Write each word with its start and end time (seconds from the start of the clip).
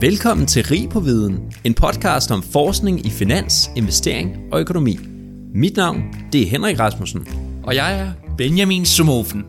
Velkommen 0.00 0.46
til 0.46 0.64
Rig 0.64 0.88
på 0.90 1.00
Viden, 1.00 1.52
en 1.64 1.74
podcast 1.74 2.30
om 2.30 2.42
forskning 2.42 3.06
i 3.06 3.10
finans, 3.10 3.70
investering 3.76 4.52
og 4.52 4.60
økonomi. 4.60 4.98
Mit 5.54 5.76
navn 5.76 6.02
det 6.32 6.42
er 6.42 6.46
Henrik 6.46 6.78
Rasmussen. 6.80 7.28
Og 7.64 7.74
jeg 7.74 8.00
er 8.00 8.12
Benjamin 8.38 8.84
Sumofen. 8.84 9.44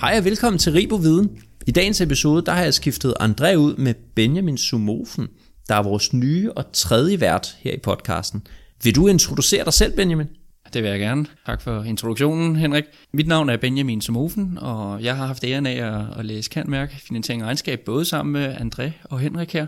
Hej 0.00 0.18
og 0.18 0.24
velkommen 0.24 0.58
til 0.58 0.72
Rig 0.72 0.88
på 0.88 0.96
Viden. 0.96 1.30
I 1.66 1.70
dagens 1.70 2.00
episode 2.00 2.44
der 2.46 2.52
har 2.52 2.62
jeg 2.62 2.74
skiftet 2.74 3.14
André 3.20 3.54
ud 3.54 3.76
med 3.76 3.94
Benjamin 4.14 4.58
Sumofen, 4.58 5.28
der 5.68 5.74
er 5.74 5.82
vores 5.82 6.12
nye 6.12 6.52
og 6.52 6.64
tredje 6.72 7.20
vært 7.20 7.56
her 7.60 7.72
i 7.72 7.80
podcasten. 7.82 8.46
Vil 8.82 8.94
du 8.94 9.06
introducere 9.06 9.64
dig 9.64 9.72
selv, 9.72 9.96
Benjamin? 9.96 10.26
Det 10.72 10.82
vil 10.82 10.90
jeg 10.90 11.00
gerne. 11.00 11.26
Tak 11.46 11.60
for 11.60 11.82
introduktionen, 11.82 12.56
Henrik. 12.56 12.84
Mit 13.12 13.26
navn 13.26 13.48
er 13.48 13.56
Benjamin 13.56 14.00
Somofen, 14.00 14.58
og 14.58 15.02
jeg 15.02 15.16
har 15.16 15.26
haft 15.26 15.44
æren 15.44 15.66
af 15.66 16.00
at, 16.00 16.18
at 16.18 16.24
læse 16.24 16.50
Kantmærk 16.50 16.92
Finansiering 16.92 17.42
og 17.42 17.46
Regnskab, 17.46 17.80
både 17.80 18.04
sammen 18.04 18.32
med 18.32 18.56
André 18.56 18.90
og 19.04 19.20
Henrik 19.20 19.52
her, 19.52 19.66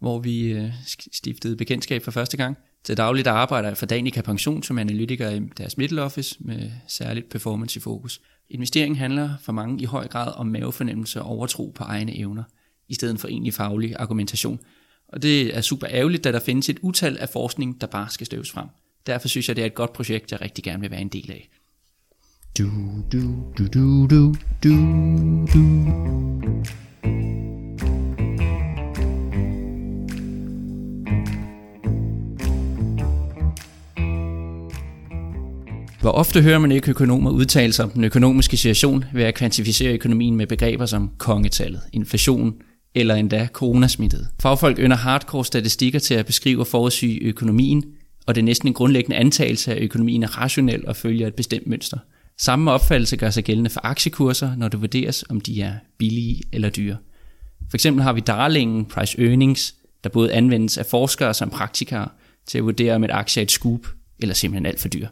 hvor 0.00 0.18
vi 0.18 0.52
øh, 0.52 0.70
stiftede 1.12 1.56
bekendtskab 1.56 2.02
for 2.02 2.10
første 2.10 2.36
gang. 2.36 2.56
Til 2.84 2.96
dagligt 2.96 3.26
arbejder 3.26 3.68
jeg 3.68 3.76
for 3.76 3.86
Danica 3.86 4.20
Pension 4.20 4.62
som 4.62 4.78
analytiker 4.78 5.30
i 5.30 5.40
deres 5.58 5.76
middle 5.76 6.02
office 6.02 6.36
med 6.40 6.70
særligt 6.88 7.28
performance 7.28 7.78
i 7.78 7.80
fokus. 7.80 8.20
Investering 8.50 8.98
handler 8.98 9.30
for 9.42 9.52
mange 9.52 9.82
i 9.82 9.84
høj 9.84 10.08
grad 10.08 10.32
om 10.36 10.46
mavefornemmelse 10.46 11.22
og 11.22 11.28
overtro 11.28 11.72
på 11.74 11.84
egne 11.84 12.18
evner, 12.18 12.42
i 12.88 12.94
stedet 12.94 13.20
for 13.20 13.28
egentlig 13.28 13.54
faglig 13.54 13.96
argumentation. 13.98 14.60
Og 15.08 15.22
det 15.22 15.56
er 15.56 15.60
super 15.60 15.86
ærgerligt, 15.90 16.24
da 16.24 16.32
der 16.32 16.40
findes 16.40 16.68
et 16.68 16.78
utal 16.82 17.16
af 17.18 17.28
forskning, 17.28 17.80
der 17.80 17.86
bare 17.86 18.08
skal 18.10 18.26
støves 18.26 18.50
frem. 18.50 18.66
Derfor 19.08 19.28
synes 19.28 19.48
jeg, 19.48 19.56
det 19.56 19.62
er 19.62 19.66
et 19.66 19.74
godt 19.74 19.92
projekt, 19.92 20.32
jeg 20.32 20.40
rigtig 20.40 20.64
gerne 20.64 20.80
vil 20.80 20.90
være 20.90 21.00
en 21.00 21.08
del 21.08 21.30
af. 21.30 21.48
Du, 22.58 22.70
du, 23.12 23.18
du, 23.58 23.66
du, 23.66 24.06
du, 24.06 24.34
du, 24.64 24.74
du. 25.54 25.84
Hvor 36.00 36.10
ofte 36.10 36.42
hører 36.42 36.58
man 36.58 36.72
ikke 36.72 36.90
økonomer 36.90 37.30
udtale 37.30 37.72
sig 37.72 37.84
om 37.84 37.90
den 37.90 38.04
økonomiske 38.04 38.56
situation 38.56 39.04
ved 39.14 39.24
at 39.24 39.34
kvantificere 39.34 39.92
økonomien 39.92 40.36
med 40.36 40.46
begreber 40.46 40.86
som 40.86 41.10
kongetallet, 41.18 41.80
inflation 41.92 42.54
eller 42.94 43.14
endda 43.14 43.48
coronasmittet. 43.52 44.28
Fagfolk 44.42 44.78
ønder 44.78 44.96
hardcore 44.96 45.44
statistikker 45.44 45.98
til 45.98 46.14
at 46.14 46.26
beskrive 46.26 46.60
og 46.60 46.66
forudsige 46.66 47.20
økonomien, 47.20 47.84
og 48.28 48.34
det 48.34 48.40
er 48.40 48.44
næsten 48.44 48.68
en 48.68 48.74
grundlæggende 48.74 49.16
antagelse 49.16 49.74
at 49.74 49.82
økonomien 49.82 50.22
er 50.22 50.38
rationel 50.38 50.86
og 50.86 50.96
følger 50.96 51.26
et 51.26 51.34
bestemt 51.34 51.66
mønster. 51.66 51.98
Samme 52.38 52.70
opfattelse 52.70 53.16
gør 53.16 53.30
sig 53.30 53.44
gældende 53.44 53.70
for 53.70 53.80
aktiekurser, 53.84 54.56
når 54.56 54.68
det 54.68 54.80
vurderes, 54.80 55.24
om 55.28 55.40
de 55.40 55.62
er 55.62 55.72
billige 55.98 56.42
eller 56.52 56.70
dyre. 56.70 56.96
For 57.70 57.76
eksempel 57.76 58.02
har 58.02 58.12
vi 58.12 58.20
darlingen 58.20 58.84
price 58.84 59.22
earnings, 59.22 59.74
der 60.04 60.10
både 60.10 60.32
anvendes 60.32 60.78
af 60.78 60.86
forskere 60.86 61.34
som 61.34 61.50
praktikere 61.50 62.08
til 62.46 62.58
at 62.58 62.64
vurdere, 62.64 62.94
om 62.94 63.04
et 63.04 63.10
aktie 63.10 63.40
er 63.40 63.42
et 63.42 63.50
scoop 63.50 63.86
eller 64.18 64.34
simpelthen 64.34 64.66
alt 64.66 64.80
for 64.80 64.88
dyr. 64.88 65.08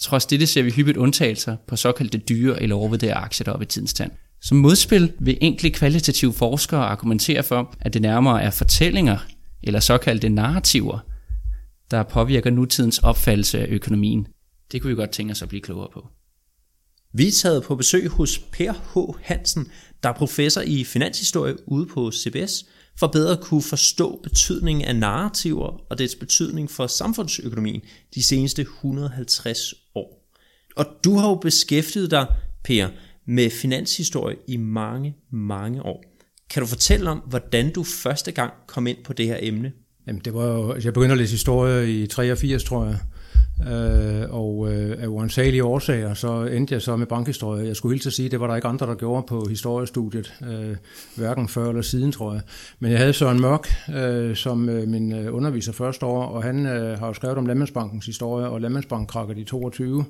Trods 0.00 0.26
dette 0.26 0.46
ser 0.46 0.62
vi 0.62 0.70
hyppigt 0.70 0.96
undtagelser 0.96 1.56
på 1.68 1.76
såkaldte 1.76 2.18
dyre 2.18 2.62
eller 2.62 2.76
overvurderede 2.76 3.14
aktier 3.14 3.44
deroppe 3.44 3.64
i 3.64 3.66
tidens 3.66 3.94
tand. 3.94 4.10
Som 4.42 4.58
modspil 4.58 5.12
vil 5.18 5.38
enkle 5.40 5.70
kvalitative 5.70 6.32
forskere 6.32 6.84
argumentere 6.84 7.42
for, 7.42 7.74
at 7.80 7.94
det 7.94 8.02
nærmere 8.02 8.42
er 8.42 8.50
fortællinger 8.50 9.18
eller 9.62 9.80
såkaldte 9.80 10.28
narrativer, 10.28 10.98
der 11.90 12.02
påvirker 12.02 12.50
nutidens 12.50 12.98
opfattelse 12.98 13.58
af 13.58 13.66
økonomien. 13.70 14.26
Det 14.72 14.82
kunne 14.82 14.90
vi 14.90 14.96
godt 14.96 15.10
tænke 15.10 15.30
os 15.30 15.42
at 15.42 15.48
blive 15.48 15.62
klogere 15.62 15.88
på. 15.92 16.08
Vi 17.12 17.26
er 17.26 17.32
taget 17.32 17.62
på 17.62 17.76
besøg 17.76 18.08
hos 18.08 18.38
Per 18.38 18.72
H. 18.72 19.18
Hansen, 19.22 19.70
der 20.02 20.08
er 20.08 20.12
professor 20.12 20.60
i 20.60 20.84
finanshistorie 20.84 21.68
ude 21.68 21.86
på 21.86 22.12
CBS, 22.12 22.64
for 22.98 23.06
bedre 23.06 23.32
at 23.32 23.40
kunne 23.40 23.62
forstå 23.62 24.20
betydningen 24.22 24.84
af 24.84 24.96
narrativer 24.96 25.84
og 25.90 25.98
dets 25.98 26.14
betydning 26.14 26.70
for 26.70 26.86
samfundsøkonomien 26.86 27.80
de 28.14 28.22
seneste 28.22 28.62
150 28.62 29.74
år. 29.94 30.32
Og 30.76 30.86
du 31.04 31.16
har 31.16 31.28
jo 31.28 31.34
beskæftiget 31.34 32.10
dig, 32.10 32.26
Per, 32.64 32.88
med 33.26 33.50
finanshistorie 33.50 34.36
i 34.48 34.56
mange, 34.56 35.16
mange 35.32 35.82
år. 35.82 36.04
Kan 36.50 36.62
du 36.62 36.66
fortælle 36.66 37.10
om, 37.10 37.18
hvordan 37.18 37.72
du 37.72 37.82
første 37.82 38.32
gang 38.32 38.52
kom 38.66 38.86
ind 38.86 39.04
på 39.04 39.12
det 39.12 39.26
her 39.26 39.38
emne? 39.40 39.72
Jamen, 40.06 40.22
det 40.24 40.34
var 40.34 40.46
jo, 40.46 40.70
altså 40.72 40.88
jeg 40.88 40.94
begyndte 40.94 41.12
at 41.12 41.18
læse 41.18 41.32
historie 41.32 41.92
i 41.92 42.06
83, 42.06 42.64
tror 42.64 42.84
jeg. 42.84 42.98
Øh, 43.60 44.34
og 44.34 44.72
øh, 44.72 45.02
af 45.02 45.06
uansagelige 45.06 45.64
årsager, 45.64 46.14
så 46.14 46.44
endte 46.44 46.74
jeg 46.74 46.82
så 46.82 46.96
med 46.96 47.06
bankhistorie. 47.06 47.66
Jeg 47.66 47.76
skulle 47.76 47.94
helt 47.94 48.02
til 48.02 48.08
at 48.08 48.12
sige, 48.12 48.28
det 48.28 48.40
var 48.40 48.46
der 48.46 48.56
ikke 48.56 48.68
andre, 48.68 48.86
der 48.86 48.94
gjorde 48.94 49.26
på 49.28 49.46
historiestudiet, 49.48 50.34
øh, 50.48 50.76
hverken 51.16 51.48
før 51.48 51.68
eller 51.68 51.82
siden, 51.82 52.12
tror 52.12 52.32
jeg. 52.32 52.42
Men 52.78 52.90
jeg 52.90 52.98
havde 52.98 53.12
Søren 53.12 53.40
Mørk 53.40 53.68
øh, 53.96 54.36
som 54.36 54.68
øh, 54.68 54.88
min 54.88 55.12
øh, 55.12 55.34
underviser 55.34 55.72
første 55.72 56.06
år, 56.06 56.24
og 56.24 56.42
han 56.42 56.66
øh, 56.66 56.98
har 56.98 57.06
jo 57.06 57.12
skrevet 57.12 57.38
om 57.38 57.46
Landmandsbankens 57.46 58.06
historie, 58.06 58.48
og 58.48 58.60
Landmandsbankkrakket 58.60 59.38
i 59.38 59.44
22. 59.44 60.04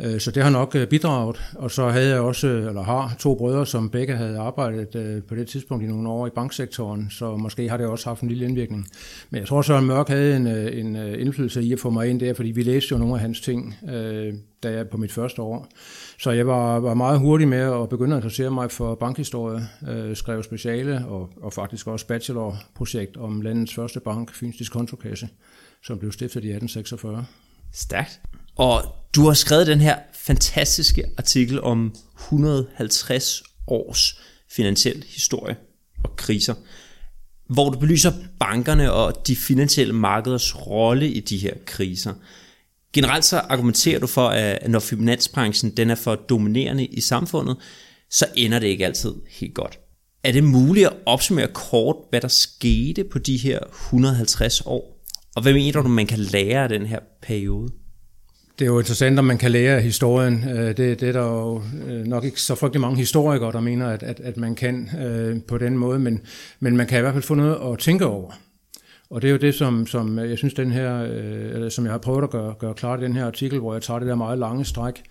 Øh, 0.00 0.20
så 0.20 0.30
det 0.30 0.42
har 0.42 0.50
nok 0.50 0.74
øh, 0.74 0.86
bidraget. 0.88 1.42
Og 1.54 1.70
så 1.70 1.88
havde 1.88 2.08
jeg 2.08 2.20
også, 2.20 2.48
øh, 2.48 2.66
eller 2.68 2.82
har, 2.82 3.16
to 3.18 3.34
brødre, 3.34 3.66
som 3.66 3.90
begge 3.90 4.16
havde 4.16 4.38
arbejdet 4.38 4.94
øh, 4.94 5.22
på 5.22 5.34
det 5.34 5.48
tidspunkt 5.48 5.84
i 5.84 5.86
nogle 5.86 6.08
år 6.08 6.26
i 6.26 6.30
banksektoren, 6.30 7.10
så 7.10 7.36
måske 7.36 7.68
har 7.68 7.76
det 7.76 7.86
også 7.86 8.08
haft 8.08 8.22
en 8.22 8.28
lille 8.28 8.44
indvirkning. 8.44 8.88
Men 9.30 9.38
jeg 9.38 9.48
tror, 9.48 9.62
Søren 9.62 9.86
Mørk 9.86 10.08
havde 10.08 10.36
en, 10.36 10.46
en 10.46 10.96
indflydelse 10.96 11.62
i 11.62 11.72
at 11.72 11.80
få 11.80 11.90
mig 11.90 12.08
ind 12.08 12.20
der, 12.20 12.34
fordi 12.34 12.50
vi 12.50 12.62
læste 12.62 12.88
jo 12.92 12.98
nogle 12.98 13.14
af 13.14 13.20
hans 13.20 13.40
ting, 13.40 13.76
da 14.62 14.72
jeg 14.72 14.88
på 14.88 14.96
mit 14.96 15.12
første 15.12 15.42
år. 15.42 15.68
Så 16.18 16.30
jeg 16.30 16.46
var, 16.46 16.80
var 16.80 16.94
meget 16.94 17.18
hurtig 17.18 17.48
med 17.48 17.82
at 17.82 17.88
begynde 17.88 18.16
at 18.16 18.18
interessere 18.18 18.50
mig 18.50 18.70
for 18.70 18.94
bankhistorie, 18.94 19.68
skrev 20.14 20.42
speciale 20.42 21.04
og, 21.06 21.30
og 21.42 21.52
faktisk 21.52 21.86
også 21.86 22.06
bachelorprojekt 22.06 23.16
om 23.16 23.40
landets 23.40 23.74
første 23.74 24.00
bank, 24.00 24.34
Fyns 24.34 24.56
Diskontokasse, 24.56 25.28
som 25.82 25.98
blev 25.98 26.12
stiftet 26.12 26.44
i 26.44 26.48
1846. 26.48 27.24
Stærkt. 27.72 28.20
Og 28.56 28.84
du 29.14 29.26
har 29.26 29.34
skrevet 29.34 29.66
den 29.66 29.80
her 29.80 29.98
fantastiske 30.14 31.04
artikel 31.18 31.60
om 31.60 31.94
150 32.18 33.42
års 33.66 34.20
finansiel 34.56 35.04
historie 35.08 35.56
og 36.04 36.16
kriser, 36.16 36.54
hvor 37.50 37.70
du 37.70 37.78
belyser 37.78 38.12
bankerne 38.40 38.92
og 38.92 39.26
de 39.26 39.36
finansielle 39.36 39.92
markeders 39.92 40.66
rolle 40.66 41.10
i 41.10 41.20
de 41.20 41.38
her 41.38 41.54
kriser. 41.66 42.14
Generelt 42.92 43.24
så 43.24 43.38
argumenterer 43.38 43.98
du 43.98 44.06
for, 44.06 44.28
at 44.28 44.70
når 44.70 44.78
finansbranchen 44.78 45.76
den 45.76 45.90
er 45.90 45.94
for 45.94 46.14
dominerende 46.14 46.86
i 46.86 47.00
samfundet, 47.00 47.56
så 48.10 48.26
ender 48.36 48.58
det 48.58 48.66
ikke 48.66 48.86
altid 48.86 49.14
helt 49.30 49.54
godt. 49.54 49.78
Er 50.24 50.32
det 50.32 50.44
muligt 50.44 50.86
at 50.86 50.96
opsummere 51.06 51.48
kort, 51.54 51.96
hvad 52.10 52.20
der 52.20 52.28
skete 52.28 53.04
på 53.04 53.18
de 53.18 53.36
her 53.36 53.58
150 53.70 54.60
år? 54.60 55.04
Og 55.36 55.42
hvad 55.42 55.52
mener 55.52 55.82
du, 55.82 55.88
man 55.88 56.06
kan 56.06 56.18
lære 56.18 56.62
af 56.62 56.68
den 56.68 56.86
her 56.86 56.98
periode? 57.22 57.68
Det 58.58 58.64
er 58.64 58.70
jo 58.70 58.78
interessant, 58.78 59.18
om 59.18 59.24
man 59.24 59.38
kan 59.38 59.50
lære 59.50 59.76
af 59.76 59.82
historien. 59.82 60.44
Øh, 60.48 60.76
det, 60.76 61.00
det 61.00 61.02
er 61.02 61.12
der 61.12 61.26
jo 61.26 61.62
øh, 61.88 62.06
nok 62.06 62.24
ikke 62.24 62.40
så 62.40 62.54
frygtelig 62.54 62.80
mange 62.80 62.96
historikere, 62.96 63.52
der 63.52 63.60
mener, 63.60 63.86
at, 63.86 64.02
at, 64.02 64.20
at 64.20 64.36
man 64.36 64.54
kan 64.54 64.90
øh, 65.02 65.42
på 65.42 65.58
den 65.58 65.78
måde, 65.78 65.98
men, 65.98 66.20
men 66.60 66.76
man 66.76 66.86
kan 66.86 66.98
i 66.98 67.00
hvert 67.00 67.14
fald 67.14 67.24
få 67.24 67.34
noget 67.34 67.72
at 67.72 67.78
tænke 67.78 68.06
over. 68.06 68.30
Og 69.10 69.22
det 69.22 69.28
er 69.28 69.32
jo 69.32 69.38
det, 69.38 69.54
som, 69.54 69.86
som 69.86 70.18
jeg 70.18 70.38
synes, 70.38 70.54
den 70.54 70.72
her, 70.72 71.02
øh, 71.02 71.54
eller 71.54 71.68
som 71.68 71.84
jeg 71.84 71.92
har 71.92 71.98
prøvet 71.98 72.22
at 72.22 72.30
gøre, 72.30 72.54
gøre 72.58 72.74
klart 72.74 73.00
i 73.00 73.04
den 73.04 73.16
her 73.16 73.26
artikel, 73.26 73.58
hvor 73.58 73.72
jeg 73.72 73.82
tager 73.82 73.98
det 73.98 74.08
der 74.08 74.14
meget 74.14 74.38
lange 74.38 74.64
stræk, 74.64 75.02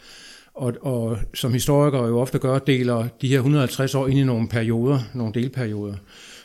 og, 0.53 0.73
og 0.81 1.17
som 1.33 1.53
historikere 1.53 2.05
jo 2.05 2.19
ofte 2.19 2.39
gør, 2.39 2.59
deler 2.59 3.07
de 3.21 3.27
her 3.27 3.37
150 3.37 3.95
år 3.95 4.07
ind 4.07 4.19
i 4.19 4.23
nogle 4.23 4.47
perioder, 4.47 4.99
nogle 5.13 5.33
delperioder. 5.33 5.95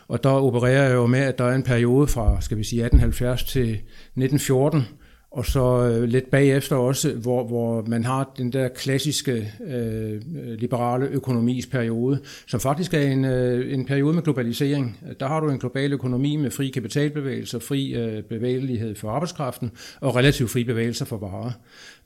Og 0.09 0.25
der 0.25 0.31
opererer 0.31 0.89
jeg 0.89 0.95
jo 0.95 1.07
med, 1.07 1.21
at 1.21 1.39
der 1.39 1.45
er 1.45 1.55
en 1.55 1.63
periode 1.63 2.07
fra, 2.07 2.41
skal 2.41 2.59
vi 2.59 2.65
sige, 2.65 2.85
1870 2.85 3.45
til 3.45 3.71
1914, 3.71 4.83
og 5.31 5.47
så 5.47 5.89
øh, 5.89 6.03
lidt 6.03 6.31
bagefter 6.31 6.77
også, 6.77 7.13
hvor, 7.13 7.47
hvor 7.47 7.85
man 7.87 8.05
har 8.05 8.35
den 8.39 8.53
der 8.53 8.69
klassiske 8.69 9.53
øh, 9.67 10.21
liberale 10.59 11.07
økonomis 11.07 11.67
periode, 11.67 12.21
som 12.47 12.61
faktisk 12.61 12.95
er 12.95 13.01
en, 13.01 13.25
øh, 13.25 13.75
en 13.75 13.87
periode 13.87 14.15
med 14.15 14.23
globalisering. 14.23 14.99
Der 15.21 15.27
har 15.27 15.41
du 15.41 15.51
en 15.51 15.59
global 15.59 15.93
økonomi 15.93 16.37
med 16.37 16.51
fri 16.51 16.69
kapitalbevægelser, 16.69 17.59
fri 17.59 17.95
øh, 17.95 18.23
bevægelighed 18.23 18.95
for 18.95 19.11
arbejdskraften 19.11 19.71
og 20.01 20.17
relativt 20.17 20.51
fri 20.51 20.65
bevægelser 20.65 21.05
for 21.05 21.19
varer. 21.19 21.53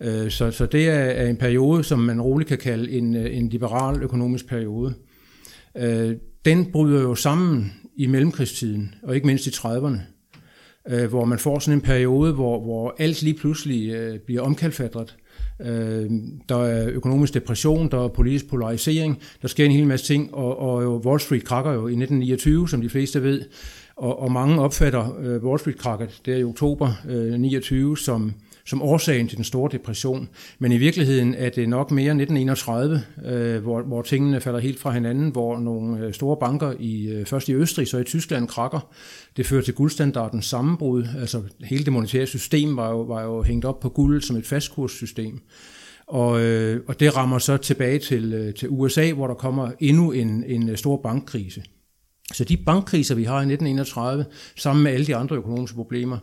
Øh, 0.01 0.31
så, 0.31 0.51
så 0.51 0.67
det 0.67 0.89
er, 0.89 0.93
er 0.93 1.27
en 1.27 1.37
periode, 1.37 1.85
som 1.85 1.99
man 1.99 2.21
roligt 2.21 2.49
kan 2.49 2.59
kalde 2.59 2.91
en, 2.91 3.17
øh, 3.17 3.37
en 3.37 3.49
liberal 3.49 4.03
økonomisk 4.03 4.49
periode. 4.49 4.95
Øh, 5.77 6.17
den 6.45 6.73
bryder 6.73 7.03
jo 7.03 7.15
sammen 7.15 7.73
i 7.97 8.07
mellemkrigstiden, 8.07 8.95
og 9.03 9.15
ikke 9.15 9.27
mindst 9.27 9.47
i 9.47 9.51
30'erne 9.51 10.20
øh, 10.89 11.09
hvor 11.09 11.25
man 11.25 11.39
får 11.39 11.59
sådan 11.59 11.79
en 11.79 11.81
periode, 11.81 12.33
hvor, 12.33 12.61
hvor 12.61 12.95
alt 12.99 13.23
lige 13.23 13.35
pludselig 13.35 13.91
øh, 13.91 14.19
bliver 14.19 14.43
omkalfatret. 14.43 15.17
Øh, 15.61 16.11
der 16.49 16.65
er 16.65 16.91
økonomisk 16.91 17.35
depression, 17.35 17.91
der 17.91 18.05
er 18.05 18.09
politisk 18.09 18.49
polarisering, 18.49 19.19
der 19.43 19.49
sker 19.49 19.65
en 19.65 19.73
hel 19.73 19.87
masse 19.87 20.07
ting, 20.07 20.35
og, 20.35 20.59
og 20.59 21.07
Wall 21.07 21.21
Street 21.21 21.45
krakker 21.45 21.73
jo 21.73 21.81
i 21.81 21.93
1929, 21.93 22.69
som 22.69 22.81
de 22.81 22.89
fleste 22.89 23.23
ved, 23.23 23.43
og, 23.97 24.23
og 24.23 24.33
mange 24.33 24.61
opfatter 24.61 25.19
øh, 25.21 25.45
Wall 25.45 25.59
Street 25.59 25.79
krakket 25.79 26.21
der 26.27 26.37
i 26.37 26.45
oktober 26.45 26.93
øh, 27.09 27.33
29 27.33 27.99
som 27.99 28.35
som 28.71 28.83
årsagen 28.83 29.29
til 29.29 29.37
den 29.37 29.45
store 29.45 29.71
depression. 29.73 30.29
Men 30.59 30.73
i 30.73 30.77
virkeligheden 30.77 31.35
er 31.35 31.49
det 31.49 31.69
nok 31.69 31.91
mere 31.91 32.11
1931, 32.11 33.03
øh, 33.25 33.63
hvor, 33.63 33.83
hvor 33.83 34.03
tingene 34.03 34.41
falder 34.41 34.59
helt 34.59 34.81
fra 34.81 34.91
hinanden, 34.91 35.31
hvor 35.31 35.59
nogle 35.59 36.07
øh, 36.07 36.15
store 36.15 36.37
banker, 36.37 36.75
i 36.79 37.09
øh, 37.09 37.27
først 37.27 37.49
i 37.49 37.55
Østrig, 37.55 37.89
så 37.89 37.99
i 37.99 38.05
Tyskland, 38.05 38.49
krakker. 38.49 38.91
Det 39.37 39.47
fører 39.47 39.63
til 39.63 39.75
guldstandardens 39.75 40.47
sammenbrud. 40.47 41.07
Altså 41.21 41.43
hele 41.65 41.85
det 41.85 41.93
monetære 41.93 42.27
system 42.27 42.77
var 42.77 42.91
jo, 42.91 43.01
var 43.01 43.23
jo 43.23 43.43
hængt 43.43 43.65
op 43.65 43.81
på 43.81 43.89
guld 43.89 44.23
som 44.23 44.37
et 44.37 44.47
fastkurssystem. 44.47 45.41
Og, 46.07 46.41
øh, 46.41 46.81
og 46.89 47.01
det 47.01 47.17
rammer 47.17 47.39
så 47.39 47.57
tilbage 47.57 47.99
til, 47.99 48.33
øh, 48.33 48.55
til 48.55 48.69
USA, 48.69 49.13
hvor 49.13 49.27
der 49.27 49.35
kommer 49.35 49.71
endnu 49.81 50.13
en, 50.13 50.45
en 50.47 50.69
øh, 50.69 50.77
stor 50.77 51.01
bankkrise. 51.03 51.63
Så 52.33 52.45
de 52.45 52.57
bankkriser, 52.57 53.15
vi 53.15 53.25
har 53.25 53.35
i 53.35 53.53
1931, 53.53 54.25
sammen 54.57 54.83
med 54.83 54.93
alle 54.93 55.07
de 55.07 55.17
andre 55.17 55.37
økonomiske 55.37 55.77
problemer, 55.77 56.19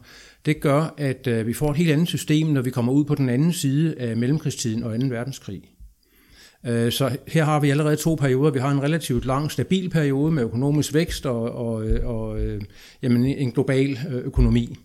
det 0.47 0.59
gør, 0.59 0.93
at 0.97 1.27
øh, 1.27 1.47
vi 1.47 1.53
får 1.53 1.71
et 1.71 1.77
helt 1.77 1.91
andet 1.91 2.07
system, 2.07 2.47
når 2.47 2.61
vi 2.61 2.69
kommer 2.69 2.93
ud 2.93 3.05
på 3.05 3.15
den 3.15 3.29
anden 3.29 3.53
side 3.53 3.95
af 3.99 4.17
mellemkrigstiden 4.17 4.83
og 4.83 4.99
2. 4.99 5.07
verdenskrig. 5.07 5.61
Øh, 6.65 6.91
så 6.91 7.17
her 7.27 7.43
har 7.43 7.59
vi 7.59 7.69
allerede 7.69 7.95
to 7.95 8.15
perioder. 8.15 8.51
Vi 8.51 8.59
har 8.59 8.71
en 8.71 8.83
relativt 8.83 9.25
lang, 9.25 9.51
stabil 9.51 9.89
periode 9.89 10.31
med 10.31 10.43
økonomisk 10.43 10.93
vækst 10.93 11.25
og, 11.25 11.51
og, 11.51 11.87
øh, 11.87 12.09
og 12.09 12.41
øh, 12.41 12.61
jamen, 13.01 13.25
en 13.25 13.51
global 13.51 13.99
øh, 14.09 14.25
økonomi. 14.25 14.75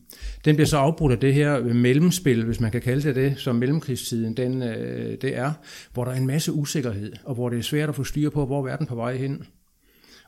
Den 0.44 0.56
bliver 0.56 0.66
så 0.66 0.76
afbrudt 0.76 1.12
af 1.12 1.18
det 1.18 1.34
her 1.34 1.58
øh, 1.58 1.76
mellemspil, 1.76 2.44
hvis 2.44 2.60
man 2.60 2.70
kan 2.70 2.80
kalde 2.80 3.02
det 3.02 3.16
det, 3.16 3.34
som 3.38 3.56
mellemkrigstiden 3.56 4.36
den, 4.36 4.60
det 5.20 5.36
er, 5.36 5.52
hvor 5.92 6.04
der 6.04 6.12
er 6.12 6.16
en 6.16 6.26
masse 6.26 6.52
usikkerhed, 6.52 7.12
og 7.24 7.34
hvor 7.34 7.48
det 7.48 7.58
er 7.58 7.62
svært 7.62 7.88
at 7.88 7.94
få 7.94 8.04
styr 8.04 8.30
på, 8.30 8.46
hvor 8.46 8.62
verden 8.62 8.84
er 8.84 8.88
på 8.88 8.94
vej 8.94 9.16
hen. 9.16 9.44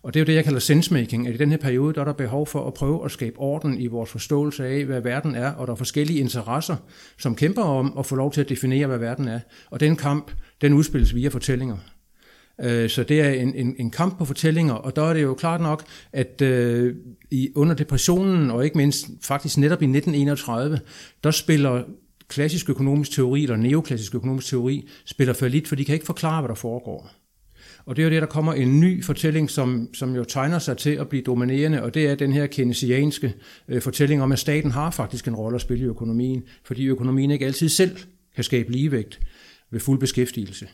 Og 0.05 0.15
det 0.15 0.21
er 0.21 0.25
jo 0.25 0.27
det, 0.27 0.35
jeg 0.35 0.45
kalder 0.45 0.61
sensemaking, 0.61 1.29
at 1.29 1.35
i 1.35 1.37
den 1.37 1.51
her 1.51 1.59
periode, 1.59 1.95
der 1.95 2.01
er 2.01 2.05
der 2.05 2.13
behov 2.13 2.47
for 2.47 2.67
at 2.67 2.75
prøve 2.75 3.05
at 3.05 3.11
skabe 3.11 3.39
orden 3.39 3.81
i 3.81 3.87
vores 3.87 4.11
forståelse 4.11 4.67
af, 4.67 4.85
hvad 4.85 5.01
verden 5.01 5.35
er, 5.35 5.51
og 5.51 5.67
der 5.67 5.73
er 5.73 5.77
forskellige 5.77 6.19
interesser, 6.19 6.77
som 7.19 7.35
kæmper 7.35 7.63
om 7.63 7.95
at 7.99 8.07
få 8.07 8.17
lov 8.17 8.33
til 8.33 8.41
at 8.41 8.49
definere, 8.49 8.87
hvad 8.87 8.99
verden 8.99 9.29
er. 9.29 9.41
Og 9.71 9.81
den 9.81 9.97
kamp, 9.97 10.31
den 10.61 10.73
udspilles 10.73 11.15
via 11.15 11.29
fortællinger. 11.29 11.77
Øh, 12.61 12.91
så 12.91 13.03
det 13.03 13.21
er 13.21 13.31
en, 13.31 13.55
en, 13.55 13.77
en 13.79 13.91
kamp 13.91 14.19
på 14.19 14.25
fortællinger, 14.25 14.75
og 14.75 14.97
der 14.97 15.03
er 15.03 15.15
det 15.15 15.23
jo 15.23 15.35
klart 15.35 15.61
nok, 15.61 15.85
at 16.13 16.43
øh, 16.43 16.95
i, 17.31 17.51
under 17.55 17.75
depressionen, 17.75 18.51
og 18.51 18.65
ikke 18.65 18.77
mindst 18.77 19.07
faktisk 19.23 19.59
netop 19.59 19.83
i 19.83 19.87
1931, 19.87 20.81
der 21.25 21.31
spiller 21.31 21.83
klassisk 22.29 22.71
økonomisk 22.71 23.11
teori, 23.11 23.43
eller 23.43 23.57
neoklassisk 23.57 24.15
økonomisk 24.15 24.47
teori, 24.47 24.89
spiller 25.05 25.35
for 25.35 25.49
lidt, 25.49 25.69
for 25.69 25.77
de 25.77 25.85
kan 25.85 25.95
ikke 25.95 26.07
forklare, 26.07 26.41
hvad 26.41 26.49
der 26.49 26.55
foregår. 26.55 27.24
Og 27.87 27.97
det 27.97 28.03
er 28.03 28.07
jo 28.07 28.11
det, 28.11 28.23
der 28.23 28.29
kommer 28.29 28.53
en 28.53 28.81
ny 28.81 29.05
fortælling, 29.05 29.51
som, 29.51 29.89
som 29.95 30.17
jo 30.17 30.25
tegner 30.25 30.59
sig 30.59 30.77
til 30.77 30.91
at 30.91 31.09
blive 31.09 31.23
dominerende, 31.23 31.83
og 31.83 31.95
det 31.95 32.07
er 32.07 32.15
den 32.15 32.33
her 32.33 32.47
keynesianske 32.47 33.35
øh, 33.69 33.83
fortælling 33.83 34.23
om, 34.23 34.33
at 34.33 34.39
staten 34.39 34.71
har 34.71 34.91
faktisk 34.91 35.29
en 35.29 35.35
rolle 35.35 35.55
at 35.55 35.61
spille 35.61 35.85
i 35.85 35.89
økonomien, 35.89 36.43
fordi 36.65 36.87
økonomien 36.87 37.31
ikke 37.31 37.47
altid 37.47 37.69
selv 37.69 37.97
kan 38.35 38.45
skabe 38.45 38.73
ligevægt 38.73 39.21
ved 39.71 39.81
fuld 39.81 40.01
beskæftigelse. 40.01 40.69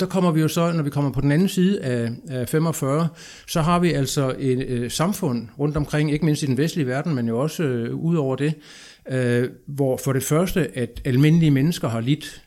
Der 0.00 0.06
kommer 0.06 0.30
vi 0.30 0.40
jo 0.40 0.48
så, 0.48 0.72
når 0.72 0.82
vi 0.82 0.90
kommer 0.90 1.12
på 1.12 1.20
den 1.20 1.32
anden 1.32 1.48
side 1.48 1.80
af, 1.82 2.10
af 2.28 2.48
45, 2.48 3.08
så 3.48 3.60
har 3.60 3.78
vi 3.78 3.92
altså 3.92 4.34
et 4.38 4.66
øh, 4.68 4.90
samfund 4.90 5.48
rundt 5.58 5.76
omkring, 5.76 6.12
ikke 6.12 6.24
mindst 6.24 6.42
i 6.42 6.46
den 6.46 6.56
vestlige 6.56 6.86
verden, 6.86 7.14
men 7.14 7.28
jo 7.28 7.38
også 7.38 7.62
øh, 7.62 7.94
ud 7.94 8.16
over 8.16 8.36
det, 8.36 8.54
øh, 9.10 9.48
hvor 9.68 9.96
for 9.96 10.12
det 10.12 10.22
første, 10.22 10.78
at 10.78 11.00
almindelige 11.04 11.50
mennesker 11.50 11.88
har 11.88 12.00
lidt 12.00 12.42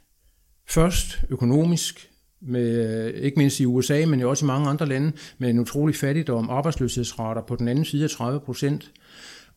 først 0.69 1.19
økonomisk, 1.29 2.09
med, 2.47 3.05
øh, 3.05 3.21
ikke 3.21 3.39
mindst 3.39 3.59
i 3.59 3.65
USA, 3.65 4.05
men 4.05 4.19
jo 4.19 4.29
også 4.29 4.45
i 4.45 4.47
mange 4.47 4.69
andre 4.69 4.85
lande, 4.85 5.11
med 5.37 5.49
en 5.49 5.59
utrolig 5.59 5.95
fattigdom, 5.95 6.49
arbejdsløshedsrater 6.49 7.41
på 7.41 7.55
den 7.55 7.67
anden 7.67 7.85
side 7.85 8.03
af 8.03 8.09
30 8.09 8.39
procent. 8.39 8.91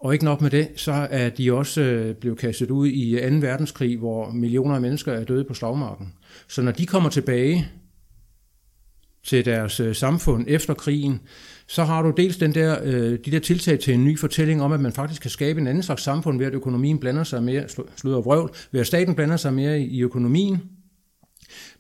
Og 0.01 0.13
ikke 0.13 0.25
nok 0.25 0.41
med 0.41 0.51
det, 0.51 0.69
så 0.77 0.93
er 1.11 1.29
de 1.29 1.53
også 1.53 1.81
øh, 1.81 2.15
blevet 2.15 2.39
kastet 2.39 2.71
ud 2.71 2.89
i 2.89 3.19
2. 3.31 3.37
verdenskrig, 3.37 3.99
hvor 3.99 4.31
millioner 4.31 4.75
af 4.75 4.81
mennesker 4.81 5.13
er 5.13 5.25
døde 5.25 5.45
på 5.45 5.55
slagmarken. 5.55 6.15
Så 6.49 6.63
når 6.63 6.73
de 6.73 6.87
kommer 6.87 7.11
tilbage 7.11 7.69
til 9.25 9.45
deres 9.45 9.81
øh, 9.81 9.95
samfund 9.95 10.45
efter 10.49 10.75
krigen, 10.75 11.21
så 11.67 11.85
har 11.85 12.03
du 12.03 12.13
dels 12.17 12.37
den 12.37 12.55
der, 12.55 12.81
de 13.17 13.31
der 13.31 13.39
tiltag 13.39 13.79
til 13.79 13.95
en 13.95 14.05
ny 14.05 14.19
fortælling 14.19 14.63
om, 14.63 14.73
at 14.73 14.81
man 14.81 14.93
faktisk 14.93 15.23
kan 15.23 15.31
skabe 15.31 15.61
en 15.61 15.67
anden 15.67 15.83
slags 15.83 16.03
samfund 16.03 16.39
ved, 16.39 16.47
at 16.47 16.55
økonomien 16.55 16.99
blander 16.99 17.25
sig 17.25 17.43
mere, 17.43 17.65
sludder 17.97 18.21
vrøvl, 18.21 18.51
ved 18.73 18.81
at 18.81 18.87
staten 18.87 19.15
blander 19.15 19.37
sig 19.37 19.55
mere 19.55 19.81
i 19.81 20.03
økonomien, 20.03 20.63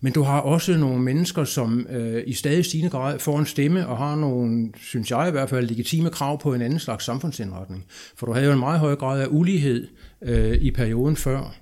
men 0.01 0.13
du 0.13 0.23
har 0.23 0.41
også 0.41 0.77
nogle 0.77 1.03
mennesker, 1.03 1.45
som 1.45 1.87
øh, 1.91 2.23
i 2.27 2.33
stadig 2.33 2.65
stigende 2.65 2.91
grad 2.91 3.19
får 3.19 3.39
en 3.39 3.47
stemme 3.47 3.87
og 3.87 3.97
har 3.97 4.17
nogle, 4.17 4.69
synes 4.77 5.11
jeg 5.11 5.29
i 5.29 5.31
hvert 5.31 5.51
fald, 5.51 5.69
legitime 5.69 6.11
krav 6.11 6.41
på 6.41 6.55
en 6.55 6.63
anden 6.63 6.79
slags 6.79 7.05
samfundsindretning. 7.05 7.85
For 8.17 8.27
du 8.27 8.33
havde 8.33 8.47
jo 8.47 8.53
en 8.53 8.59
meget 8.59 8.81
høj 8.81 8.95
grad 8.97 9.21
af 9.21 9.27
ulighed 9.31 9.89
øh, 10.23 10.59
i 10.61 10.71
perioden 10.71 11.17
før. 11.17 11.55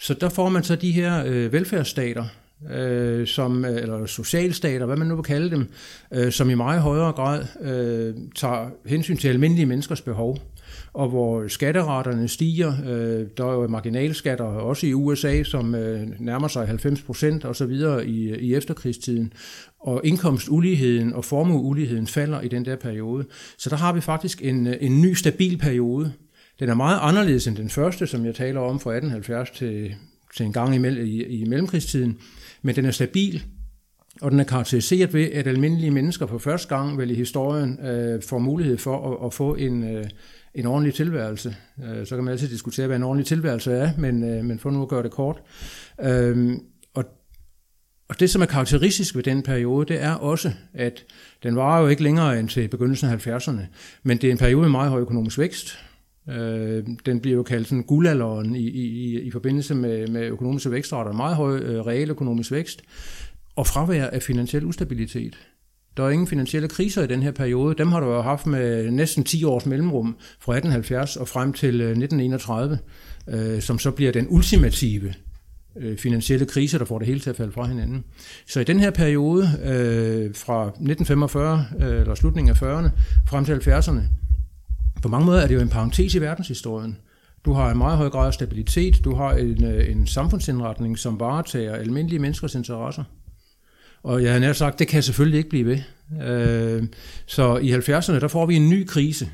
Så 0.00 0.14
der 0.14 0.28
får 0.28 0.48
man 0.48 0.62
så 0.62 0.76
de 0.76 0.92
her 0.92 1.24
øh, 1.26 1.52
velfærdsstater, 1.52 2.24
øh, 2.70 3.26
som, 3.26 3.64
øh, 3.64 3.82
eller 3.82 4.06
socialstater, 4.06 4.86
hvad 4.86 4.96
man 4.96 5.06
nu 5.06 5.14
vil 5.14 5.24
kalde 5.24 5.50
dem, 5.50 5.68
øh, 6.12 6.32
som 6.32 6.50
i 6.50 6.54
meget 6.54 6.80
højere 6.80 7.12
grad 7.12 7.44
øh, 7.60 8.14
tager 8.34 8.70
hensyn 8.86 9.16
til 9.16 9.28
almindelige 9.28 9.66
menneskers 9.66 10.00
behov 10.00 10.38
og 10.94 11.08
hvor 11.08 11.48
skatteraterne 11.48 12.28
stiger. 12.28 12.72
Øh, 12.86 13.26
der 13.36 13.46
er 13.46 13.52
jo 13.52 13.68
marginalskatter 13.68 14.44
også 14.44 14.86
i 14.86 14.94
USA, 14.94 15.42
som 15.42 15.74
øh, 15.74 16.08
nærmer 16.18 16.48
sig 16.48 16.66
90 16.66 17.02
procent 17.02 17.44
og 17.44 17.56
så 17.56 17.66
videre 17.66 18.06
i, 18.06 18.34
i 18.34 18.54
efterkrigstiden. 18.54 19.32
Og 19.80 20.00
indkomstuligheden 20.04 21.12
og 21.12 21.24
formueuligheden 21.24 22.06
falder 22.06 22.40
i 22.40 22.48
den 22.48 22.64
der 22.64 22.76
periode. 22.76 23.24
Så 23.58 23.70
der 23.70 23.76
har 23.76 23.92
vi 23.92 24.00
faktisk 24.00 24.44
en, 24.44 24.66
øh, 24.66 24.76
en 24.80 25.02
ny 25.02 25.14
stabil 25.14 25.58
periode. 25.58 26.12
Den 26.60 26.68
er 26.68 26.74
meget 26.74 26.98
anderledes 27.02 27.46
end 27.46 27.56
den 27.56 27.70
første, 27.70 28.06
som 28.06 28.26
jeg 28.26 28.34
taler 28.34 28.60
om 28.60 28.80
fra 28.80 28.90
1870 28.90 29.50
til, 29.50 29.94
til 30.36 30.46
en 30.46 30.52
gang 30.52 30.74
i, 30.74 31.00
i, 31.02 31.24
i 31.24 31.44
mellemkrigstiden. 31.44 32.18
Men 32.62 32.76
den 32.76 32.84
er 32.84 32.90
stabil, 32.90 33.42
og 34.20 34.30
den 34.30 34.40
er 34.40 34.44
karakteriseret 34.44 35.14
ved, 35.14 35.24
at 35.32 35.46
almindelige 35.46 35.90
mennesker 35.90 36.26
for 36.26 36.38
første 36.38 36.76
gang 36.76 36.98
vel 36.98 37.10
i 37.10 37.14
historien 37.14 37.86
øh, 37.86 38.22
får 38.22 38.38
mulighed 38.38 38.78
for 38.78 39.12
at, 39.12 39.26
at 39.26 39.34
få 39.34 39.54
en, 39.54 39.96
øh, 39.96 40.04
en 40.54 40.66
ordentlig 40.66 40.94
tilværelse. 40.94 41.56
Øh, 41.84 42.06
så 42.06 42.14
kan 42.14 42.24
man 42.24 42.32
altid 42.32 42.48
diskutere, 42.48 42.86
hvad 42.86 42.96
en 42.96 43.02
ordentlig 43.02 43.26
tilværelse 43.26 43.72
er, 43.72 43.90
men, 43.98 44.24
øh, 44.24 44.44
men 44.44 44.58
for 44.58 44.70
nu 44.70 44.82
at 44.82 44.88
gøre 44.88 45.02
det 45.02 45.10
kort. 45.10 45.42
Øh, 46.02 46.56
og, 46.94 47.04
og 48.08 48.20
det, 48.20 48.30
som 48.30 48.42
er 48.42 48.46
karakteristisk 48.46 49.16
ved 49.16 49.22
den 49.22 49.42
periode, 49.42 49.86
det 49.86 50.02
er 50.02 50.12
også, 50.12 50.52
at 50.74 51.04
den 51.42 51.56
varer 51.56 51.82
jo 51.82 51.88
ikke 51.88 52.02
længere 52.02 52.40
end 52.40 52.48
til 52.48 52.68
begyndelsen 52.68 53.08
af 53.08 53.26
70'erne, 53.26 53.60
men 54.02 54.16
det 54.18 54.28
er 54.28 54.32
en 54.32 54.38
periode 54.38 54.60
med 54.60 54.70
meget 54.70 54.90
høj 54.90 55.00
økonomisk 55.00 55.38
vækst. 55.38 55.78
Øh, 56.28 56.84
den 57.06 57.20
bliver 57.20 57.36
jo 57.36 57.42
kaldt 57.42 57.68
sådan 57.68 57.82
guldalderen 57.82 58.56
i, 58.56 58.68
i, 58.68 58.84
i 58.84 59.20
i 59.20 59.30
forbindelse 59.30 59.74
med, 59.74 60.08
med 60.08 60.22
økonomiske 60.22 60.70
vækstrater, 60.70 61.12
meget 61.12 61.36
høj 61.36 61.56
øh, 61.58 61.86
real 61.86 62.10
økonomisk 62.10 62.52
vækst, 62.52 62.82
og 63.56 63.66
fravær 63.66 64.06
af 64.06 64.22
finansiel 64.22 64.64
ustabilitet. 64.64 65.38
Der 65.96 66.04
er 66.04 66.10
ingen 66.10 66.26
finansielle 66.26 66.68
kriser 66.68 67.02
i 67.02 67.06
den 67.06 67.22
her 67.22 67.30
periode. 67.30 67.74
Dem 67.74 67.92
har 67.92 68.00
du 68.00 68.06
jo 68.06 68.22
haft 68.22 68.46
med 68.46 68.90
næsten 68.90 69.24
10 69.24 69.44
års 69.44 69.66
mellemrum 69.66 70.16
fra 70.40 70.52
1870 70.52 71.16
og 71.16 71.28
frem 71.28 71.52
til 71.52 71.80
øh, 71.80 71.88
1931, 71.88 72.78
øh, 73.28 73.62
som 73.62 73.78
så 73.78 73.90
bliver 73.90 74.12
den 74.12 74.26
ultimative 74.30 75.14
øh, 75.76 75.98
finansielle 75.98 76.46
krise, 76.46 76.78
der 76.78 76.84
får 76.84 76.98
det 76.98 77.06
hele 77.06 77.20
til 77.20 77.30
at 77.30 77.36
falde 77.36 77.52
fra 77.52 77.66
hinanden. 77.66 78.04
Så 78.46 78.60
i 78.60 78.64
den 78.64 78.80
her 78.80 78.90
periode 78.90 79.42
øh, 79.64 80.34
fra 80.34 80.66
1945, 80.66 81.66
øh, 81.80 82.00
eller 82.00 82.14
slutningen 82.14 82.50
af 82.50 82.62
40'erne, 82.62 82.90
frem 83.28 83.44
til 83.44 83.52
70'erne, 83.52 84.00
på 85.02 85.08
mange 85.08 85.26
måder 85.26 85.40
er 85.40 85.46
det 85.46 85.54
jo 85.54 85.60
en 85.60 85.68
parentes 85.68 86.14
i 86.14 86.20
verdenshistorien. 86.20 86.98
Du 87.44 87.52
har 87.52 87.70
en 87.70 87.78
meget 87.78 87.96
høj 87.96 88.08
grad 88.08 88.26
af 88.26 88.34
stabilitet, 88.34 89.04
du 89.04 89.14
har 89.14 89.32
en, 89.32 89.64
øh, 89.64 89.90
en 89.90 90.06
samfundsindretning, 90.06 90.98
som 90.98 91.20
varetager 91.20 91.74
almindelige 91.74 92.18
menneskers 92.18 92.54
interesser. 92.54 93.04
Og 94.02 94.22
jeg 94.22 94.30
havde 94.30 94.40
nær 94.40 94.52
sagt, 94.52 94.78
det 94.78 94.88
kan 94.88 95.02
selvfølgelig 95.02 95.38
ikke 95.38 95.50
blive 95.50 95.66
ved. 95.66 95.78
Øh, 96.22 96.84
så 97.26 97.56
i 97.56 97.72
70'erne, 97.72 98.20
der 98.20 98.28
får 98.28 98.46
vi 98.46 98.56
en 98.56 98.70
ny 98.70 98.86
krise. 98.86 99.30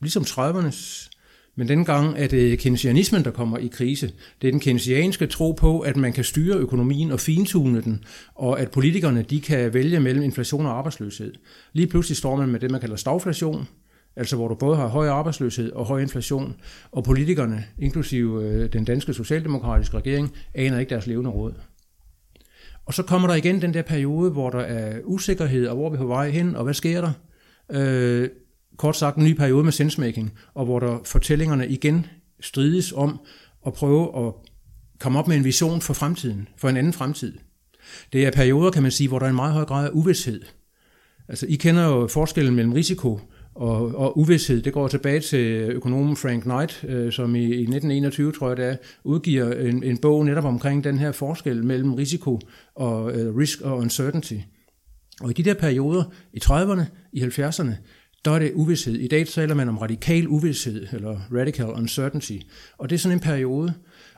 Ligesom 0.00 0.22
30'ernes. 0.22 1.10
Men 1.56 1.68
denne 1.68 1.84
gang 1.84 2.14
er 2.18 2.26
det 2.26 2.58
keynesianismen, 2.58 3.24
der 3.24 3.30
kommer 3.30 3.58
i 3.58 3.66
krise. 3.66 4.12
Det 4.42 4.48
er 4.48 4.52
den 4.52 4.60
keynesianske 4.60 5.26
tro 5.26 5.52
på, 5.52 5.80
at 5.80 5.96
man 5.96 6.12
kan 6.12 6.24
styre 6.24 6.56
økonomien 6.56 7.12
og 7.12 7.20
fintune 7.20 7.82
den, 7.82 8.04
og 8.34 8.60
at 8.60 8.70
politikerne 8.70 9.22
de 9.22 9.40
kan 9.40 9.74
vælge 9.74 10.00
mellem 10.00 10.22
inflation 10.22 10.66
og 10.66 10.78
arbejdsløshed. 10.78 11.32
Lige 11.72 11.86
pludselig 11.86 12.16
står 12.16 12.36
man 12.36 12.48
med 12.48 12.60
det, 12.60 12.70
man 12.70 12.80
kalder 12.80 12.96
stagflation, 12.96 13.68
altså 14.16 14.36
hvor 14.36 14.48
du 14.48 14.54
både 14.54 14.76
har 14.76 14.86
høj 14.86 15.08
arbejdsløshed 15.08 15.72
og 15.72 15.86
høj 15.86 16.00
inflation, 16.00 16.54
og 16.92 17.04
politikerne, 17.04 17.64
inklusive 17.78 18.44
øh, 18.44 18.72
den 18.72 18.84
danske 18.84 19.14
socialdemokratiske 19.14 19.96
regering, 19.96 20.32
aner 20.54 20.78
ikke 20.78 20.90
deres 20.90 21.06
levende 21.06 21.30
råd. 21.30 21.54
Og 22.86 22.94
så 22.94 23.02
kommer 23.02 23.28
der 23.28 23.34
igen 23.34 23.62
den 23.62 23.74
der 23.74 23.82
periode, 23.82 24.30
hvor 24.30 24.50
der 24.50 24.58
er 24.58 25.00
usikkerhed, 25.04 25.66
og 25.66 25.76
hvor 25.76 25.90
vi 25.90 25.94
er 25.94 25.98
på 25.98 26.06
vej 26.06 26.30
hen, 26.30 26.56
og 26.56 26.64
hvad 26.64 26.74
sker 26.74 27.00
der? 27.00 27.12
Øh, 27.72 28.28
kort 28.76 28.96
sagt 28.96 29.16
en 29.16 29.24
ny 29.24 29.32
periode 29.32 29.64
med 29.64 29.72
sensemaking, 29.72 30.32
og 30.54 30.64
hvor 30.64 30.80
der 30.80 30.98
fortællingerne 31.04 31.68
igen 31.68 32.06
strides 32.40 32.92
om 32.92 33.20
at 33.66 33.72
prøve 33.72 34.26
at 34.26 34.32
komme 35.00 35.18
op 35.18 35.28
med 35.28 35.36
en 35.36 35.44
vision 35.44 35.80
for 35.80 35.94
fremtiden, 35.94 36.48
for 36.56 36.68
en 36.68 36.76
anden 36.76 36.92
fremtid. 36.92 37.38
Det 38.12 38.26
er 38.26 38.30
perioder, 38.30 38.70
kan 38.70 38.82
man 38.82 38.92
sige, 38.92 39.08
hvor 39.08 39.18
der 39.18 39.26
er 39.26 39.30
en 39.30 39.36
meget 39.36 39.52
høj 39.52 39.64
grad 39.64 39.86
af 39.86 39.90
uvidshed. 39.92 40.42
Altså, 41.28 41.46
I 41.46 41.54
kender 41.54 41.84
jo 41.84 42.06
forskellen 42.06 42.54
mellem 42.54 42.72
risiko 42.72 43.20
og, 43.54 43.94
og 43.94 44.18
uvidshed. 44.18 44.62
Det 44.62 44.72
går 44.72 44.88
tilbage 44.88 45.20
til 45.20 45.70
økonomen 45.70 46.16
Frank 46.16 46.42
Knight, 46.42 46.84
øh, 46.88 47.12
som 47.12 47.34
i, 47.34 47.42
i 47.42 47.60
1921, 47.60 48.32
tror 48.32 48.48
jeg 48.48 48.56
det 48.56 48.64
er, 48.64 48.76
udgiver 49.04 49.52
en, 49.52 49.82
en 49.82 49.98
bog 49.98 50.24
netop 50.24 50.44
omkring 50.44 50.84
den 50.84 50.98
her 50.98 51.12
forskel 51.12 51.64
mellem 51.64 51.94
risiko 51.94 52.40
og 52.74 53.12
øh, 53.12 53.36
risk 53.36 53.60
og 53.60 53.78
uncertainty. 53.78 54.34
Og 55.20 55.30
i 55.30 55.32
de 55.32 55.42
der 55.42 55.54
perioder, 55.54 56.04
i 56.32 56.40
30'erne, 56.44 56.82
i 57.12 57.22
70'erne, 57.22 57.72
der 58.24 58.30
er 58.30 58.38
det 58.38 58.52
uvidshed. 58.54 58.94
I 58.94 59.08
dag 59.08 59.26
taler 59.26 59.54
man 59.54 59.68
om 59.68 59.78
radikal 59.78 60.28
uvidshed, 60.28 60.86
eller 60.92 61.20
radical 61.32 61.66
uncertainty. 61.66 62.36
Og 62.78 62.90
det 62.90 62.94
er 62.94 62.98
sådan 62.98 63.16
en 63.16 63.20
periode. 63.20 63.74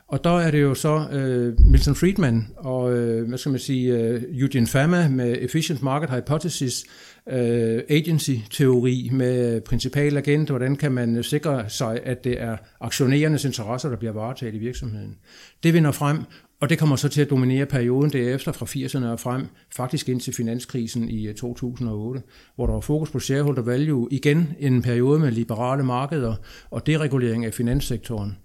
Og 0.09 0.23
der 0.23 0.39
er 0.39 0.51
det 0.51 0.61
jo 0.61 0.73
så 0.73 1.07
øh, 1.11 1.59
Milton 1.59 1.95
Friedman 1.95 2.47
og, 2.57 2.97
øh, 2.97 3.27
hvad 3.27 3.37
skal 3.37 3.49
man 3.49 3.59
sige, 3.59 3.97
øh, 3.97 4.23
Eugene 4.29 4.67
Fama 4.67 5.07
med 5.07 5.37
Efficient 5.39 5.81
Market 5.83 6.09
Hypothesis, 6.09 6.85
øh, 7.29 7.81
agency-teori 7.89 9.09
med 9.13 9.61
principal 9.61 10.17
agent, 10.17 10.49
hvordan 10.49 10.75
kan 10.75 10.91
man 10.91 11.23
sikre 11.23 11.69
sig, 11.69 11.99
at 12.03 12.23
det 12.23 12.41
er 12.41 12.57
aktionærernes 12.81 13.45
interesser, 13.45 13.89
der 13.89 13.97
bliver 13.97 14.13
varetaget 14.13 14.55
i 14.55 14.57
virksomheden. 14.57 15.15
Det 15.63 15.73
vinder 15.73 15.91
frem, 15.91 16.17
og 16.61 16.69
det 16.69 16.79
kommer 16.79 16.95
så 16.95 17.09
til 17.09 17.21
at 17.21 17.29
dominere 17.29 17.65
perioden 17.65 18.11
derefter 18.11 18.51
fra 18.51 18.65
80'erne 18.65 19.05
og 19.05 19.19
frem, 19.19 19.47
faktisk 19.75 20.09
ind 20.09 20.21
til 20.21 20.33
finanskrisen 20.33 21.09
i 21.09 21.27
øh, 21.27 21.35
2008, 21.35 22.21
hvor 22.55 22.65
der 22.65 22.73
var 22.73 22.81
fokus 22.81 23.11
på 23.11 23.19
shareholder 23.19 23.61
value, 23.61 24.07
igen 24.11 24.53
en 24.59 24.81
periode 24.81 25.19
med 25.19 25.31
liberale 25.31 25.83
markeder 25.83 26.35
og 26.69 26.87
deregulering 26.87 27.45
af 27.45 27.53
finanssektoren. 27.53 28.37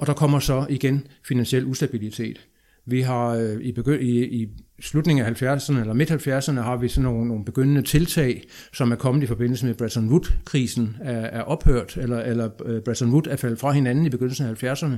Og 0.00 0.06
der 0.06 0.12
kommer 0.12 0.38
så 0.38 0.66
igen 0.68 1.06
finansiel 1.24 1.64
ustabilitet. 1.64 2.46
Vi 2.86 3.00
har 3.00 3.28
øh, 3.28 3.60
i, 3.60 3.72
begy- 3.78 4.00
i, 4.00 4.42
i 4.42 4.48
slutningen 4.80 5.26
af 5.26 5.42
70'erne 5.42 5.80
eller 5.80 5.94
midt 5.94 6.10
70'erne 6.10 6.60
har 6.60 6.76
vi 6.76 6.88
sådan 6.88 7.02
nogle, 7.02 7.28
nogle 7.28 7.44
begyndende 7.44 7.82
tiltag, 7.82 8.42
som 8.72 8.92
er 8.92 8.96
kommet 8.96 9.22
i 9.22 9.26
forbindelse 9.26 9.66
med 9.66 9.74
Bretton 9.74 10.08
Woods-krisen, 10.08 10.96
er, 11.00 11.20
er 11.20 11.42
ophørt, 11.42 11.96
eller, 11.96 12.20
eller 12.20 12.50
øh, 12.64 12.82
Bretton 12.82 13.10
Woods 13.10 13.26
er 13.28 13.36
faldet 13.36 13.58
fra 13.58 13.72
hinanden 13.72 14.06
i 14.06 14.08
begyndelsen 14.08 14.46
af 14.46 14.64
70'erne. 14.64 14.94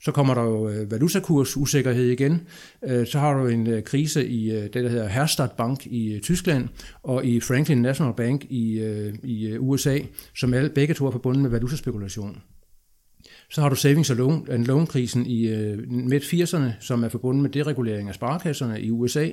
Så 0.00 0.12
kommer 0.12 0.34
der 0.34 0.42
jo 0.42 0.68
øh, 0.68 0.90
valutakursusikkerhed 0.90 2.04
igen. 2.04 2.40
Øh, 2.84 3.06
så 3.06 3.18
har 3.18 3.34
du 3.34 3.46
en 3.46 3.82
krise 3.82 4.28
i 4.28 4.50
det, 4.50 4.74
der 4.74 4.88
hedder 4.88 5.08
Herstatt 5.08 5.56
Bank 5.56 5.86
i 5.86 6.20
Tyskland, 6.22 6.68
og 7.02 7.24
i 7.24 7.40
Franklin 7.40 7.82
National 7.82 8.14
Bank 8.16 8.44
i, 8.44 8.80
i 9.22 9.58
USA, 9.58 9.98
som 10.36 10.54
alle, 10.54 10.70
begge 10.70 10.94
to 10.94 11.06
er 11.06 11.10
forbundet 11.10 11.42
med 11.42 11.50
valutaspekulation. 11.50 12.42
Så 13.50 13.60
har 13.60 13.68
du 13.68 13.74
savings 13.74 14.10
and 14.10 14.18
loan, 14.18 14.46
and 14.50 14.66
loan-krisen 14.66 15.26
i 15.26 15.48
øh, 15.48 15.78
midt 15.88 16.24
80'erne, 16.24 16.70
som 16.80 17.04
er 17.04 17.08
forbundet 17.08 17.42
med 17.42 17.50
deregulering 17.50 18.08
af 18.08 18.14
sparekasserne 18.14 18.80
i 18.80 18.90
USA. 18.90 19.28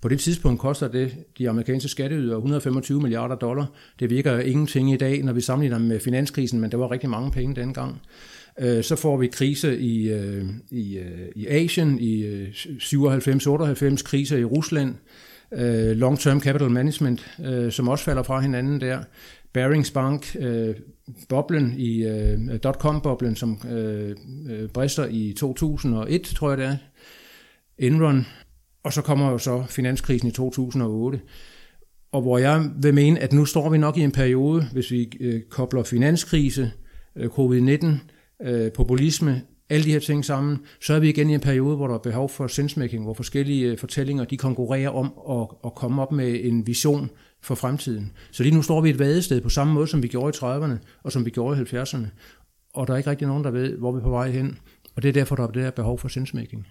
På 0.00 0.08
det 0.08 0.20
tidspunkt 0.20 0.60
koster 0.60 0.88
det 0.88 1.14
de 1.38 1.48
amerikanske 1.48 1.88
skatteyder 1.88 2.36
125 2.36 3.00
milliarder 3.00 3.34
dollar. 3.34 3.66
Det 4.00 4.10
virker 4.10 4.38
ingenting 4.38 4.92
i 4.92 4.96
dag, 4.96 5.22
når 5.22 5.32
vi 5.32 5.40
sammenligner 5.40 5.78
med 5.78 6.00
finanskrisen, 6.00 6.60
men 6.60 6.70
det 6.70 6.78
var 6.78 6.90
rigtig 6.90 7.10
mange 7.10 7.30
penge 7.30 7.54
dengang. 7.54 8.00
Øh, 8.60 8.84
så 8.84 8.96
får 8.96 9.16
vi 9.16 9.26
krise 9.26 9.78
i, 9.78 10.08
øh, 10.08 10.44
i, 10.70 10.98
øh, 10.98 11.28
i 11.36 11.46
Asien, 11.46 11.98
i 12.00 12.22
øh, 12.22 12.48
97-98 12.48 14.02
krise 14.04 14.40
i 14.40 14.44
Rusland, 14.44 14.94
øh, 15.52 15.96
long-term 15.96 16.40
capital 16.40 16.70
management, 16.70 17.36
øh, 17.44 17.72
som 17.72 17.88
også 17.88 18.04
falder 18.04 18.22
fra 18.22 18.40
hinanden 18.40 18.80
der. 18.80 18.98
Barings 19.52 19.90
Bank, 19.90 20.36
øh, 20.40 20.74
boblen 21.28 21.74
i 21.78 22.04
øh, 22.04 22.38
dot-com-boblen, 22.62 23.36
som 23.36 23.58
øh, 23.70 24.16
øh, 24.50 24.68
brister 24.68 25.06
i 25.10 25.34
2001, 25.38 26.22
tror 26.22 26.48
jeg 26.48 26.58
det 26.58 26.66
er. 26.66 26.76
Enron. 27.78 28.26
Og 28.82 28.92
så 28.92 29.02
kommer 29.02 29.30
jo 29.30 29.38
så 29.38 29.64
finanskrisen 29.68 30.28
i 30.28 30.32
2008. 30.32 31.20
Og 32.12 32.22
hvor 32.22 32.38
jeg 32.38 32.70
vil 32.82 32.94
mene, 32.94 33.20
at 33.20 33.32
nu 33.32 33.44
står 33.44 33.70
vi 33.70 33.78
nok 33.78 33.96
i 33.96 34.00
en 34.00 34.12
periode, 34.12 34.66
hvis 34.72 34.90
vi 34.90 35.12
øh, 35.20 35.42
kobler 35.50 35.82
finanskrise, 35.82 36.72
øh, 37.16 37.30
covid-19, 37.30 37.86
øh, 38.46 38.72
populisme, 38.72 39.42
alle 39.70 39.84
de 39.84 39.92
her 39.92 40.00
ting 40.00 40.24
sammen, 40.24 40.58
så 40.80 40.94
er 40.94 40.98
vi 40.98 41.08
igen 41.08 41.30
i 41.30 41.34
en 41.34 41.40
periode, 41.40 41.76
hvor 41.76 41.86
der 41.86 41.94
er 41.94 41.98
behov 41.98 42.28
for 42.28 42.46
sensemaking, 42.46 43.04
hvor 43.04 43.14
forskellige 43.14 43.70
øh, 43.70 43.78
fortællinger 43.78 44.24
de 44.24 44.36
konkurrerer 44.36 44.90
om 44.90 45.12
at, 45.30 45.48
at 45.64 45.74
komme 45.74 46.02
op 46.02 46.12
med 46.12 46.40
en 46.42 46.66
vision 46.66 47.10
for 47.44 47.54
fremtiden. 47.54 48.12
Så 48.30 48.42
lige 48.42 48.54
nu 48.54 48.62
står 48.62 48.80
vi 48.80 48.90
et 48.90 48.98
vadested 48.98 49.40
på 49.40 49.48
samme 49.48 49.72
måde, 49.72 49.86
som 49.86 50.02
vi 50.02 50.08
gjorde 50.08 50.36
i 50.36 50.38
30'erne 50.44 50.78
og 51.02 51.12
som 51.12 51.24
vi 51.24 51.30
gjorde 51.30 51.60
i 51.60 51.64
70'erne. 51.64 52.06
Og 52.74 52.86
der 52.86 52.92
er 52.92 52.98
ikke 52.98 53.10
rigtig 53.10 53.28
nogen, 53.28 53.44
der 53.44 53.50
ved, 53.50 53.78
hvor 53.78 53.92
vi 53.92 53.98
er 53.98 54.02
på 54.02 54.10
vej 54.10 54.30
hen. 54.30 54.58
Og 54.96 55.02
det 55.02 55.08
er 55.08 55.12
derfor, 55.12 55.36
der 55.36 55.42
er 55.42 55.50
det 55.50 55.62
her 55.62 55.70
behov 55.70 55.98
for 55.98 56.08
sensemaking. 56.08 56.66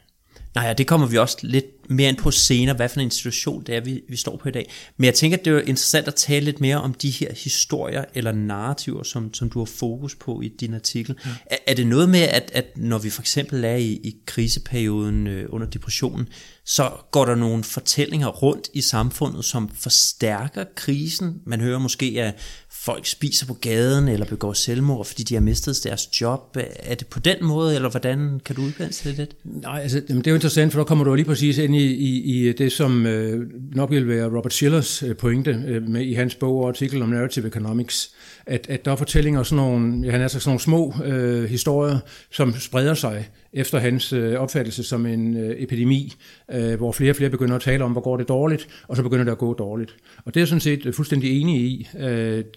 Nej, 0.55 0.65
ja, 0.65 0.73
det 0.73 0.87
kommer 0.87 1.07
vi 1.07 1.17
også 1.17 1.37
lidt 1.41 1.65
mere 1.89 2.09
ind 2.09 2.17
på 2.17 2.31
senere, 2.31 2.75
hvad 2.75 2.89
for 2.89 2.99
en 2.99 3.05
institution 3.05 3.63
det 3.63 3.75
er, 3.75 3.81
vi, 3.81 4.01
vi 4.09 4.15
står 4.15 4.37
på 4.37 4.49
i 4.49 4.51
dag. 4.51 4.71
Men 4.97 5.05
jeg 5.05 5.13
tænker, 5.13 5.37
at 5.37 5.45
det 5.45 5.53
er 5.53 5.59
interessant 5.59 6.07
at 6.07 6.15
tale 6.15 6.45
lidt 6.45 6.61
mere 6.61 6.81
om 6.81 6.93
de 6.93 7.09
her 7.09 7.33
historier 7.33 8.05
eller 8.13 8.31
narrativer, 8.31 9.03
som, 9.03 9.33
som 9.33 9.49
du 9.49 9.59
har 9.59 9.65
fokus 9.65 10.15
på 10.15 10.41
i 10.41 10.47
din 10.47 10.73
artikel. 10.73 11.15
Ja. 11.25 11.29
Er, 11.45 11.57
er 11.67 11.73
det 11.73 11.87
noget 11.87 12.09
med, 12.09 12.21
at, 12.21 12.51
at 12.53 12.65
når 12.77 12.97
vi 12.97 13.09
for 13.09 13.21
eksempel 13.21 13.63
er 13.63 13.75
i, 13.75 13.91
i 13.91 14.15
kriseperioden 14.25 15.27
øh, 15.27 15.45
under 15.49 15.67
depressionen, 15.67 16.27
så 16.65 16.91
går 17.11 17.25
der 17.25 17.35
nogle 17.35 17.63
fortællinger 17.63 18.27
rundt 18.27 18.69
i 18.73 18.81
samfundet, 18.81 19.45
som 19.45 19.69
forstærker 19.69 20.63
krisen. 20.75 21.41
Man 21.45 21.61
hører 21.61 21.79
måske, 21.79 22.05
at 22.05 22.33
folk 22.69 23.05
spiser 23.05 23.45
på 23.45 23.53
gaden 23.53 24.07
eller 24.07 24.25
begår 24.25 24.53
selvmord, 24.53 25.05
fordi 25.05 25.23
de 25.23 25.33
har 25.33 25.41
mistet 25.41 25.83
deres 25.83 26.21
job. 26.21 26.57
Er 26.79 26.95
det 26.95 27.07
på 27.07 27.19
den 27.19 27.37
måde, 27.41 27.75
eller 27.75 27.89
hvordan 27.89 28.41
kan 28.45 28.55
du 28.55 28.61
udpensle 28.61 29.11
det 29.11 29.17
lidt? 29.17 29.35
Nej, 29.43 29.81
altså, 29.81 29.99
det 29.99 30.27
er 30.27 30.31
jo 30.31 30.37
interessant, 30.43 30.71
for 30.71 30.79
der 30.79 30.85
kommer 30.85 31.03
du 31.03 31.15
lige 31.15 31.25
præcis 31.25 31.57
ind 31.57 31.75
i, 31.75 31.93
i, 31.93 32.47
i 32.49 32.51
det, 32.51 32.71
som 32.71 33.05
øh, 33.05 33.47
nok 33.75 33.91
vil 33.91 34.07
være 34.07 34.37
Robert 34.37 34.53
Schillers 34.53 35.03
øh, 35.03 35.15
pointe 35.15 35.63
øh, 35.67 35.89
med, 35.89 36.01
i 36.01 36.13
hans 36.13 36.35
bog 36.35 36.61
og 36.61 36.67
artikel 36.67 37.01
om 37.01 37.09
Narrative 37.09 37.47
Economics, 37.47 38.11
at, 38.45 38.67
at 38.69 38.85
der 38.85 38.91
er 38.91 38.95
fortællinger 38.95 39.43
sådan 39.43 39.65
nogle, 39.65 40.05
ja, 40.05 40.11
han 40.11 40.21
er 40.21 40.27
sådan 40.27 40.49
nogle 40.49 40.59
små 40.59 40.93
øh, 41.05 41.43
historier, 41.43 41.99
som 42.31 42.53
spreder 42.53 42.93
sig 42.93 43.29
efter 43.53 43.79
hans 43.79 44.13
øh, 44.13 44.35
opfattelse 44.35 44.83
som 44.83 45.05
en 45.05 45.37
øh, 45.37 45.55
epidemi, 45.57 46.13
øh, 46.51 46.75
hvor 46.75 46.91
flere 46.91 47.11
og 47.11 47.15
flere 47.15 47.29
begynder 47.29 47.55
at 47.55 47.61
tale 47.61 47.83
om, 47.83 47.91
hvor 47.91 48.01
går 48.01 48.17
det 48.17 48.27
dårligt, 48.27 48.67
og 48.87 48.95
så 48.95 49.03
begynder 49.03 49.23
det 49.23 49.31
at 49.31 49.37
gå 49.37 49.53
dårligt. 49.53 49.95
Og 50.25 50.33
det 50.33 50.39
er 50.39 50.41
jeg 50.41 50.47
sådan 50.47 50.59
set 50.59 50.95
fuldstændig 50.95 51.41
enig 51.41 51.61
i. 51.61 51.87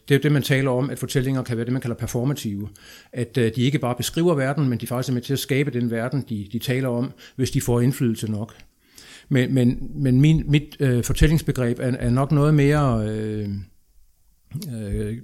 Det 0.09 0.11
er 0.11 0.19
det, 0.19 0.33
man 0.33 0.43
taler 0.43 0.71
om, 0.71 0.91
at 0.91 0.99
fortællinger 0.99 1.43
kan 1.43 1.57
være 1.57 1.65
det, 1.65 1.73
man 1.73 1.83
kalder 1.83 1.97
performative. 1.97 2.69
At 3.13 3.37
de 3.37 3.63
ikke 3.63 3.79
bare 3.79 3.95
beskriver 3.95 4.35
verden, 4.35 4.69
men 4.69 4.79
de 4.79 4.87
faktisk 4.87 5.09
er 5.09 5.15
med 5.15 5.23
til 5.23 5.33
at 5.33 5.39
skabe 5.39 5.71
den 5.71 5.91
verden, 5.91 6.25
de, 6.29 6.49
de 6.53 6.59
taler 6.59 6.89
om, 6.89 7.13
hvis 7.37 7.51
de 7.51 7.61
får 7.61 7.81
indflydelse 7.81 8.31
nok. 8.31 8.55
Men, 9.29 9.55
men, 9.55 9.91
men 9.95 10.21
min, 10.21 10.43
mit 10.47 10.77
øh, 10.81 11.05
fortællingsbegreb 11.05 11.79
er, 11.79 11.97
er 11.99 12.11
nok 12.11 12.33
noget 12.33 12.55
mere... 12.55 13.09
Øh, 13.09 13.49
øh, 14.79 15.19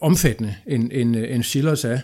omfattende 0.00 0.54
end, 0.66 0.90
end, 0.92 1.16
øh, 1.16 1.34
end 1.34 1.42
Schillers 1.42 1.84
er. 1.84 1.98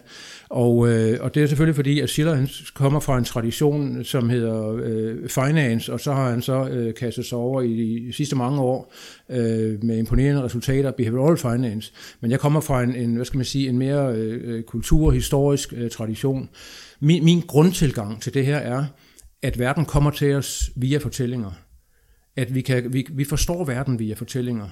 Og, 0.49 0.89
øh, 0.89 1.19
og 1.21 1.35
det 1.35 1.43
er 1.43 1.47
selvfølgelig 1.47 1.77
fordi, 1.77 2.01
at 2.01 2.11
Schiller 2.11 2.35
han 2.35 2.49
kommer 2.75 3.01
fra 3.01 3.19
en 3.19 3.25
tradition, 3.25 4.05
som 4.05 4.29
hedder 4.29 4.81
øh, 4.83 5.29
finance, 5.29 5.93
og 5.93 6.01
så 6.01 6.13
har 6.13 6.31
han 6.31 6.43
så 6.43 6.69
øh, 6.69 6.95
kastet 6.95 7.27
sig 7.27 7.39
over 7.39 7.63
i 7.63 8.07
de 8.07 8.13
sidste 8.13 8.37
mange 8.37 8.61
år 8.61 8.95
øh, 9.31 9.85
med 9.85 9.99
imponerende 9.99 10.43
resultater 10.43 10.91
behavioral 10.91 11.37
finance. 11.37 11.93
Men 12.21 12.31
jeg 12.31 12.41
kommer 12.41 12.61
fra 12.61 12.83
en, 12.83 12.95
en 12.95 13.15
hvad 13.15 13.25
skal 13.25 13.39
man 13.39 13.45
sige, 13.45 13.69
en 13.69 13.79
mere 13.79 14.15
øh, 14.15 14.41
øh 14.45 14.63
kulturhistorisk 14.63 15.73
øh, 15.77 15.91
tradition. 15.91 16.49
Min, 17.01 17.25
min 17.25 17.41
grundtilgang 17.41 18.23
til 18.23 18.35
det 18.35 18.47
her 18.47 18.57
er, 18.57 18.85
at 19.43 19.59
verden 19.59 19.85
kommer 19.85 20.11
til 20.11 20.35
os 20.35 20.71
via 20.77 20.99
fortællinger. 20.99 21.51
At 22.37 22.55
vi, 22.55 22.61
kan, 22.61 22.93
vi, 22.93 23.07
vi 23.11 23.25
forstår 23.25 23.65
verden 23.65 23.99
via 23.99 24.15
fortællinger. 24.15 24.69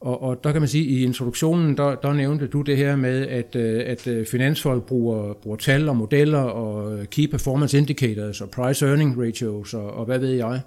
Og, 0.00 0.22
og 0.22 0.44
der 0.44 0.52
kan 0.52 0.60
man 0.60 0.68
sige, 0.68 0.84
at 0.84 0.90
i 0.90 1.02
introduktionen, 1.02 1.76
der, 1.76 1.94
der 1.94 2.12
nævnte 2.12 2.46
du 2.46 2.62
det 2.62 2.76
her 2.76 2.96
med, 2.96 3.26
at, 3.28 3.56
øh, 3.56 3.82
at 3.86 4.06
øh, 4.06 4.26
finansfolk 4.26 4.82
bruger, 4.82 5.34
bruger 5.34 5.56
tal 5.56 5.88
og 5.88 5.96
modeller 5.96 6.38
og 6.38 6.98
øh, 6.98 7.06
key 7.06 7.30
performance 7.30 7.78
indicators 7.78 8.40
og 8.40 8.50
price 8.50 8.86
earning 8.86 9.26
ratios 9.26 9.74
og, 9.74 9.90
og 9.90 10.04
hvad 10.04 10.18
ved 10.18 10.30
jeg. 10.30 10.60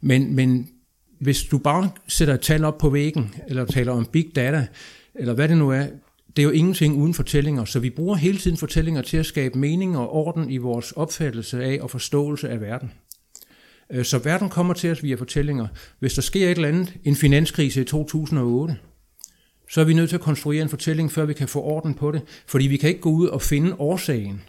Men, 0.00 0.36
men 0.36 0.68
hvis 1.18 1.42
du 1.42 1.58
bare 1.58 1.90
sætter 2.08 2.34
et 2.34 2.40
tal 2.40 2.64
op 2.64 2.78
på 2.78 2.90
væggen, 2.90 3.34
eller 3.48 3.64
taler 3.64 3.92
om 3.92 4.06
big 4.06 4.26
data, 4.36 4.66
eller 5.14 5.34
hvad 5.34 5.48
det 5.48 5.56
nu 5.56 5.70
er, 5.70 5.86
det 6.36 6.42
er 6.42 6.46
jo 6.46 6.50
ingenting 6.50 6.96
uden 6.96 7.14
fortællinger, 7.14 7.64
så 7.64 7.80
vi 7.80 7.90
bruger 7.90 8.16
hele 8.16 8.38
tiden 8.38 8.56
fortællinger 8.56 9.02
til 9.02 9.16
at 9.16 9.26
skabe 9.26 9.58
mening 9.58 9.98
og 9.98 10.14
orden 10.14 10.50
i 10.50 10.56
vores 10.56 10.92
opfattelse 10.92 11.64
af 11.64 11.78
og 11.82 11.90
forståelse 11.90 12.48
af 12.48 12.60
verden. 12.60 12.92
Øh, 13.92 14.04
så 14.04 14.18
verden 14.18 14.48
kommer 14.48 14.74
til 14.74 14.90
os 14.90 15.02
via 15.02 15.14
fortællinger. 15.14 15.66
Hvis 15.98 16.14
der 16.14 16.22
sker 16.22 16.48
et 16.48 16.50
eller 16.50 16.68
andet, 16.68 16.94
en 17.04 17.16
finanskrise 17.16 17.80
i 17.80 17.84
2008, 17.84 18.76
så 19.70 19.80
er 19.80 19.84
vi 19.84 19.94
nødt 19.94 20.08
til 20.08 20.16
at 20.16 20.22
konstruere 20.22 20.62
en 20.62 20.68
fortælling, 20.68 21.12
før 21.12 21.24
vi 21.24 21.32
kan 21.32 21.48
få 21.48 21.62
orden 21.62 21.94
på 21.94 22.10
det. 22.10 22.22
Fordi 22.46 22.66
vi 22.66 22.76
kan 22.76 22.88
ikke 22.88 23.00
gå 23.00 23.10
ud 23.10 23.26
og 23.26 23.42
finde 23.42 23.74
årsagen 23.78 24.42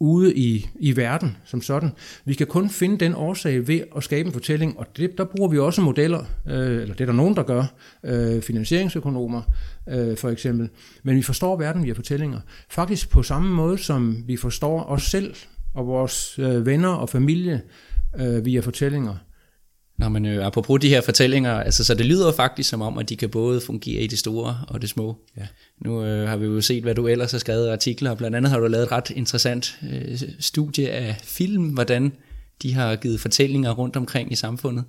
ude 0.00 0.36
i, 0.36 0.68
i 0.80 0.96
verden 0.96 1.36
som 1.44 1.62
sådan. 1.62 1.90
Vi 2.24 2.34
kan 2.34 2.46
kun 2.46 2.70
finde 2.70 2.98
den 2.98 3.14
årsag 3.14 3.68
ved 3.68 3.80
at 3.96 4.04
skabe 4.04 4.26
en 4.26 4.32
fortælling, 4.32 4.78
og 4.78 4.86
det, 4.96 5.18
der 5.18 5.24
bruger 5.24 5.48
vi 5.50 5.58
også 5.58 5.80
modeller, 5.80 6.24
øh, 6.46 6.82
eller 6.82 6.94
det 6.94 7.00
er 7.00 7.06
der 7.06 7.12
nogen, 7.12 7.36
der 7.36 7.42
gør, 7.42 7.64
øh, 8.04 8.42
finansieringsøkonomer 8.42 9.42
øh, 9.88 10.16
for 10.16 10.28
eksempel. 10.28 10.68
Men 11.02 11.16
vi 11.16 11.22
forstår 11.22 11.56
verden 11.56 11.84
via 11.84 11.92
fortællinger. 11.92 12.40
Faktisk 12.70 13.10
på 13.10 13.22
samme 13.22 13.54
måde, 13.54 13.78
som 13.78 14.24
vi 14.26 14.36
forstår 14.36 14.84
os 14.84 15.02
selv 15.02 15.34
og 15.74 15.86
vores 15.86 16.38
øh, 16.38 16.66
venner 16.66 16.88
og 16.88 17.08
familie 17.08 17.62
øh, 18.16 18.44
via 18.44 18.60
fortællinger. 18.60 19.16
Nå, 19.98 20.08
men 20.08 20.26
øh, 20.26 20.46
apropos 20.46 20.80
de 20.80 20.88
her 20.88 21.00
fortællinger, 21.00 21.52
altså, 21.52 21.84
så 21.84 21.94
det 21.94 22.06
lyder 22.06 22.32
faktisk 22.32 22.68
som 22.68 22.82
om, 22.82 22.98
at 22.98 23.08
de 23.08 23.16
kan 23.16 23.28
både 23.28 23.60
fungere 23.60 24.02
i 24.02 24.06
det 24.06 24.18
store 24.18 24.58
og 24.68 24.82
det 24.82 24.90
små. 24.90 25.16
Ja. 25.36 25.46
Nu 25.78 26.04
øh, 26.04 26.28
har 26.28 26.36
vi 26.36 26.46
jo 26.46 26.60
set, 26.60 26.82
hvad 26.82 26.94
du 26.94 27.08
ellers 27.08 27.32
har 27.32 27.38
skrevet 27.38 27.70
artikler, 27.70 28.14
blandt 28.14 28.36
andet 28.36 28.50
har 28.52 28.58
du 28.58 28.66
lavet 28.66 28.84
et 28.84 28.92
ret 28.92 29.10
interessant 29.10 29.78
øh, 29.92 30.18
studie 30.38 30.90
af 30.90 31.16
film, 31.22 31.68
hvordan 31.68 32.12
de 32.62 32.74
har 32.74 32.96
givet 32.96 33.20
fortællinger 33.20 33.70
rundt 33.70 33.96
omkring 33.96 34.32
i 34.32 34.34
samfundet. 34.34 34.84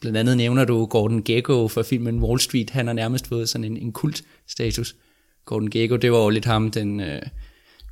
Blandt 0.00 0.18
andet 0.18 0.36
nævner 0.36 0.64
du 0.64 0.86
Gordon 0.86 1.22
Gekko 1.22 1.68
for 1.68 1.82
filmen 1.82 2.22
Wall 2.22 2.40
Street, 2.40 2.70
han 2.70 2.86
har 2.86 2.94
nærmest 2.94 3.26
fået 3.26 3.48
sådan 3.48 3.64
en, 3.64 3.76
en 3.76 3.92
kultstatus. 3.92 4.96
Gordon 5.44 5.70
Gekko, 5.70 5.96
det 5.96 6.12
var 6.12 6.18
jo 6.18 6.28
lidt 6.28 6.44
ham, 6.44 6.70
den 6.70 7.00
øh, 7.00 7.22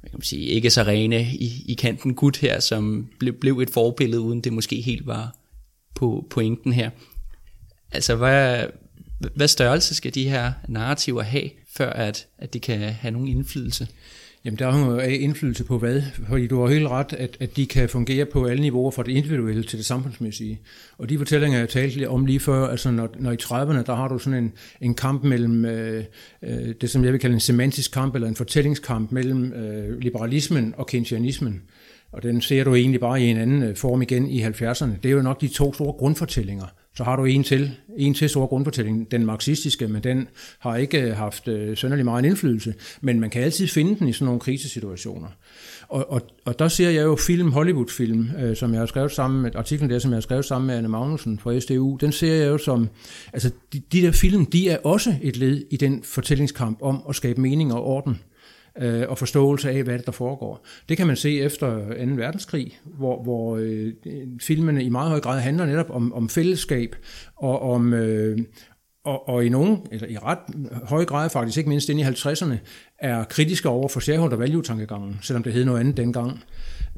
hvad 0.04 0.11
kan 0.11 0.18
man 0.18 0.25
sige, 0.25 0.46
ikke 0.46 0.70
så 0.70 0.82
rene 0.82 1.23
i, 1.23 1.64
i 1.68 1.75
kanten 1.75 2.14
gut 2.14 2.37
her, 2.37 2.61
som 2.61 3.08
ble, 3.18 3.32
blev 3.32 3.58
et 3.58 3.70
forbillede, 3.70 4.20
uden 4.20 4.40
det 4.40 4.52
måske 4.52 4.80
helt 4.80 5.06
var 5.06 5.37
på 5.94 6.26
pointen 6.30 6.73
her. 6.73 6.90
Altså, 7.92 8.16
hvad, 8.16 8.66
hvad 9.34 9.49
størrelse 9.49 9.94
skal 9.94 10.14
de 10.14 10.28
her 10.28 10.52
narrativer 10.68 11.23
have, 11.23 11.50
før 11.76 11.90
at, 11.90 12.26
at 12.38 12.52
det 12.52 12.62
kan 12.62 12.80
have 12.80 13.11
nogen 13.11 13.28
indflydelse? 13.28 13.88
Jamen, 14.44 14.58
der 14.58 14.70
har 14.70 14.90
jo 14.90 14.98
indflydelse 14.98 15.64
på 15.64 15.78
hvad? 15.78 16.02
Fordi 16.28 16.46
du 16.46 16.60
har 16.60 16.72
helt 16.72 16.88
ret, 16.88 17.12
at, 17.12 17.36
at 17.40 17.56
de 17.56 17.66
kan 17.66 17.88
fungere 17.88 18.26
på 18.26 18.44
alle 18.44 18.62
niveauer, 18.62 18.90
fra 18.90 19.02
det 19.02 19.12
individuelle 19.12 19.62
til 19.64 19.78
det 19.78 19.86
samfundsmæssige. 19.86 20.60
Og 20.98 21.08
de 21.08 21.18
fortællinger, 21.18 21.58
jeg 21.58 21.68
talte 21.68 22.08
om 22.08 22.26
lige 22.26 22.40
før, 22.40 22.66
altså 22.66 22.90
når, 22.90 23.08
når 23.18 23.32
i 23.32 23.36
30'erne, 23.42 23.82
der 23.86 23.94
har 23.94 24.08
du 24.08 24.18
sådan 24.18 24.44
en, 24.44 24.52
en 24.80 24.94
kamp 24.94 25.24
mellem, 25.24 25.64
øh, 25.64 26.04
øh, 26.42 26.74
det 26.80 26.90
som 26.90 27.04
jeg 27.04 27.12
vil 27.12 27.20
kalde 27.20 27.34
en 27.34 27.40
semantisk 27.40 27.92
kamp, 27.92 28.14
eller 28.14 28.28
en 28.28 28.36
fortællingskamp 28.36 29.12
mellem 29.12 29.52
øh, 29.52 29.98
liberalismen 29.98 30.74
og 30.76 30.86
keynesianismen. 30.86 31.62
Og 32.12 32.22
den 32.22 32.40
ser 32.40 32.64
du 32.64 32.74
egentlig 32.74 33.00
bare 33.00 33.22
i 33.22 33.24
en 33.24 33.36
anden 33.36 33.62
øh, 33.62 33.76
form 33.76 34.02
igen 34.02 34.28
i 34.28 34.44
70'erne. 34.44 34.90
Det 35.02 35.08
er 35.08 35.10
jo 35.10 35.22
nok 35.22 35.40
de 35.40 35.48
to 35.48 35.74
store 35.74 35.92
grundfortællinger. 35.92 36.66
Så 36.96 37.04
har 37.04 37.16
du 37.16 37.24
en 37.24 37.42
til, 37.44 37.72
en 37.96 38.14
til 38.14 38.28
stor 38.28 38.46
grundfortælling, 38.46 39.10
den 39.10 39.26
marxistiske, 39.26 39.88
men 39.88 40.02
den 40.02 40.28
har 40.58 40.76
ikke 40.76 41.02
øh, 41.02 41.16
haft 41.16 41.48
øh, 41.48 41.76
sønderlig 41.76 42.04
meget 42.04 42.24
indflydelse. 42.24 42.74
Men 43.00 43.20
man 43.20 43.30
kan 43.30 43.42
altid 43.42 43.68
finde 43.68 43.98
den 43.98 44.08
i 44.08 44.12
sådan 44.12 44.24
nogle 44.24 44.40
krisesituationer. 44.40 45.28
Og, 45.88 46.12
og, 46.12 46.22
og 46.44 46.58
der 46.58 46.68
ser 46.68 46.90
jeg 46.90 47.02
jo 47.02 47.16
film, 47.16 47.52
Hollywood-film, 47.52 48.30
øh, 48.38 48.56
som 48.56 48.72
jeg 48.72 48.80
har 48.80 48.86
skrevet 48.86 49.12
sammen 49.12 49.42
med, 49.42 49.56
artiklen 49.56 49.90
der, 49.90 49.98
som 49.98 50.10
jeg 50.10 50.16
har 50.16 50.20
skrevet 50.20 50.44
sammen 50.44 50.66
med 50.66 50.74
Anne 50.74 50.88
Magnussen 50.88 51.38
fra 51.38 51.60
SDU, 51.60 51.96
den 52.00 52.12
ser 52.12 52.34
jeg 52.34 52.48
jo 52.48 52.58
som, 52.58 52.88
altså 53.32 53.50
de, 53.72 53.82
de 53.92 54.02
der 54.02 54.12
film, 54.12 54.46
de 54.46 54.68
er 54.68 54.78
også 54.84 55.14
et 55.22 55.36
led 55.36 55.64
i 55.70 55.76
den 55.76 56.02
fortællingskamp 56.02 56.78
om 56.82 57.02
at 57.08 57.16
skabe 57.16 57.40
mening 57.40 57.72
og 57.72 57.84
orden 57.84 58.18
øh, 58.78 59.04
og 59.09 59.19
forståelse 59.19 59.71
af, 59.71 59.83
hvad 59.83 59.99
det 59.99 60.07
der 60.07 60.12
foregår. 60.12 60.66
Det 60.88 60.97
kan 60.97 61.07
man 61.07 61.16
se 61.16 61.40
efter 61.40 61.78
2. 61.78 61.85
verdenskrig, 61.95 62.78
hvor, 62.85 63.23
hvor 63.23 63.57
øh, 63.57 63.93
filmene 64.40 64.85
i 64.85 64.88
meget 64.88 65.11
høj 65.11 65.21
grad 65.21 65.40
handler 65.40 65.66
netop 65.66 65.90
om, 65.90 66.12
om 66.12 66.28
fællesskab 66.28 66.97
og 67.37 67.62
om... 67.62 67.93
Øh, 67.93 68.38
og, 69.04 69.28
og 69.28 69.45
i 69.47 69.49
nogen, 69.49 69.87
eller 69.93 70.09
i 70.09 70.19
ret 70.19 70.38
høj 70.85 71.04
grad 71.04 71.31
faktisk, 71.31 71.59
ikke 71.59 71.69
mindst 71.69 71.88
inde 71.88 72.02
i 72.02 72.04
50'erne, 72.04 72.54
er 72.99 73.25
kritiske 73.25 73.69
over 73.69 73.88
for 73.88 74.00
shareholder 74.00 74.37
value-tankegangen, 74.37 75.19
selvom 75.23 75.43
det 75.43 75.52
hed 75.52 75.64
noget 75.64 75.81
andet 75.81 75.97
dengang. 75.97 76.45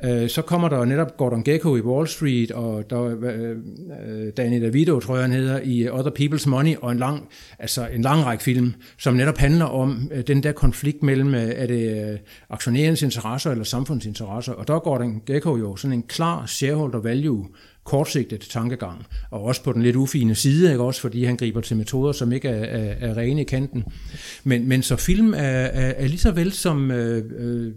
Øh, 0.04 0.28
så 0.28 0.42
kommer 0.42 0.68
der 0.68 0.84
netop 0.84 1.16
Gordon 1.16 1.44
Gekko 1.44 1.76
i 1.76 1.80
Wall 1.80 2.08
Street, 2.08 2.50
og 2.50 2.90
der, 2.90 3.02
øh, 3.02 3.50
øh, 3.50 4.32
Danny 4.36 4.62
DeVito, 4.62 5.00
tror 5.00 5.14
jeg 5.14 5.24
han 5.24 5.32
hedder, 5.32 5.60
i 5.64 5.88
Other 5.88 6.10
People's 6.20 6.48
Money, 6.48 6.76
og 6.76 6.92
en 6.92 6.98
lang, 6.98 7.28
altså 7.58 7.88
en 7.92 8.02
lang 8.02 8.24
række 8.24 8.44
film, 8.44 8.74
som 8.98 9.14
netop 9.14 9.38
handler 9.38 9.64
om 9.64 10.10
øh, 10.12 10.26
den 10.26 10.42
der 10.42 10.52
konflikt 10.52 11.02
mellem, 11.02 11.34
øh, 11.34 11.52
er 11.56 11.66
det 11.66 12.18
aktionærens 12.50 13.02
interesser 13.02 13.50
eller 13.50 13.64
samfundsinteresser, 13.64 14.52
og 14.52 14.68
der 14.68 14.78
går 14.78 14.96
Gordon 14.96 15.22
Gekko 15.26 15.56
jo 15.56 15.76
sådan 15.76 15.92
en 15.92 16.02
klar 16.02 16.46
shareholder 16.46 16.98
value 16.98 17.46
kortsigtet 17.86 18.40
tankegang, 18.40 19.06
og 19.30 19.42
også 19.42 19.62
på 19.62 19.72
den 19.72 19.82
lidt 19.82 19.96
ufine 19.96 20.34
side, 20.34 20.70
ikke? 20.70 20.82
også 20.82 21.00
fordi 21.00 21.24
han 21.24 21.36
griber 21.36 21.60
til 21.60 21.76
metoder, 21.76 22.12
som 22.12 22.32
ikke 22.32 22.48
er, 22.48 22.64
er, 22.64 23.08
er 23.10 23.16
rene 23.16 23.40
i 23.40 23.44
kanten. 23.44 23.84
Men, 24.44 24.68
men 24.68 24.82
så 24.82 24.96
film 24.96 25.34
er, 25.34 25.38
er, 25.38 25.92
er 25.96 26.08
lige 26.08 26.18
så 26.18 26.30
vel 26.30 26.52
som 26.52 26.90
øh, 26.90 27.24
øh, 27.38 27.72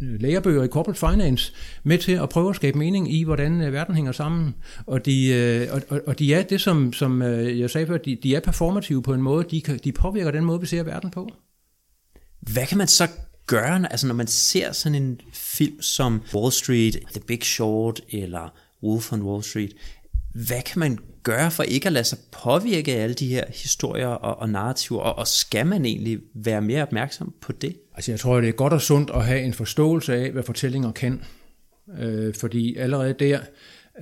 lærebøger 0.00 0.62
i 0.62 0.68
corporate 0.68 1.00
finance 1.00 1.52
med 1.84 1.98
til 1.98 2.12
at 2.12 2.28
prøve 2.28 2.50
at 2.50 2.56
skabe 2.56 2.78
mening 2.78 3.14
i, 3.14 3.24
hvordan 3.24 3.60
øh, 3.60 3.72
verden 3.72 3.94
hænger 3.94 4.12
sammen. 4.12 4.54
Og 4.86 5.06
de, 5.06 5.28
øh, 5.28 5.68
og, 5.88 6.00
og 6.06 6.18
de 6.18 6.34
er 6.34 6.42
det, 6.42 6.60
som, 6.60 6.92
som 6.92 7.22
øh, 7.22 7.60
jeg 7.60 7.70
sagde 7.70 7.86
før, 7.86 7.96
de, 7.96 8.18
de 8.22 8.34
er 8.34 8.40
performative 8.40 9.02
på 9.02 9.14
en 9.14 9.22
måde, 9.22 9.44
de, 9.50 9.60
kan, 9.60 9.80
de 9.84 9.92
påvirker 9.92 10.30
den 10.30 10.44
måde, 10.44 10.60
vi 10.60 10.66
ser 10.66 10.82
verden 10.82 11.10
på. 11.10 11.28
Hvad 12.40 12.66
kan 12.66 12.78
man 12.78 12.88
så 12.88 13.08
gøre, 13.46 13.92
altså 13.92 14.06
når 14.06 14.14
man 14.14 14.26
ser 14.26 14.72
sådan 14.72 15.02
en 15.02 15.20
film 15.32 15.82
som 15.82 16.22
Wall 16.34 16.52
Street, 16.52 16.96
The 17.12 17.20
Big 17.26 17.42
Short 17.42 18.00
eller 18.10 18.52
Wolf 18.82 19.12
on 19.12 19.22
Wall 19.22 19.42
Street. 19.42 19.72
Hvad 20.34 20.62
kan 20.62 20.78
man 20.78 20.98
gøre 21.22 21.50
for 21.50 21.62
ikke 21.62 21.86
at 21.86 21.92
lade 21.92 22.04
sig 22.04 22.18
påvirke 22.42 22.94
af 22.94 23.02
alle 23.02 23.14
de 23.14 23.28
her 23.28 23.44
historier 23.48 24.06
og, 24.06 24.38
og 24.38 24.48
narrativer, 24.48 25.00
og, 25.00 25.18
og 25.18 25.26
skal 25.28 25.66
man 25.66 25.84
egentlig 25.84 26.20
være 26.34 26.60
mere 26.60 26.82
opmærksom 26.82 27.34
på 27.40 27.52
det? 27.52 27.76
Altså 27.94 28.12
jeg 28.12 28.20
tror, 28.20 28.40
det 28.40 28.48
er 28.48 28.52
godt 28.52 28.72
og 28.72 28.80
sundt 28.80 29.10
at 29.10 29.24
have 29.24 29.42
en 29.42 29.54
forståelse 29.54 30.14
af, 30.14 30.30
hvad 30.30 30.42
fortællinger 30.42 30.92
kan. 30.92 31.22
Øh, 31.98 32.34
fordi 32.34 32.76
allerede 32.76 33.12
der, 33.12 33.40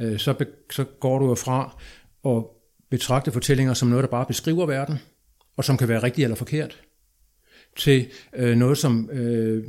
øh, 0.01 0.19
så, 0.19 0.33
be, 0.33 0.47
så 0.71 0.85
går 0.85 1.19
du 1.19 1.35
fra 1.35 1.81
at 2.25 2.45
betragte 2.91 3.33
fortællinger 3.33 3.75
som 3.75 3.89
noget, 3.89 4.03
der 4.03 4.11
bare 4.11 4.27
beskriver 4.27 4.67
verden, 4.67 4.99
og 5.57 5.65
som 5.65 5.77
kan 5.77 5.89
være 5.89 6.03
rigtigt 6.03 6.25
eller 6.25 6.37
forkert, 6.37 6.81
til 7.77 8.07
øh, 8.37 8.57
noget, 8.57 8.79
som 8.79 9.11
øh, 9.13 9.65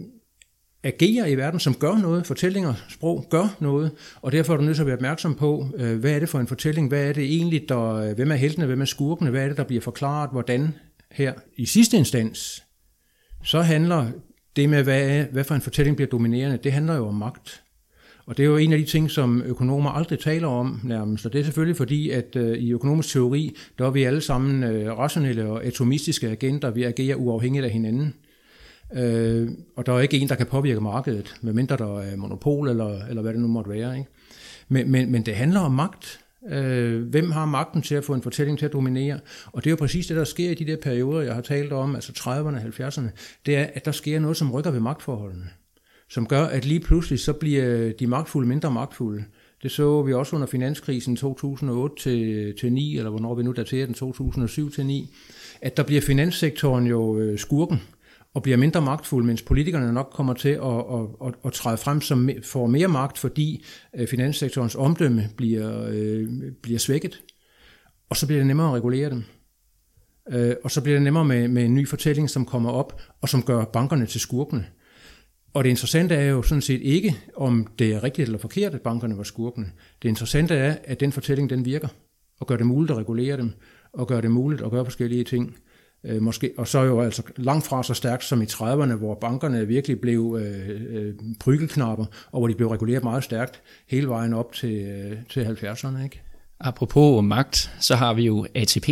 agerer 0.83 1.25
i 1.25 1.35
verden, 1.35 1.59
som 1.59 1.73
gør 1.73 1.97
noget. 1.97 2.25
Fortællinger, 2.25 2.73
sprog 2.89 3.25
gør 3.29 3.57
noget, 3.59 3.91
og 4.21 4.31
derfor 4.31 4.53
er 4.53 4.57
du 4.57 4.63
nødt 4.63 4.75
til 4.75 4.83
at 4.83 4.87
være 4.87 4.95
opmærksom 4.95 5.35
på, 5.35 5.67
øh, 5.77 5.99
hvad 5.99 6.11
er 6.11 6.19
det 6.19 6.29
for 6.29 6.39
en 6.39 6.47
fortælling, 6.47 6.87
hvad 6.87 7.09
er 7.09 7.13
det 7.13 7.23
egentlig, 7.23 7.69
der, 7.69 7.93
øh, 7.93 8.15
hvem 8.15 8.31
er 8.31 8.35
heltene, 8.35 8.65
hvem 8.65 8.81
er 8.81 8.85
skurkene, 8.85 9.29
hvad 9.29 9.43
er 9.43 9.47
det, 9.47 9.57
der 9.57 9.63
bliver 9.63 9.81
forklaret, 9.81 10.29
hvordan 10.31 10.73
her 11.11 11.33
i 11.57 11.65
sidste 11.65 11.97
instans, 11.97 12.63
så 13.43 13.61
handler 13.61 14.11
det 14.55 14.69
med, 14.69 14.83
hvad, 14.83 15.09
er, 15.09 15.25
hvad 15.31 15.43
for 15.43 15.55
en 15.55 15.61
fortælling 15.61 15.95
bliver 15.95 16.09
dominerende, 16.09 16.59
det 16.63 16.71
handler 16.71 16.95
jo 16.95 17.07
om 17.07 17.15
magt. 17.15 17.63
Og 18.25 18.37
det 18.37 18.43
er 18.43 18.47
jo 18.47 18.57
en 18.57 18.73
af 18.73 18.79
de 18.79 18.85
ting, 18.85 19.11
som 19.11 19.41
økonomer 19.41 19.89
aldrig 19.89 20.19
taler 20.19 20.47
om 20.47 20.79
nærmest. 20.83 21.25
Og 21.25 21.33
det 21.33 21.39
er 21.39 21.43
selvfølgelig 21.43 21.77
fordi, 21.77 22.09
at 22.09 22.35
øh, 22.35 22.57
i 22.57 22.73
økonomisk 22.73 23.13
teori, 23.13 23.55
der 23.79 23.85
er 23.85 23.91
vi 23.91 24.03
alle 24.03 24.21
sammen 24.21 24.63
øh, 24.63 24.97
rationelle 24.97 25.45
og 25.45 25.63
atomistiske 25.65 26.29
agenter. 26.29 26.71
Vi 26.71 26.83
agerer 26.83 27.15
uafhængigt 27.15 27.65
af 27.65 27.71
hinanden. 27.71 28.07
Øh, 28.07 28.30
Øh, 28.95 29.49
og 29.75 29.85
der 29.85 29.93
er 29.93 29.99
ikke 29.99 30.17
en, 30.17 30.29
der 30.29 30.35
kan 30.35 30.45
påvirke 30.45 30.81
markedet, 30.81 31.35
medmindre 31.41 31.77
der 31.77 31.99
er 31.99 32.15
monopol 32.15 32.69
eller, 32.69 33.05
eller 33.05 33.21
hvad 33.21 33.33
det 33.33 33.41
nu 33.41 33.47
måtte 33.47 33.69
være. 33.69 33.97
Ikke? 33.97 34.09
Men, 34.69 34.91
men, 34.91 35.11
men 35.11 35.25
det 35.25 35.35
handler 35.35 35.59
om 35.59 35.71
magt. 35.71 36.19
Øh, 36.49 37.03
hvem 37.03 37.31
har 37.31 37.45
magten 37.45 37.81
til 37.81 37.95
at 37.95 38.03
få 38.03 38.13
en 38.13 38.21
fortælling 38.21 38.59
til 38.59 38.65
at 38.65 38.73
dominere? 38.73 39.19
Og 39.45 39.63
det 39.63 39.69
er 39.69 39.71
jo 39.71 39.75
præcis 39.75 40.07
det, 40.07 40.17
der 40.17 40.23
sker 40.23 40.49
i 40.49 40.53
de 40.53 40.65
der 40.65 40.77
perioder, 40.77 41.21
jeg 41.21 41.35
har 41.35 41.41
talt 41.41 41.73
om, 41.73 41.95
altså 41.95 42.11
30'erne 42.11 42.29
og 42.29 42.87
70'erne. 42.87 43.09
Det 43.45 43.55
er, 43.55 43.67
at 43.73 43.85
der 43.85 43.91
sker 43.91 44.19
noget, 44.19 44.37
som 44.37 44.51
rykker 44.51 44.71
ved 44.71 44.79
magtforholdene. 44.79 45.49
Som 46.09 46.27
gør, 46.27 46.43
at 46.43 46.65
lige 46.65 46.79
pludselig 46.79 47.19
så 47.19 47.33
bliver 47.33 47.93
de 47.99 48.07
magtfulde 48.07 48.47
mindre 48.47 48.71
magtfulde. 48.71 49.23
Det 49.63 49.71
så 49.71 50.01
vi 50.01 50.13
også 50.13 50.35
under 50.35 50.47
finanskrisen 50.47 51.15
2008 51.15 51.95
til, 52.03 52.53
til 52.59 52.73
9, 52.73 52.97
eller 52.97 53.09
hvornår 53.09 53.35
vi 53.35 53.43
nu 53.43 53.51
daterer 53.51 53.85
den, 53.85 53.95
2007 53.95 54.71
til 54.71 54.85
9, 54.85 55.09
at 55.61 55.77
der 55.77 55.83
bliver 55.83 56.01
finanssektoren 56.01 56.87
jo 56.87 57.17
øh, 57.19 57.39
skurken 57.39 57.81
og 58.33 58.43
bliver 58.43 58.57
mindre 58.57 58.81
magtfulde, 58.81 59.27
mens 59.27 59.41
politikerne 59.41 59.93
nok 59.93 60.09
kommer 60.13 60.33
til 60.33 60.49
at, 60.49 60.77
at, 60.93 61.27
at, 61.27 61.33
at 61.45 61.53
træde 61.53 61.77
frem 61.77 62.01
som 62.01 62.29
får 62.43 62.67
mere 62.67 62.87
magt, 62.87 63.17
fordi 63.17 63.65
øh, 63.95 64.07
finanssektorens 64.07 64.75
omdømme 64.75 65.29
bliver, 65.37 65.87
øh, 65.89 66.29
bliver 66.61 66.79
svækket. 66.79 67.21
Og 68.09 68.17
så 68.17 68.27
bliver 68.27 68.39
det 68.39 68.47
nemmere 68.47 68.67
at 68.67 68.73
regulere 68.73 69.09
dem. 69.09 69.23
Øh, 70.29 70.55
og 70.63 70.71
så 70.71 70.81
bliver 70.81 70.95
det 70.95 71.03
nemmere 71.03 71.25
med, 71.25 71.47
med 71.47 71.65
en 71.65 71.75
ny 71.75 71.87
fortælling, 71.87 72.29
som 72.29 72.45
kommer 72.45 72.69
op, 72.69 73.01
og 73.21 73.29
som 73.29 73.43
gør 73.43 73.65
bankerne 73.65 74.05
til 74.05 74.21
skurkene. 74.21 74.65
Og 75.53 75.63
det 75.63 75.69
interessante 75.69 76.15
er 76.15 76.25
jo 76.25 76.41
sådan 76.41 76.61
set 76.61 76.81
ikke, 76.81 77.17
om 77.35 77.67
det 77.79 77.93
er 77.93 78.03
rigtigt 78.03 78.25
eller 78.25 78.39
forkert, 78.39 78.73
at 78.73 78.81
bankerne 78.81 79.17
var 79.17 79.23
skurkene. 79.23 79.71
Det 80.01 80.09
interessante 80.09 80.55
er, 80.55 80.75
at 80.83 80.99
den 80.99 81.11
fortælling 81.11 81.49
den 81.49 81.65
virker, 81.65 81.87
og 82.39 82.47
gør 82.47 82.57
det 82.57 82.65
muligt 82.65 82.91
at 82.91 82.97
regulere 82.97 83.37
dem, 83.37 83.51
og 83.93 84.07
gør 84.07 84.21
det 84.21 84.31
muligt 84.31 84.61
at 84.61 84.71
gøre 84.71 84.85
forskellige 84.85 85.23
ting. 85.23 85.55
Øh, 86.05 86.21
måske, 86.21 86.51
og 86.57 86.67
så 86.67 86.83
jo 86.83 87.01
altså 87.01 87.23
langt 87.37 87.65
fra 87.65 87.83
så 87.83 87.93
stærkt 87.93 88.23
som 88.23 88.41
i 88.41 88.45
30'erne, 88.45 88.93
hvor 88.93 89.15
bankerne 89.15 89.67
virkelig 89.67 90.01
blev 90.01 90.39
øh, 90.41 90.81
øh, 90.89 91.13
prygelknapper, 91.39 92.05
og 92.31 92.39
hvor 92.39 92.47
de 92.47 92.55
blev 92.55 92.67
reguleret 92.67 93.03
meget 93.03 93.23
stærkt 93.23 93.61
hele 93.87 94.07
vejen 94.07 94.33
op 94.33 94.53
til, 94.53 94.73
øh, 94.73 95.17
til 95.29 95.45
70'erne. 95.45 96.03
Ikke? 96.03 96.21
Apropos 96.59 97.23
magt, 97.23 97.71
så 97.79 97.95
har 97.95 98.13
vi 98.13 98.25
jo 98.25 98.45
ATP, 98.55 98.87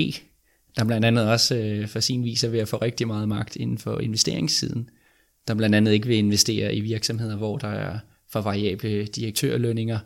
der 0.78 0.86
blandt 0.86 1.06
andet 1.06 1.30
også 1.30 1.56
øh, 1.56 1.88
for 1.88 2.00
sin 2.00 2.24
vis 2.24 2.44
er 2.44 2.50
ved 2.50 2.60
at 2.60 2.68
få 2.68 2.78
rigtig 2.78 3.08
meget 3.08 3.30
magt 3.30 3.56
inden 3.56 3.78
for 3.78 4.00
investeringssiden. 4.00 4.90
Der 5.48 5.56
blandt 5.56 5.76
andet 5.76 5.92
ikke 5.92 6.08
vil 6.08 6.18
investere 6.18 6.76
i 6.76 6.82
virksomheder, 6.82 7.36
hvor 7.36 7.58
der 7.58 7.68
er 7.68 8.00
for 8.32 8.42
variable 8.42 9.06
direktørlønninger. 9.06 10.00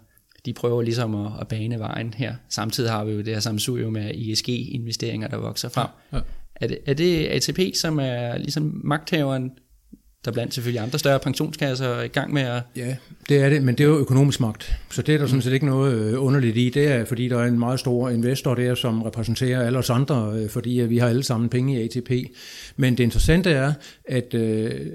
De 0.46 0.54
prøver 0.54 0.82
ligesom 0.82 1.16
at, 1.16 1.32
at 1.42 1.48
bane 1.48 1.80
vejen 1.80 2.14
her. 2.14 2.36
Samtidig 2.50 2.92
har 2.92 3.04
vi 3.04 3.12
jo 3.12 3.18
det 3.18 3.28
her 3.28 3.40
samsurium 3.40 3.94
med 3.94 4.12
ESG-investeringer, 4.16 5.28
der 5.28 5.38
vokser 5.38 5.70
frem. 5.70 5.88
Ja. 6.14 6.20
Er 6.64 6.68
det, 6.68 6.78
er 6.86 6.94
det 6.94 7.28
ATP, 7.28 7.76
som 7.76 8.00
er 8.00 8.38
ligesom 8.38 8.82
magthaveren 8.84 9.52
der 10.26 10.32
blandt 10.32 10.54
selvfølgelig 10.54 10.82
andre 10.82 11.00
større 11.00 11.20
pensionskasser 11.20 11.88
er 11.88 12.04
i 12.04 12.08
gang 12.08 12.34
med 12.34 12.42
at... 12.42 12.62
Ja, 12.76 12.96
det 13.30 13.38
er 13.38 13.50
det, 13.50 13.64
men 13.64 13.76
det 13.76 13.84
er 13.84 13.88
jo 13.88 13.98
økonomisk 13.98 14.40
magt. 14.40 14.76
Så 14.90 15.02
det 15.02 15.16
er 15.16 15.20
der 15.20 15.28
sådan 15.28 15.42
set 15.42 15.54
ikke 15.54 15.66
noget 15.66 15.94
øh, 15.94 16.24
underligt 16.24 16.58
i. 16.58 16.70
Det 16.70 16.88
er, 16.88 17.06
fordi 17.06 17.30
der 17.30 17.40
er 17.40 17.48
en 17.48 17.60
meget 17.60 17.80
stor 17.80 18.10
investor 18.10 18.56
der, 18.56 18.76
som 18.76 19.02
repræsenterer 19.02 19.66
alle 19.66 19.80
os 19.80 19.90
andre, 19.90 20.34
øh, 20.36 20.50
fordi 20.50 20.82
øh, 20.82 20.90
vi 20.90 20.98
har 20.98 21.08
alle 21.08 21.24
sammen 21.24 21.50
penge 21.50 21.80
i 21.80 21.84
ATP. 21.84 22.12
Men 22.78 22.98
det 22.98 23.04
interessante 23.04 23.50
er, 23.50 23.74
at, 24.06 24.36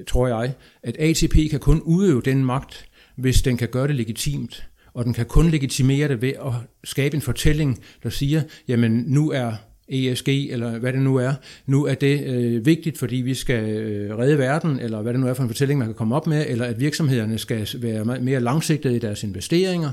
tror 0.07 0.29
jeg, 0.29 0.53
at 0.83 0.97
ATP 0.99 1.51
kan 1.51 1.61
kun 1.61 1.81
udøve 1.81 2.23
den 2.25 2.45
magt, 2.45 2.85
hvis 3.17 3.43
den 3.43 3.57
kan 3.57 3.69
gøre 3.69 3.89
det 3.89 3.95
legitimt. 3.95 4.65
Og 4.95 5.05
den 5.05 5.13
kan 5.13 5.27
kun 5.27 5.51
legitimere 5.51 6.09
det 6.09 6.23
ved 6.23 6.29
at 6.29 6.53
skabe 6.85 7.15
en 7.15 7.23
fortælling, 7.23 7.79
der 8.03 8.11
siger, 8.11 8.43
jamen 8.69 9.05
nu 9.07 9.31
er 9.31 9.53
ESG, 9.89 10.29
eller 10.29 10.79
hvad 10.79 10.93
det 10.93 11.01
nu 11.01 11.17
er. 11.17 11.35
Nu 11.67 11.85
er 11.85 11.95
det 11.95 12.25
øh, 12.27 12.67
vigtigt, 12.67 12.99
fordi 12.99 13.17
vi 13.17 13.35
skal 13.35 13.65
øh, 13.69 14.19
redde 14.19 14.39
verden, 14.39 14.81
eller 14.81 15.03
hvad 15.03 15.13
det 15.13 15.21
nu 15.21 15.27
er 15.27 15.35
for 15.35 15.43
en 15.43 15.49
fortælling, 15.49 15.79
man 15.79 15.89
kan 15.89 15.95
komme 15.95 16.17
op 16.17 16.27
med, 16.27 16.47
eller 16.49 16.65
at 16.65 16.81
virksomhederne 16.81 17.39
skal 17.39 17.69
være 17.75 18.05
mere 18.05 18.41
langsigtede 18.41 18.97
i 18.97 18.99
deres 18.99 19.23
investeringer. 19.23 19.91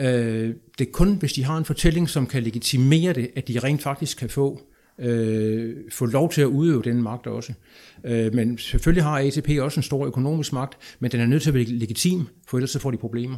Øh, 0.00 0.54
det 0.78 0.88
er 0.88 0.92
kun, 0.92 1.14
hvis 1.14 1.32
de 1.32 1.44
har 1.44 1.58
en 1.58 1.64
fortælling, 1.64 2.08
som 2.08 2.26
kan 2.26 2.42
legitimere 2.42 3.12
det, 3.12 3.30
at 3.36 3.48
de 3.48 3.58
rent 3.58 3.82
faktisk 3.82 4.18
kan 4.18 4.28
få 4.28 4.60
øh, 4.98 5.76
få 5.90 6.06
lov 6.06 6.30
til 6.30 6.40
at 6.42 6.46
udøve 6.46 6.82
den 6.82 7.02
magt 7.02 7.26
også. 7.26 7.52
Øh, 8.04 8.34
men 8.34 8.58
selvfølgelig 8.58 9.04
har 9.04 9.18
ATP 9.18 9.48
også 9.60 9.78
en 9.80 9.82
stor 9.82 10.06
økonomisk 10.06 10.52
magt, 10.52 10.78
men 11.00 11.10
den 11.10 11.20
er 11.20 11.26
nødt 11.26 11.42
til 11.42 11.50
at 11.50 11.54
være 11.54 11.64
legitim, 11.64 12.26
for 12.48 12.56
ellers 12.56 12.70
så 12.70 12.78
får 12.78 12.90
de 12.90 12.96
problemer. 12.96 13.36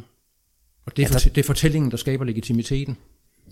Og 0.85 0.97
det 0.97 1.03
er, 1.03 1.07
ja, 1.07 1.13
der... 1.13 1.29
det 1.29 1.37
er 1.37 1.43
fortællingen, 1.43 1.91
der 1.91 1.97
skaber 1.97 2.25
legitimiteten. 2.25 2.97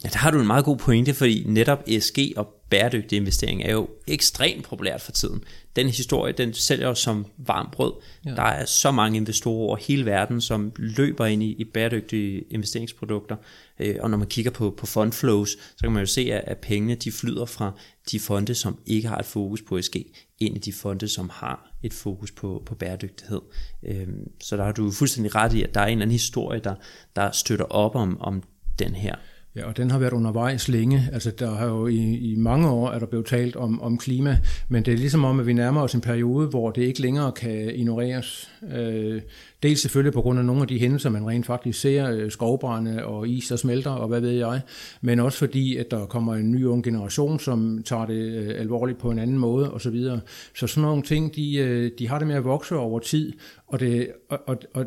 Ja, 0.03 0.09
der 0.09 0.17
har 0.17 0.31
du 0.31 0.39
en 0.39 0.47
meget 0.47 0.65
god 0.65 0.77
pointe, 0.77 1.13
fordi 1.13 1.43
netop 1.47 1.83
ESG 1.87 2.17
og 2.35 2.47
bæredygtig 2.69 3.15
investering 3.15 3.63
er 3.63 3.71
jo 3.71 3.89
ekstremt 4.07 4.63
populært 4.63 5.01
for 5.01 5.11
tiden. 5.11 5.43
Den 5.75 5.87
historie, 5.87 6.33
den 6.33 6.53
sælger 6.53 6.87
jo 6.87 6.95
som 6.95 7.25
varmt 7.37 7.71
brød. 7.71 7.93
Ja. 8.25 8.29
Der 8.29 8.43
er 8.43 8.65
så 8.65 8.91
mange 8.91 9.17
investorer 9.17 9.67
over 9.67 9.77
hele 9.77 10.05
verden, 10.05 10.41
som 10.41 10.71
løber 10.75 11.25
ind 11.25 11.43
i, 11.43 11.51
i 11.51 11.63
bæredygtige 11.63 12.41
investeringsprodukter. 12.41 13.35
Øh, 13.79 13.95
og 13.99 14.09
når 14.09 14.17
man 14.17 14.27
kigger 14.27 14.51
på, 14.51 14.75
på 14.77 14.85
fund 14.85 15.11
flows, 15.11 15.49
så 15.49 15.81
kan 15.81 15.91
man 15.91 15.99
jo 15.99 16.05
se, 16.05 16.21
at, 16.21 16.43
at 16.47 16.57
pengene 16.57 16.95
de 16.95 17.11
flyder 17.11 17.45
fra 17.45 17.71
de 18.11 18.19
fonde, 18.19 18.55
som 18.55 18.77
ikke 18.85 19.07
har 19.07 19.17
et 19.17 19.25
fokus 19.25 19.61
på 19.61 19.77
ESG, 19.77 19.95
ind 20.39 20.55
i 20.55 20.59
de 20.59 20.73
fonde, 20.73 21.07
som 21.07 21.29
har 21.33 21.71
et 21.83 21.93
fokus 21.93 22.31
på, 22.31 22.63
på 22.65 22.75
bæredygtighed. 22.75 23.41
Øh, 23.83 24.07
så 24.41 24.57
der 24.57 24.63
har 24.63 24.71
du 24.71 24.91
fuldstændig 24.91 25.35
ret 25.35 25.53
i, 25.53 25.63
at 25.63 25.73
der 25.73 25.81
er 25.81 25.85
en 25.85 25.91
eller 25.91 26.01
anden 26.01 26.11
historie, 26.11 26.59
der, 26.59 26.75
der 27.15 27.31
støtter 27.31 27.65
op 27.65 27.95
om, 27.95 28.21
om 28.21 28.43
den 28.79 28.95
her 28.95 29.15
Ja, 29.55 29.65
og 29.65 29.77
den 29.77 29.91
har 29.91 29.99
været 29.99 30.13
undervejs 30.13 30.67
længe. 30.67 31.09
Altså, 31.13 31.31
der 31.31 31.51
har 31.51 31.67
jo 31.67 31.87
i, 31.87 32.17
i 32.17 32.35
mange 32.35 32.69
år 32.69 32.89
er 32.89 32.99
der 32.99 33.05
blevet 33.05 33.25
talt 33.25 33.55
om, 33.55 33.81
om 33.81 33.97
klima, 33.97 34.37
men 34.69 34.85
det 34.85 34.93
er 34.93 34.97
ligesom 34.97 35.25
om, 35.25 35.39
at 35.39 35.45
vi 35.45 35.53
nærmer 35.53 35.81
os 35.81 35.93
en 35.93 36.01
periode, 36.01 36.47
hvor 36.47 36.71
det 36.71 36.81
ikke 36.81 37.01
længere 37.01 37.31
kan 37.31 37.75
ignoreres. 37.75 38.51
Øh, 38.75 39.21
dels 39.63 39.81
selvfølgelig 39.81 40.13
på 40.13 40.21
grund 40.21 40.39
af 40.39 40.45
nogle 40.45 40.61
af 40.61 40.67
de 40.67 40.79
hændelser, 40.79 41.09
man 41.09 41.27
rent 41.27 41.45
faktisk 41.45 41.79
ser, 41.79 42.11
øh, 42.11 42.31
skovbrænde 42.31 43.05
og 43.05 43.27
is, 43.27 43.47
der 43.47 43.55
smelter, 43.55 43.91
og 43.91 44.07
hvad 44.07 44.21
ved 44.21 44.31
jeg, 44.31 44.61
men 45.01 45.19
også 45.19 45.37
fordi, 45.37 45.77
at 45.77 45.91
der 45.91 46.05
kommer 46.05 46.35
en 46.35 46.51
ny 46.51 46.65
ung 46.65 46.83
generation, 46.83 47.39
som 47.39 47.83
tager 47.85 48.05
det 48.05 48.33
øh, 48.33 48.59
alvorligt 48.59 48.97
på 48.97 49.11
en 49.11 49.19
anden 49.19 49.37
måde, 49.37 49.71
og 49.71 49.81
så 49.81 49.89
videre. 49.89 50.19
Så 50.55 50.67
sådan 50.67 50.87
nogle 50.87 51.03
ting, 51.03 51.35
de, 51.35 51.55
øh, 51.55 51.91
de 51.99 52.07
har 52.07 52.17
det 52.17 52.27
med 52.27 52.35
at 52.35 52.43
vokse 52.43 52.75
over 52.75 52.99
tid, 52.99 53.33
og, 53.67 53.79
det, 53.79 54.07
og, 54.29 54.39
og, 54.47 54.57
og 54.73 54.85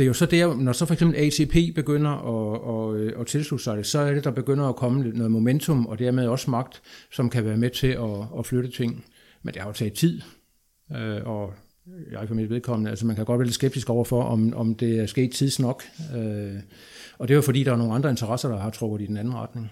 det 0.00 0.04
er 0.04 0.08
jo 0.08 0.14
så 0.14 0.26
der, 0.26 0.54
når 0.54 0.72
så 0.72 0.86
for 0.86 0.94
eksempel 0.94 1.18
ATP 1.18 1.74
begynder 1.74 2.10
at, 2.10 2.94
at, 2.94 3.00
øh, 3.00 3.20
at 3.20 3.26
tilslutte 3.26 3.64
sig 3.64 3.76
det, 3.76 3.86
så 3.86 3.98
er 3.98 4.14
det, 4.14 4.24
der 4.24 4.30
begynder 4.30 4.68
at 4.68 4.76
komme 4.76 5.02
noget 5.02 5.30
momentum, 5.30 5.86
og 5.86 5.98
dermed 5.98 6.26
også 6.26 6.50
magt, 6.50 6.82
som 7.12 7.30
kan 7.30 7.44
være 7.44 7.56
med 7.56 7.70
til 7.70 7.86
at, 7.86 8.38
at 8.38 8.46
flytte 8.46 8.70
ting. 8.70 9.04
Men 9.42 9.54
det 9.54 9.62
har 9.62 9.68
jo 9.68 9.72
taget 9.72 9.92
tid, 9.92 10.20
øh, 10.96 11.20
og 11.24 11.52
jeg 12.12 12.28
for 12.28 12.34
mit 12.34 12.50
vedkommende, 12.50 12.90
altså 12.90 13.06
man 13.06 13.16
kan 13.16 13.24
godt 13.24 13.38
være 13.38 13.46
lidt 13.46 13.54
skeptisk 13.54 13.90
overfor, 13.90 14.22
om, 14.22 14.54
om 14.54 14.74
det 14.74 14.98
er 14.98 15.06
sket 15.06 15.32
tidsnok. 15.32 15.82
Øh, 16.16 16.54
og 17.18 17.28
det 17.28 17.34
er 17.34 17.36
jo 17.36 17.42
fordi, 17.42 17.64
der 17.64 17.72
er 17.72 17.76
nogle 17.76 17.94
andre 17.94 18.10
interesser, 18.10 18.48
der 18.48 18.58
har 18.58 18.70
trukket 18.70 19.04
i 19.04 19.06
den 19.06 19.16
anden 19.16 19.34
retning. 19.34 19.70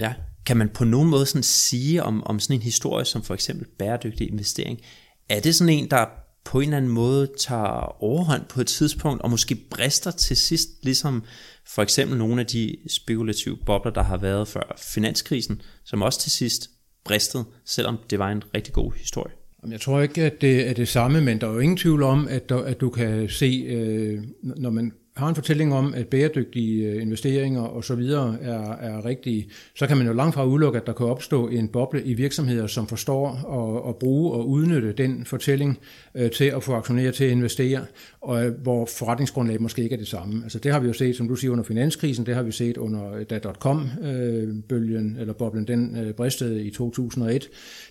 Ja, 0.00 0.14
kan 0.46 0.56
man 0.56 0.68
på 0.68 0.84
nogen 0.84 1.10
måde 1.10 1.26
sådan 1.26 1.42
sige 1.42 2.02
om, 2.02 2.26
om 2.26 2.40
sådan 2.40 2.56
en 2.56 2.62
historie 2.62 3.04
som 3.04 3.22
for 3.22 3.34
eksempel 3.34 3.66
bæredygtig 3.78 4.28
investering, 4.30 4.80
er 5.28 5.40
det 5.40 5.54
sådan 5.54 5.74
en, 5.74 5.90
der 5.90 6.06
på 6.44 6.60
en 6.60 6.64
eller 6.64 6.76
anden 6.76 6.90
måde 6.90 7.30
tager 7.38 8.02
overhånd 8.02 8.42
på 8.48 8.60
et 8.60 8.66
tidspunkt, 8.66 9.22
og 9.22 9.30
måske 9.30 9.54
brister 9.70 10.10
til 10.10 10.36
sidst, 10.36 10.68
ligesom 10.82 11.24
for 11.66 11.82
eksempel 11.82 12.18
nogle 12.18 12.40
af 12.40 12.46
de 12.46 12.76
spekulative 12.88 13.56
bobler, 13.66 13.92
der 13.92 14.02
har 14.02 14.16
været 14.16 14.48
før 14.48 14.76
finanskrisen, 14.78 15.62
som 15.84 16.02
også 16.02 16.20
til 16.20 16.30
sidst 16.30 16.70
bristede, 17.04 17.44
selvom 17.64 17.98
det 18.10 18.18
var 18.18 18.30
en 18.30 18.42
rigtig 18.54 18.74
god 18.74 18.92
historie. 18.98 19.32
Jeg 19.70 19.80
tror 19.80 20.00
ikke, 20.00 20.24
at 20.24 20.40
det 20.40 20.68
er 20.68 20.74
det 20.74 20.88
samme, 20.88 21.20
men 21.20 21.40
der 21.40 21.48
er 21.48 21.52
jo 21.52 21.58
ingen 21.58 21.76
tvivl 21.76 22.02
om, 22.02 22.28
at, 22.28 22.48
der, 22.48 22.56
at 22.56 22.80
du 22.80 22.90
kan 22.90 23.28
se, 23.28 23.64
øh, 23.66 24.22
når 24.42 24.70
man 24.70 24.92
har 25.20 25.28
en 25.28 25.34
fortælling 25.34 25.74
om, 25.74 25.94
at 25.94 26.06
bæredygtige 26.08 26.86
øh, 26.86 27.02
investeringer 27.02 27.62
og 27.62 27.84
så 27.84 27.94
videre 27.94 28.36
er, 28.42 28.72
er 28.72 29.04
rigtige, 29.04 29.50
så 29.74 29.86
kan 29.86 29.96
man 29.96 30.06
jo 30.06 30.12
langt 30.12 30.34
fra 30.34 30.44
udelukke, 30.44 30.78
at 30.78 30.86
der 30.86 30.92
kan 30.92 31.06
opstå 31.06 31.48
en 31.48 31.68
boble 31.68 32.04
i 32.04 32.14
virksomheder, 32.14 32.66
som 32.66 32.86
forstår 32.86 33.28
at, 33.28 33.88
at 33.88 33.96
bruge 33.96 34.32
og 34.32 34.48
udnytte 34.48 34.92
den 34.92 35.24
fortælling 35.24 35.78
øh, 36.14 36.30
til 36.30 36.44
at 36.44 36.62
få 36.62 36.72
aktionærer 36.72 37.12
til 37.12 37.24
at 37.24 37.30
investere, 37.30 37.84
og 38.20 38.46
øh, 38.46 38.54
hvor 38.62 38.86
forretningsgrundlaget 38.86 39.60
måske 39.60 39.82
ikke 39.82 39.94
er 39.94 39.98
det 39.98 40.08
samme. 40.08 40.42
Altså 40.42 40.58
det 40.58 40.72
har 40.72 40.80
vi 40.80 40.86
jo 40.86 40.92
set, 40.92 41.16
som 41.16 41.28
du 41.28 41.34
siger, 41.34 41.50
under 41.50 41.64
finanskrisen, 41.64 42.26
det 42.26 42.34
har 42.34 42.42
vi 42.42 42.52
set 42.52 42.76
under 42.76 43.12
øh, 43.12 43.24
da 43.30 43.38
.com-bølgen, 43.38 45.16
eller 45.20 45.32
boblen, 45.32 45.66
den 45.66 46.12
bristede 46.16 46.64
i 46.64 46.70
2001. 46.70 47.48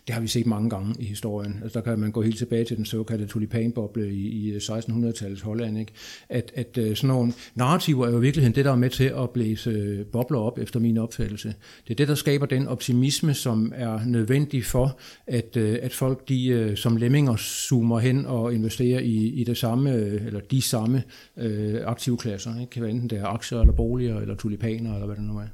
Det 0.08 0.14
har 0.14 0.22
vi 0.22 0.28
set 0.28 0.46
mange 0.46 0.70
gange 0.70 0.96
i 1.00 1.06
historien. 1.06 1.60
Altså 1.64 1.80
der 1.80 1.86
kan 1.86 2.00
man 2.00 2.12
gå 2.12 2.22
helt 2.22 2.38
tilbage 2.38 2.66
til 2.66 2.78
den 2.78 2.86
såkaldte 2.86 3.26
tulipanboble 3.26 4.10
i, 4.10 4.50
i 4.50 4.58
1600-tallets 4.58 5.42
Holland, 5.44 5.80
ikke? 5.80 5.92
At, 6.30 6.52
at 6.56 6.98
sådan 6.98 7.08
nogle 7.20 7.34
narrativer 7.56 8.08
er 8.08 8.12
jo 8.12 8.18
i 8.18 8.22
virkeligheden 8.22 8.56
det, 8.56 8.66
der 8.66 8.72
er 8.72 8.76
med 8.76 8.90
til 8.90 9.04
at 9.04 9.30
blæse 9.30 9.70
øh, 9.70 10.06
bobler 10.06 10.40
op, 10.40 10.60
efter 10.60 10.80
min 10.80 10.98
opfattelse. 10.98 11.54
Det 11.88 11.94
er 11.94 11.96
det, 11.96 12.08
der 12.08 12.16
skaber 12.16 12.46
den 12.46 12.68
optimisme, 12.68 13.34
som 13.34 13.74
er 13.76 14.06
nødvendig 14.06 14.66
for, 14.66 15.00
at, 15.28 15.58
øh, 15.58 15.80
at 15.82 15.94
folk 15.94 16.30
de, 16.30 16.48
øh, 16.48 16.78
som 16.78 16.96
lemminger 16.96 17.36
zoomer 17.38 18.00
hen 18.00 18.26
og 18.26 18.54
investerer 18.54 19.00
i, 19.00 19.16
i 19.16 19.44
det 19.44 19.58
samme, 19.58 19.92
eller 19.92 20.40
de 20.40 20.62
samme 20.62 21.04
øh, 21.38 21.82
aktivklasser. 21.86 22.54
Det 22.54 22.70
kan 22.70 22.82
være 22.82 22.92
enten 22.92 23.10
det 23.10 23.18
er 23.18 23.26
aktier, 23.26 23.60
eller 23.60 23.74
boliger, 23.74 24.20
eller 24.20 24.36
tulipaner, 24.36 24.94
eller 24.94 25.06
hvad 25.06 25.16
det 25.16 25.24
nu 25.24 25.38
er. 25.38 25.48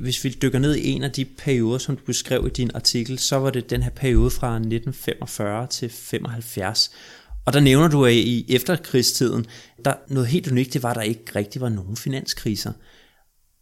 Hvis 0.00 0.24
vi 0.24 0.36
dykker 0.42 0.58
ned 0.58 0.76
i 0.76 0.90
en 0.90 1.02
af 1.02 1.10
de 1.10 1.24
perioder, 1.24 1.78
som 1.78 1.96
du 1.96 2.02
beskrev 2.06 2.46
i 2.46 2.50
din 2.50 2.70
artikel, 2.74 3.18
så 3.18 3.36
var 3.36 3.50
det 3.50 3.70
den 3.70 3.82
her 3.82 3.90
periode 3.90 4.30
fra 4.30 4.54
1945 4.56 5.66
til 5.66 5.88
75. 5.88 6.90
Og 7.46 7.52
der 7.52 7.60
nævner 7.60 7.88
du, 7.88 8.04
at 8.04 8.12
i 8.12 8.46
efterkrigstiden, 8.48 9.46
der 9.84 9.94
noget 10.08 10.28
helt 10.28 10.50
unikt, 10.50 10.72
det 10.72 10.82
var, 10.82 10.90
at 10.90 10.96
der 10.96 11.02
ikke 11.02 11.24
rigtig 11.36 11.60
var 11.60 11.68
nogen 11.68 11.96
finanskriser. 11.96 12.72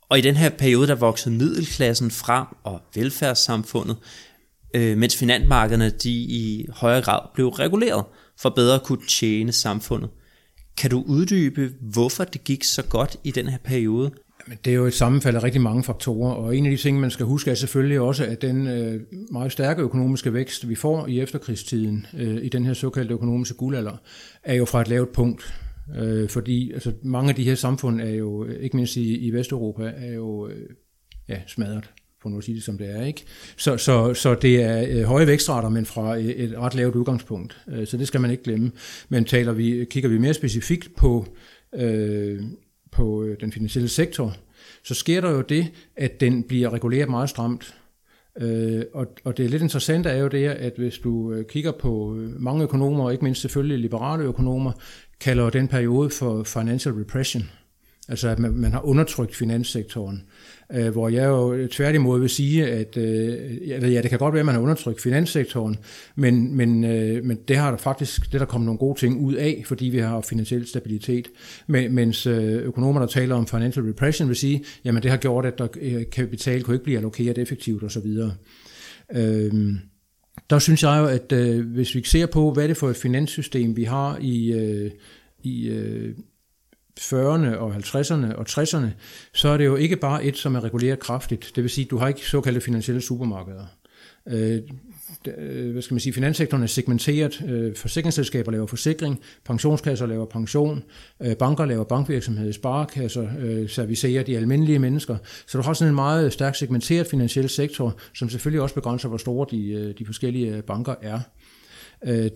Og 0.09 0.19
i 0.19 0.23
den 0.23 0.37
her 0.37 0.49
periode, 0.49 0.87
der 0.87 0.95
voksede 0.95 1.35
middelklassen 1.35 2.11
frem 2.11 2.47
og 2.65 2.81
velfærdssamfundet, 2.95 3.97
øh, 4.75 4.99
mens 4.99 5.17
finansmarkederne 5.17 5.91
de 5.91 6.11
i 6.13 6.67
højere 6.71 7.03
grad 7.03 7.21
blev 7.35 7.49
reguleret 7.49 8.05
for 8.41 8.51
bedre 8.51 8.75
at 8.75 8.83
kunne 8.83 9.07
tjene 9.09 9.53
samfundet. 9.53 10.11
Kan 10.77 10.91
du 10.91 11.05
uddybe, 11.07 11.73
hvorfor 11.81 12.25
det 12.25 12.45
gik 12.45 12.65
så 12.65 12.83
godt 12.83 13.17
i 13.25 13.31
den 13.31 13.49
her 13.49 13.59
periode? 13.65 14.11
Men 14.51 14.59
det 14.65 14.71
er 14.71 14.75
jo 14.75 14.87
et 14.87 14.95
sammenfald 14.95 15.37
af 15.37 15.43
rigtig 15.43 15.61
mange 15.61 15.85
faktorer, 15.85 16.35
og 16.35 16.57
en 16.57 16.67
af 16.67 16.71
de 16.71 16.77
ting, 16.77 17.01
man 17.01 17.11
skal 17.11 17.27
huske, 17.27 17.51
er 17.51 17.55
selvfølgelig 17.55 18.01
også, 18.01 18.25
at 18.25 18.43
den 18.43 18.67
øh, 18.67 19.01
meget 19.31 19.53
stærke 19.53 19.83
økonomiske 19.83 20.35
vækst, 20.35 20.69
vi 20.69 20.75
får 20.75 21.07
i 21.07 21.21
efterkrigstiden, 21.21 22.07
øh, 22.19 22.45
i 22.45 22.49
den 22.49 22.65
her 22.65 22.73
såkaldte 22.73 23.15
økonomiske 23.15 23.55
guldalder, 23.55 23.97
er 24.43 24.55
jo 24.55 24.65
fra 24.65 24.81
et 24.81 24.89
lavt 24.89 25.13
punkt. 25.13 25.55
Øh, 25.99 26.29
fordi 26.29 26.73
altså, 26.73 26.93
mange 27.03 27.29
af 27.29 27.35
de 27.35 27.45
her 27.45 27.55
samfund 27.55 28.01
er 28.01 28.11
jo, 28.11 28.45
ikke 28.61 28.77
mindst 28.77 28.97
i, 28.97 29.17
i 29.17 29.31
Vesteuropa, 29.31 29.93
er 29.97 30.13
jo 30.13 30.49
øh, 30.49 30.69
ja, 31.29 31.37
smadret 31.47 31.91
for 32.23 32.29
nu 32.29 32.39
at 32.39 32.45
sige 32.45 32.55
det 32.55 32.63
som 32.63 32.79
det 32.79 32.91
er. 32.91 33.05
ikke. 33.05 33.25
Så, 33.57 33.77
så, 33.77 34.15
så 34.15 34.35
det 34.35 34.63
er 34.63 34.87
øh, 34.89 35.03
høje 35.03 35.27
vækstrater, 35.27 35.69
men 35.69 35.87
fra 35.87 36.17
et, 36.17 36.45
et 36.45 36.59
ret 36.59 36.75
lavt 36.75 36.95
udgangspunkt. 36.95 37.61
Øh, 37.69 37.87
så 37.87 37.97
det 37.97 38.07
skal 38.07 38.21
man 38.21 38.31
ikke 38.31 38.43
glemme. 38.43 38.73
Men 39.09 39.25
taler 39.25 39.53
vi, 39.53 39.87
kigger 39.91 40.11
vi 40.11 40.19
mere 40.19 40.35
specifikt 40.35 40.97
på 40.97 41.27
øh, 41.75 42.41
på 42.93 43.25
øh, 43.25 43.41
den 43.41 43.53
finansielle 43.53 43.89
sektor, 43.89 44.37
så 44.85 44.95
sker 44.95 45.21
der 45.21 45.31
jo 45.31 45.41
det, 45.41 45.73
at 45.97 46.21
den 46.21 46.43
bliver 46.43 46.73
reguleret 46.73 47.11
meget 47.11 47.31
stramt. 47.31 47.75
Øh, 48.41 48.85
og, 48.95 49.07
og 49.25 49.37
det 49.37 49.45
er 49.45 49.49
lidt 49.49 49.63
interessant 49.63 50.07
er 50.07 50.17
jo 50.17 50.29
det, 50.29 50.49
at 50.49 50.73
hvis 50.77 50.99
du 50.99 51.33
øh, 51.33 51.45
kigger 51.47 51.73
på 51.73 52.17
øh, 52.17 52.41
mange 52.41 52.63
økonomer, 52.63 53.05
og 53.05 53.13
ikke 53.13 53.25
mindst 53.25 53.41
selvfølgelig 53.41 53.79
liberale 53.79 54.25
økonomer, 54.25 54.73
kalder 55.21 55.51
den 55.51 55.69
periode 55.69 56.11
for 56.11 56.43
financial 56.43 56.95
repression. 56.95 57.43
Altså 58.09 58.29
at 58.29 58.39
man, 58.39 58.53
man 58.53 58.73
har 58.73 58.87
undertrykt 58.87 59.37
finanssektoren. 59.37 60.23
Øh, 60.75 60.89
hvor 60.89 61.09
jeg 61.09 61.27
jo 61.27 61.69
tværtimod 61.71 62.21
vil 62.21 62.29
sige, 62.29 62.67
at 62.67 62.97
øh, 62.97 63.69
ja, 63.69 64.03
det 64.03 64.11
kan 64.11 64.19
godt 64.19 64.35
være, 64.35 64.41
at 64.41 64.47
man 64.47 64.55
har 64.55 64.63
undertrykt 64.63 65.01
finanssektoren, 65.03 65.77
men, 66.17 66.57
men, 66.57 66.85
øh, 66.85 67.25
men 67.25 67.39
det 67.49 67.57
har 67.57 67.71
der 67.71 67.79
faktisk 67.79 68.33
det 68.33 68.41
der 68.41 68.47
kommet 68.47 68.67
nogle 68.67 68.79
gode 68.79 68.99
ting 68.99 69.21
ud 69.21 69.35
af, 69.35 69.63
fordi 69.67 69.85
vi 69.85 69.99
har 69.99 70.21
finansiel 70.21 70.67
stabilitet. 70.67 71.29
Men, 71.67 71.95
mens 71.95 72.27
øh, 72.27 72.55
økonomer, 72.55 73.01
der 73.01 73.07
taler 73.07 73.35
om 73.35 73.47
financial 73.47 73.85
repression, 73.85 74.29
vil 74.29 74.37
sige, 74.37 74.65
jamen 74.85 75.03
det 75.03 75.11
har 75.11 75.19
gjort, 75.19 75.47
at 75.47 75.59
der, 75.59 75.69
øh, 75.81 76.03
kapital 76.13 76.63
kunne 76.63 76.75
ikke 76.75 76.85
blive 76.85 76.99
allokeret 76.99 77.39
effektivt 77.39 77.83
osv. 77.83 78.07
Øh, 79.15 79.75
der 80.51 80.59
synes 80.59 80.83
jeg 80.83 80.99
jo, 81.01 81.07
at 81.07 81.33
øh, 81.33 81.67
hvis 81.67 81.95
vi 81.95 82.03
ser 82.05 82.27
på, 82.27 82.53
hvad 82.53 82.63
det 82.63 82.71
er 82.71 82.75
for 82.75 82.91
et 82.91 82.97
finanssystem, 82.97 83.77
vi 83.77 83.85
har 83.85 84.19
i, 84.21 84.53
øh, 84.53 84.91
i 85.43 85.69
øh, 85.69 86.15
40'erne 87.01 87.57
og 87.57 87.77
50'erne 87.77 88.35
og 88.35 88.47
60'erne, 88.49 88.87
så 89.35 89.49
er 89.49 89.57
det 89.57 89.65
jo 89.65 89.77
ikke 89.77 89.97
bare 89.97 90.25
et, 90.25 90.37
som 90.37 90.55
er 90.55 90.65
reguleret 90.65 90.99
kraftigt. 90.99 91.53
Det 91.55 91.63
vil 91.63 91.71
sige, 91.71 91.85
at 91.85 91.91
du 91.91 91.97
har 91.97 92.09
ikke 92.09 92.27
såkaldte 92.27 92.61
finansielle 92.61 93.01
supermarkeder. 93.01 93.67
Øh, 94.29 94.61
øh, 95.39 95.73
hvad 95.73 95.83
skal 95.83 95.95
man 95.95 96.01
sige, 96.01 96.13
finanssektoren 96.13 96.63
er 96.63 96.67
segmenteret. 96.67 97.43
Øh, 97.49 97.77
forsikringsselskaber 97.77 98.53
laver 98.53 98.67
forsikring, 98.67 99.21
pensionskasser 99.45 100.07
laver 100.07 100.27
pension, 100.27 100.83
øh, 101.23 101.37
banker 101.37 101.65
laver 101.65 101.85
bankvirksomhed, 101.85 102.53
sparekasser 102.53 103.29
øh, 103.39 103.69
servicerer 103.69 104.23
de 104.23 104.37
almindelige 104.37 104.79
mennesker. 104.79 105.17
Så 105.47 105.59
du 105.59 105.65
har 105.65 105.73
sådan 105.73 105.89
en 105.89 105.95
meget 105.95 106.33
stærkt 106.33 106.57
segmenteret 106.57 107.07
finansiel 107.07 107.49
sektor, 107.49 107.97
som 108.15 108.29
selvfølgelig 108.29 108.63
også 108.63 108.75
begrænser, 108.75 109.09
hvor 109.09 109.19
store 109.19 109.47
de, 109.51 109.73
øh, 109.73 109.95
de 109.99 110.07
forskellige 110.07 110.57
øh, 110.57 110.63
banker 110.63 110.95
er. 111.03 111.21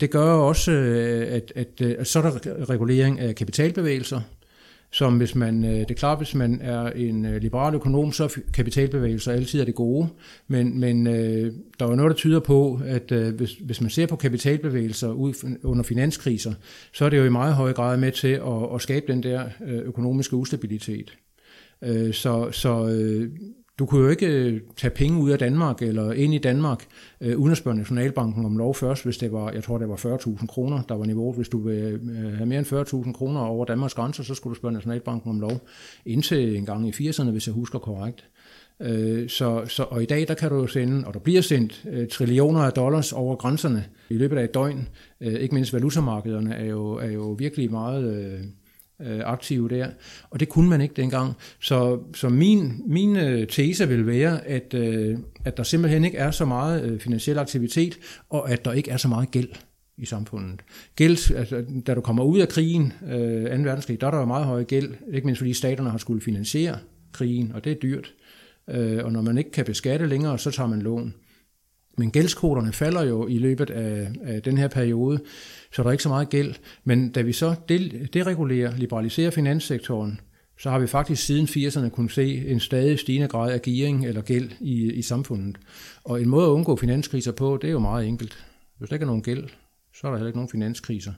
Det 0.00 0.10
gør 0.10 0.32
også, 0.32 0.70
at, 1.28 1.52
at, 1.54 1.80
at 1.80 2.06
så 2.06 2.18
er 2.18 2.22
der 2.22 2.70
regulering 2.70 3.20
af 3.20 3.34
kapitalbevægelser, 3.34 4.20
som 4.94 5.16
hvis 5.16 5.34
man, 5.34 5.64
øh, 5.64 5.70
det 5.70 5.90
er 5.90 5.94
klart, 5.94 6.18
hvis 6.18 6.34
man 6.34 6.60
er 6.62 6.86
en 6.86 7.24
øh, 7.24 7.42
liberal 7.42 7.74
økonom, 7.74 8.12
så 8.12 8.24
er 8.24 8.28
kapitalbevægelser 8.52 9.32
altid 9.32 9.60
er 9.60 9.64
det 9.64 9.74
gode, 9.74 10.08
men, 10.48 10.80
men 10.80 11.06
øh, 11.06 11.52
der 11.78 11.86
er 11.86 11.94
noget, 11.94 12.10
der 12.10 12.16
tyder 12.16 12.40
på, 12.40 12.80
at 12.84 13.10
hvis, 13.10 13.52
hvis 13.52 13.80
man 13.80 13.90
ser 13.90 14.06
på 14.06 14.16
kapitalbevægelser 14.16 15.08
ud 15.08 15.58
under 15.64 15.82
finanskriser, 15.82 16.54
så 16.92 17.04
er 17.04 17.08
det 17.08 17.18
jo 17.18 17.24
i 17.24 17.28
meget 17.28 17.54
høj 17.54 17.72
grad 17.72 17.96
med 17.96 18.12
til 18.12 18.28
at, 18.28 18.74
at 18.74 18.82
skabe 18.82 19.12
den 19.12 19.22
der 19.22 19.44
økonomiske 19.62 20.36
ustabilitet. 20.36 21.16
Så, 22.12 22.48
så 22.52 22.98
du 23.78 23.86
kunne 23.86 24.02
jo 24.02 24.08
ikke 24.08 24.26
øh, 24.26 24.60
tage 24.76 24.90
penge 24.90 25.20
ud 25.20 25.30
af 25.30 25.38
Danmark 25.38 25.82
eller 25.82 26.12
ind 26.12 26.34
i 26.34 26.38
Danmark, 26.38 26.84
øh, 27.20 27.38
uden 27.38 27.52
at 27.52 27.58
spørge 27.58 27.76
Nationalbanken 27.76 28.44
om 28.44 28.56
lov 28.56 28.74
først, 28.74 29.04
hvis 29.04 29.16
det 29.16 29.32
var, 29.32 29.50
jeg 29.50 29.64
tror 29.64 29.78
det 29.78 29.88
var 29.88 29.96
40.000 29.96 30.46
kroner, 30.46 30.82
der 30.82 30.94
var 30.94 31.04
niveauet. 31.04 31.36
Hvis 31.36 31.48
du 31.48 31.58
vil 31.58 32.00
øh, 32.10 32.32
have 32.32 32.46
mere 32.46 32.58
end 32.58 33.06
40.000 33.06 33.12
kroner 33.12 33.40
over 33.40 33.64
Danmarks 33.64 33.94
grænser, 33.94 34.22
så 34.22 34.34
skulle 34.34 34.54
du 34.54 34.58
spørge 34.58 34.72
Nationalbanken 34.72 35.30
om 35.30 35.40
lov. 35.40 35.66
Indtil 36.06 36.56
en 36.56 36.66
gang 36.66 36.88
i 36.88 37.08
80'erne, 37.08 37.30
hvis 37.30 37.46
jeg 37.46 37.54
husker 37.54 37.78
korrekt. 37.78 38.24
Øh, 38.80 39.28
så, 39.28 39.64
så, 39.66 39.82
og 39.82 40.02
i 40.02 40.06
dag, 40.06 40.28
der 40.28 40.34
kan 40.34 40.50
du 40.50 40.56
jo 40.56 40.66
sende, 40.66 41.06
og 41.06 41.14
der 41.14 41.20
bliver 41.20 41.40
sendt 41.40 41.84
øh, 41.90 42.08
trillioner 42.08 42.60
af 42.60 42.72
dollars 42.72 43.12
over 43.12 43.36
grænserne 43.36 43.84
i 44.10 44.14
løbet 44.14 44.38
af 44.38 44.44
et 44.44 44.54
døgn. 44.54 44.88
Øh, 45.20 45.34
ikke 45.34 45.54
mindst 45.54 45.72
valutamarkederne 45.72 46.54
er 46.54 46.64
jo, 46.64 46.92
er 46.92 47.10
jo 47.10 47.32
virkelig 47.32 47.70
meget... 47.70 48.14
Øh, 48.14 48.40
øh, 49.00 49.20
aktive 49.24 49.68
der, 49.68 49.88
og 50.30 50.40
det 50.40 50.48
kunne 50.48 50.70
man 50.70 50.80
ikke 50.80 50.94
dengang. 50.94 51.32
Så, 51.60 52.00
så 52.14 52.28
min, 52.28 52.82
min 52.86 53.16
øh, 53.16 53.48
tese 53.48 53.88
vil 53.88 54.06
være, 54.06 54.46
at, 54.46 54.74
øh, 54.74 55.18
at 55.44 55.56
der 55.56 55.62
simpelthen 55.62 56.04
ikke 56.04 56.18
er 56.18 56.30
så 56.30 56.44
meget 56.44 56.84
øh, 56.84 57.00
finansiel 57.00 57.38
aktivitet, 57.38 57.98
og 58.30 58.50
at 58.50 58.64
der 58.64 58.72
ikke 58.72 58.90
er 58.90 58.96
så 58.96 59.08
meget 59.08 59.30
gæld 59.30 59.48
i 59.96 60.06
samfundet. 60.06 60.60
Gæld, 60.96 61.36
altså, 61.36 61.64
da 61.86 61.94
du 61.94 62.00
kommer 62.00 62.24
ud 62.24 62.38
af 62.38 62.48
krigen, 62.48 62.92
øh, 63.12 63.56
2. 63.56 63.62
verdenskrig, 63.62 64.00
der 64.00 64.06
er 64.06 64.10
der 64.10 64.18
jo 64.18 64.24
meget 64.24 64.46
høj 64.46 64.64
gæld, 64.64 64.94
ikke 65.12 65.24
mindst 65.26 65.38
fordi 65.38 65.52
staterne 65.52 65.90
har 65.90 65.98
skulle 65.98 66.20
finansiere 66.20 66.78
krigen, 67.12 67.52
og 67.54 67.64
det 67.64 67.72
er 67.72 67.76
dyrt. 67.76 68.14
Øh, 68.70 69.04
og 69.04 69.12
når 69.12 69.22
man 69.22 69.38
ikke 69.38 69.50
kan 69.50 69.64
beskatte 69.64 70.06
længere, 70.06 70.38
så 70.38 70.50
tager 70.50 70.68
man 70.68 70.82
lån. 70.82 71.14
Men 71.96 72.10
gældskoderne 72.10 72.72
falder 72.72 73.02
jo 73.02 73.26
i 73.26 73.38
løbet 73.38 73.70
af, 73.70 74.08
af 74.24 74.42
den 74.42 74.58
her 74.58 74.68
periode, 74.68 75.20
så 75.72 75.82
der 75.82 75.88
er 75.88 75.92
ikke 75.92 76.02
så 76.02 76.08
meget 76.08 76.28
gæld. 76.28 76.54
Men 76.84 77.10
da 77.10 77.20
vi 77.22 77.32
så 77.32 77.54
deregulerer, 78.12 78.76
liberaliserer 78.76 79.30
finanssektoren, 79.30 80.20
så 80.58 80.70
har 80.70 80.78
vi 80.78 80.86
faktisk 80.86 81.22
siden 81.22 81.46
80'erne 81.46 81.88
kunnet 81.88 82.12
se 82.12 82.48
en 82.48 82.60
stadig 82.60 82.98
stigende 82.98 83.28
grad 83.28 83.52
af 83.52 83.62
gearing 83.62 84.06
eller 84.06 84.22
gæld 84.22 84.50
i, 84.60 84.92
i 84.92 85.02
samfundet. 85.02 85.58
Og 86.04 86.22
en 86.22 86.28
måde 86.28 86.46
at 86.46 86.50
undgå 86.50 86.76
finanskriser 86.76 87.32
på, 87.32 87.58
det 87.62 87.68
er 87.68 87.72
jo 87.72 87.78
meget 87.78 88.06
enkelt. 88.06 88.44
Hvis 88.78 88.88
der 88.88 88.96
ikke 88.96 89.04
er 89.04 89.06
nogen 89.06 89.22
gæld, 89.22 89.44
så 89.94 90.06
er 90.06 90.10
der 90.10 90.18
heller 90.18 90.26
ikke 90.26 90.38
nogen 90.38 90.50
finanskriser. 90.50 91.12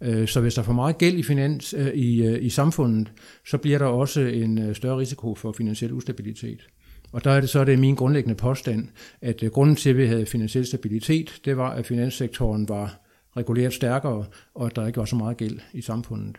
Øh, 0.00 0.28
så 0.28 0.40
hvis 0.40 0.54
der 0.54 0.60
er 0.62 0.64
for 0.64 0.72
meget 0.72 0.98
gæld 0.98 1.18
i, 1.18 1.22
finans, 1.22 1.74
øh, 1.78 1.94
i, 1.94 2.22
øh, 2.26 2.44
i 2.44 2.48
samfundet, 2.48 3.12
så 3.46 3.58
bliver 3.58 3.78
der 3.78 3.86
også 3.86 4.20
en 4.20 4.74
større 4.74 4.98
risiko 4.98 5.34
for 5.34 5.52
finansiel 5.52 5.92
ustabilitet. 5.92 6.66
Og 7.12 7.24
der 7.24 7.30
er 7.30 7.40
det 7.40 7.50
så 7.50 7.64
det 7.64 7.74
er 7.74 7.78
min 7.78 7.94
grundlæggende 7.94 8.34
påstand, 8.34 8.88
at 9.20 9.42
øh, 9.42 9.50
grunden 9.50 9.76
til, 9.76 9.90
at 9.90 9.96
vi 9.96 10.06
havde 10.06 10.26
finansiel 10.26 10.66
stabilitet, 10.66 11.40
det 11.44 11.56
var, 11.56 11.70
at 11.70 11.86
finanssektoren 11.86 12.68
var 12.68 13.00
reguleret 13.36 13.72
stærkere, 13.72 14.24
og 14.54 14.66
at 14.66 14.76
der 14.76 14.86
ikke 14.86 14.98
var 14.98 15.04
så 15.04 15.16
meget 15.16 15.36
gæld 15.36 15.58
i 15.72 15.80
samfundet. 15.80 16.36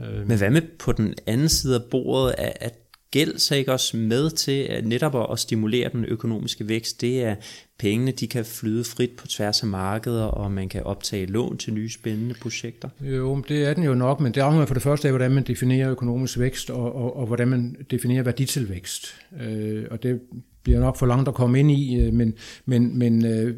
Øh. 0.00 0.28
Men 0.28 0.38
hvad 0.38 0.50
med 0.50 0.62
på 0.78 0.92
den 0.92 1.14
anden 1.26 1.48
side 1.48 1.74
af 1.74 1.80
bordet, 1.90 2.34
at 2.38 2.89
gæld 3.10 3.38
så 3.38 3.54
ikke 3.54 3.72
også 3.72 3.96
med 3.96 4.30
til 4.30 4.60
at 4.60 4.86
netop 4.86 5.32
at 5.32 5.38
stimulere 5.38 5.90
den 5.92 6.04
økonomiske 6.04 6.68
vækst? 6.68 7.00
Det 7.00 7.22
er 7.22 7.34
pengene, 7.78 8.12
de 8.12 8.26
kan 8.26 8.44
flyde 8.44 8.84
frit 8.84 9.10
på 9.10 9.26
tværs 9.26 9.62
af 9.62 9.68
markeder, 9.68 10.24
og 10.24 10.52
man 10.52 10.68
kan 10.68 10.82
optage 10.82 11.26
lån 11.26 11.58
til 11.58 11.74
nye 11.74 11.90
spændende 11.90 12.34
projekter. 12.34 12.88
Jo, 13.00 13.42
det 13.48 13.64
er 13.64 13.74
den 13.74 13.84
jo 13.84 13.94
nok, 13.94 14.20
men 14.20 14.34
det 14.34 14.40
afhænger 14.40 14.66
for 14.66 14.74
det 14.74 14.82
første 14.82 15.08
af, 15.08 15.12
hvordan 15.12 15.30
man 15.30 15.44
definerer 15.44 15.90
økonomisk 15.90 16.38
vækst, 16.38 16.70
og, 16.70 16.94
og, 16.94 17.16
og 17.16 17.26
hvordan 17.26 17.48
man 17.48 17.76
definerer 17.90 18.22
værditilvækst. 18.22 19.14
Øh, 19.40 19.84
og 19.90 20.02
det 20.02 20.20
bliver 20.62 20.80
nok 20.80 20.96
for 20.96 21.06
langt 21.06 21.28
at 21.28 21.34
komme 21.34 21.60
ind 21.60 21.70
i, 21.70 22.00
øh, 22.00 22.12
men, 22.12 22.34
men, 22.64 22.98
men 22.98 23.26
øh, 23.26 23.54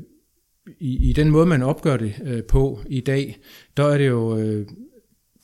i, 0.80 1.10
i 1.10 1.12
den 1.12 1.30
måde, 1.30 1.46
man 1.46 1.62
opgør 1.62 1.96
det 1.96 2.14
øh, 2.24 2.42
på 2.42 2.80
i 2.86 3.00
dag, 3.00 3.38
der 3.76 3.84
er 3.84 3.98
det 3.98 4.06
jo 4.08 4.38
øh, 4.38 4.66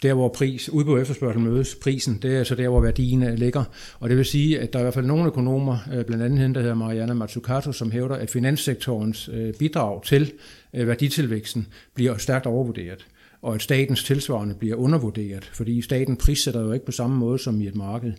der, 0.02 0.14
hvor 0.14 0.28
pris, 0.28 0.68
udbud 0.68 0.94
og 0.94 1.00
efterspørgsel 1.00 1.42
mødes, 1.42 1.74
prisen, 1.74 2.18
det 2.22 2.36
er 2.36 2.44
så 2.44 2.54
der, 2.54 2.68
hvor 2.68 2.80
værdien 2.80 3.22
øh, 3.22 3.34
ligger. 3.34 3.64
Og 4.00 4.08
det 4.08 4.16
vil 4.16 4.24
sige, 4.24 4.60
at 4.60 4.72
der 4.72 4.78
er 4.78 4.82
i 4.82 4.84
hvert 4.84 4.94
fald 4.94 5.06
nogle 5.06 5.26
økonomer, 5.26 5.78
øh, 5.94 6.04
blandt 6.04 6.24
andet 6.24 6.38
hende, 6.38 6.54
der 6.54 6.60
hedder 6.60 6.74
Mariana 6.74 7.14
Matsukato, 7.14 7.72
som 7.72 7.90
hævder, 7.90 8.16
at 8.16 8.30
finanssektorens 8.30 9.30
øh, 9.32 9.54
bidrag 9.54 10.02
til 10.04 10.32
værditilvæksten 10.72 11.66
bliver 11.94 12.16
stærkt 12.16 12.46
overvurderet 12.46 13.06
og 13.42 13.54
at 13.54 13.62
statens 13.62 14.04
tilsvarende 14.04 14.54
bliver 14.54 14.76
undervurderet, 14.76 15.50
fordi 15.54 15.82
staten 15.82 16.16
prissætter 16.16 16.60
jo 16.60 16.72
ikke 16.72 16.86
på 16.86 16.92
samme 16.92 17.16
måde 17.16 17.38
som 17.38 17.60
i 17.60 17.66
et 17.66 17.74
marked. 17.74 18.12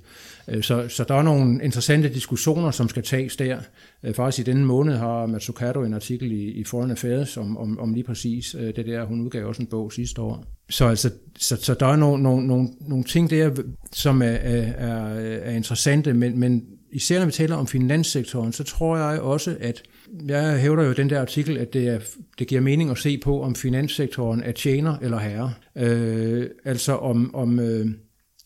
Øh, 0.48 0.64
så, 0.64 0.88
så 0.88 1.04
der 1.04 1.16
er 1.16 1.22
nogle 1.22 1.64
interessante 1.64 2.10
diskussioner, 2.10 2.72
som 2.72 2.90
skal 2.90 3.04
tages 3.04 3.36
der. 3.36 3.60
Øh, 4.04 4.14
faktisk 4.14 4.48
i 4.48 4.52
denne 4.52 4.66
måned 4.66 4.98
har 4.98 5.26
Matsukato 5.26 5.84
en 5.84 5.94
artikel 5.94 6.32
i, 6.32 6.52
i 6.52 6.64
Foreign 6.64 6.92
Affairs 6.92 7.38
om, 7.38 7.58
om, 7.58 7.80
om 7.80 7.94
lige 7.94 8.04
præcis 8.04 8.56
øh, 8.60 8.76
det 8.76 8.86
der. 8.86 9.06
Hun 9.06 9.22
udgav 9.22 9.48
også 9.48 9.62
en 9.62 9.68
bog 9.68 9.92
sidste 9.94 10.22
år. 10.22 10.46
Så, 10.70 10.86
altså, 10.86 11.12
så, 11.38 11.56
så 11.56 11.74
der 11.74 11.86
er 11.86 11.96
nogle, 11.96 12.24
nogle, 12.24 12.48
nogle, 12.48 12.70
nogle 12.82 13.04
ting 13.04 13.30
der, 13.30 13.52
som 13.92 14.22
er, 14.22 14.26
er, 14.26 15.14
er 15.20 15.52
interessante, 15.52 16.14
men, 16.14 16.40
men 16.40 16.64
især 16.92 17.20
når 17.20 17.26
vi 17.26 17.32
taler 17.32 17.56
om 17.56 17.68
finanssektoren, 17.68 18.54
så 18.54 18.64
tror 18.64 18.98
jeg 18.98 19.22
også, 19.22 19.58
at 19.60 19.84
jeg 20.28 20.60
hævder 20.60 20.84
jo 20.84 20.94
den 20.94 21.10
der 21.10 21.22
artikel, 21.22 21.58
at 21.58 21.74
det, 21.74 21.88
er, 21.88 22.00
det 22.40 22.48
giver 22.48 22.62
mening 22.62 22.90
at 22.90 22.98
se 22.98 23.18
på, 23.18 23.42
om 23.42 23.56
finanssektoren 23.56 24.44
er 24.44 24.52
tjener 24.52 24.98
eller 25.02 25.20
herre. 25.20 25.54
Øh, 25.78 26.50
altså 26.66 26.96
om, 26.96 27.36
om 27.36 27.60
øh, 27.60 27.88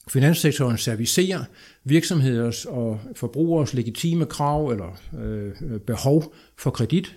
finanssektoren 0.09 0.77
servicerer 0.77 1.43
virksomheders 1.83 2.65
og 2.65 2.99
forbrugers 3.15 3.73
legitime 3.73 4.25
krav 4.25 4.69
eller 4.69 4.99
øh, 5.23 5.79
behov 5.79 6.33
for 6.57 6.69
kredit, 6.69 7.15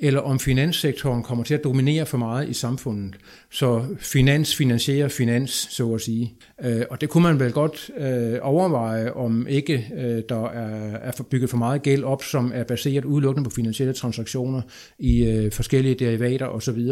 eller 0.00 0.20
om 0.20 0.38
finanssektoren 0.38 1.22
kommer 1.22 1.44
til 1.44 1.54
at 1.54 1.64
dominere 1.64 2.06
for 2.06 2.18
meget 2.18 2.48
i 2.48 2.52
samfundet. 2.52 3.16
Så 3.50 3.84
finans 3.98 4.56
finansierer 4.56 5.08
finans, 5.08 5.50
så 5.50 5.94
at 5.94 6.00
sige. 6.00 6.34
Øh, 6.64 6.82
og 6.90 7.00
det 7.00 7.08
kunne 7.08 7.22
man 7.22 7.40
vel 7.40 7.52
godt 7.52 7.90
øh, 7.98 8.38
overveje, 8.42 9.12
om 9.12 9.46
ikke 9.48 9.92
øh, 9.96 10.22
der 10.28 10.46
er 10.48 11.22
bygget 11.30 11.50
for 11.50 11.56
meget 11.56 11.82
gæld 11.82 12.04
op, 12.04 12.22
som 12.22 12.52
er 12.54 12.64
baseret 12.64 13.04
udelukkende 13.04 13.48
på 13.48 13.54
finansielle 13.54 13.94
transaktioner 13.94 14.60
i 14.98 15.48
forskellige 15.52 15.94
derivater 15.94 16.46
osv. 16.46 16.82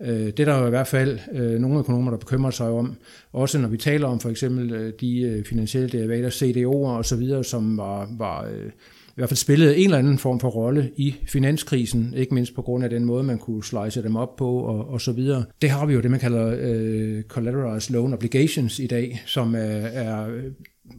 Det 0.00 0.40
er 0.40 0.44
der 0.44 0.58
jo 0.58 0.66
i 0.66 0.70
hvert 0.70 0.86
fald 0.86 1.18
nogle 1.58 1.78
økonomer, 1.78 2.10
der 2.10 2.18
bekymrer 2.18 2.50
sig 2.50 2.68
om. 2.68 2.96
Også 3.32 3.58
når 3.58 3.68
vi 3.68 3.76
taler 3.76 4.08
om 4.08 4.20
for 4.20 4.30
eksempel 4.30 4.92
de 5.00 5.44
finansielle 5.48 5.88
derivater, 5.88 6.30
CDO'er 6.30 6.98
osv., 6.98 7.42
som 7.42 7.76
var, 7.76 8.08
var 8.18 8.48
i 9.16 9.20
hvert 9.20 9.28
fald 9.28 9.36
spillede 9.36 9.76
en 9.76 9.84
eller 9.84 9.98
anden 9.98 10.18
form 10.18 10.40
for 10.40 10.48
rolle 10.48 10.90
i 10.96 11.14
finanskrisen, 11.26 12.14
ikke 12.16 12.34
mindst 12.34 12.54
på 12.54 12.62
grund 12.62 12.84
af 12.84 12.90
den 12.90 13.04
måde, 13.04 13.22
man 13.22 13.38
kunne 13.38 13.64
slice 13.64 14.02
dem 14.02 14.16
op 14.16 14.36
på 14.36 14.58
og, 14.58 14.88
og 14.88 15.00
så 15.00 15.12
videre. 15.12 15.44
Det 15.62 15.70
har 15.70 15.86
vi 15.86 15.94
jo 15.94 16.00
det, 16.00 16.10
man 16.10 16.20
kalder 16.20 16.56
øh, 16.60 17.22
collateralized 17.22 17.94
loan 17.94 18.12
obligations 18.12 18.78
i 18.78 18.86
dag, 18.86 19.22
som 19.26 19.54
er, 19.54 19.58
er 19.58 20.40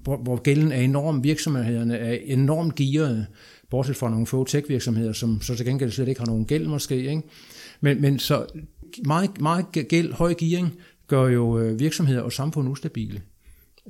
hvor, 0.03 0.17
hvor 0.17 0.35
gælden 0.35 0.71
er 0.71 0.81
enorm, 0.81 1.23
virksomhederne 1.23 1.97
er 1.97 2.17
enormt 2.25 2.75
gearede, 2.75 3.25
bortset 3.69 3.95
fra 3.95 4.09
nogle 4.09 4.27
få 4.27 4.43
tech-virksomheder, 4.43 5.13
som 5.13 5.41
så 5.41 5.55
til 5.55 5.65
gengæld 5.65 5.91
slet 5.91 6.07
ikke 6.07 6.21
har 6.21 6.27
nogen 6.27 6.45
gæld 6.45 6.67
måske. 6.67 6.95
Ikke? 6.95 7.21
Men, 7.81 8.01
men 8.01 8.19
så 8.19 8.45
meget, 9.05 9.41
meget 9.41 9.65
gæld, 9.89 10.13
høj 10.13 10.33
gearing, 10.33 10.73
gør 11.07 11.27
jo 11.27 11.59
øh, 11.59 11.79
virksomheder 11.79 12.21
og 12.21 12.33
samfund 12.33 12.69
ustabile. 12.69 13.21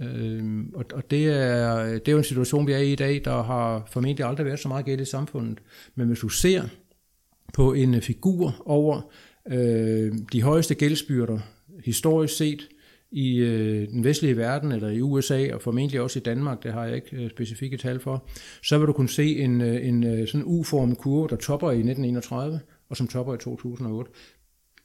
Øh, 0.01 0.65
og 0.73 0.85
og 0.93 1.11
det, 1.11 1.27
er, 1.27 1.83
det 1.83 2.07
er 2.07 2.11
jo 2.11 2.17
en 2.17 2.23
situation, 2.23 2.67
vi 2.67 2.71
er 2.71 2.77
i 2.77 2.91
i 2.91 2.95
dag, 2.95 3.21
der 3.25 3.43
har 3.43 3.87
formentlig 3.91 4.25
aldrig 4.25 4.45
været 4.45 4.59
så 4.59 4.67
meget 4.67 4.85
gæld 4.85 5.01
i 5.01 5.05
samfundet. 5.05 5.59
Men 5.95 6.07
hvis 6.07 6.19
du 6.19 6.29
ser 6.29 6.63
på 7.53 7.73
en 7.73 8.01
figur 8.01 8.63
over 8.65 9.01
øh, 9.51 10.13
de 10.31 10.41
højeste 10.41 10.75
gældsbyrder 10.75 11.39
historisk 11.85 12.37
set 12.37 12.67
i 13.11 13.37
øh, 13.37 13.89
den 13.89 14.03
vestlige 14.03 14.37
verden, 14.37 14.71
eller 14.71 14.89
i 14.89 15.01
USA, 15.01 15.53
og 15.53 15.61
formentlig 15.61 16.01
også 16.01 16.19
i 16.19 16.21
Danmark, 16.21 16.63
det 16.63 16.73
har 16.73 16.85
jeg 16.85 16.95
ikke 16.95 17.23
øh, 17.23 17.29
specifikke 17.29 17.77
tal 17.77 17.99
for, 17.99 18.27
så 18.63 18.77
vil 18.77 18.87
du 18.87 18.93
kunne 18.93 19.09
se 19.09 19.37
en, 19.37 19.61
øh, 19.61 19.87
en 19.87 20.03
øh, 20.03 20.27
sådan 20.27 20.43
U-formet 20.45 20.97
kurve, 20.97 21.27
der 21.27 21.35
topper 21.35 21.71
i 21.71 21.73
1931, 21.73 22.59
og 22.89 22.97
som 22.97 23.07
topper 23.07 23.33
i 23.33 23.37
2008. 23.37 24.11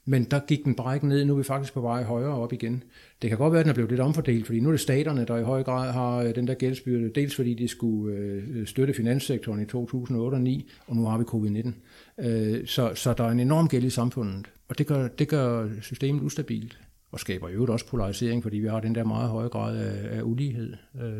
Men 0.05 0.23
der 0.23 0.39
gik 0.39 0.65
den 0.65 0.75
bare 0.75 0.95
ikke 0.95 1.07
ned, 1.07 1.25
nu 1.25 1.33
er 1.33 1.37
vi 1.37 1.43
faktisk 1.43 1.73
på 1.73 1.81
vej 1.81 2.03
højere 2.03 2.35
op 2.35 2.53
igen. 2.53 2.83
Det 3.21 3.29
kan 3.29 3.37
godt 3.37 3.53
være, 3.53 3.59
at 3.59 3.65
den 3.65 3.69
er 3.69 3.73
blevet 3.73 3.91
lidt 3.91 4.01
omfordelt, 4.01 4.45
fordi 4.45 4.59
nu 4.59 4.69
er 4.69 4.73
det 4.73 4.79
staterne, 4.79 5.25
der 5.25 5.37
i 5.37 5.43
høj 5.43 5.63
grad 5.63 5.91
har 5.91 6.17
øh, 6.17 6.35
den 6.35 6.47
der 6.47 6.53
gældsbyrde, 6.53 7.09
dels 7.09 7.35
fordi 7.35 7.53
de 7.53 7.67
skulle 7.67 8.15
øh, 8.15 8.43
øh, 8.53 8.67
støtte 8.67 8.93
finanssektoren 8.93 9.61
i 9.61 9.65
2008 9.65 10.35
og 10.35 10.39
2009, 10.39 10.69
og 10.87 10.95
nu 10.95 11.05
har 11.05 11.17
vi 11.17 11.23
covid-19. 11.23 12.65
Så, 12.65 12.91
så 12.95 13.13
der 13.13 13.23
er 13.23 13.29
en 13.29 13.39
enorm 13.39 13.67
gæld 13.67 13.83
i 13.83 13.89
samfundet, 13.89 14.51
og 14.69 14.77
det 14.77 14.87
gør, 14.87 15.07
det 15.07 15.27
gør 15.27 15.69
systemet 15.81 16.21
ustabilt, 16.21 16.79
og 17.11 17.19
skaber 17.19 17.49
jo 17.49 17.65
også 17.65 17.87
polarisering, 17.87 18.43
fordi 18.43 18.57
vi 18.57 18.67
har 18.67 18.79
den 18.79 18.95
der 18.95 19.03
meget 19.03 19.29
høje 19.29 19.47
grad 19.47 19.77
af, 19.77 20.17
af 20.17 20.21
ulighed 20.23 20.73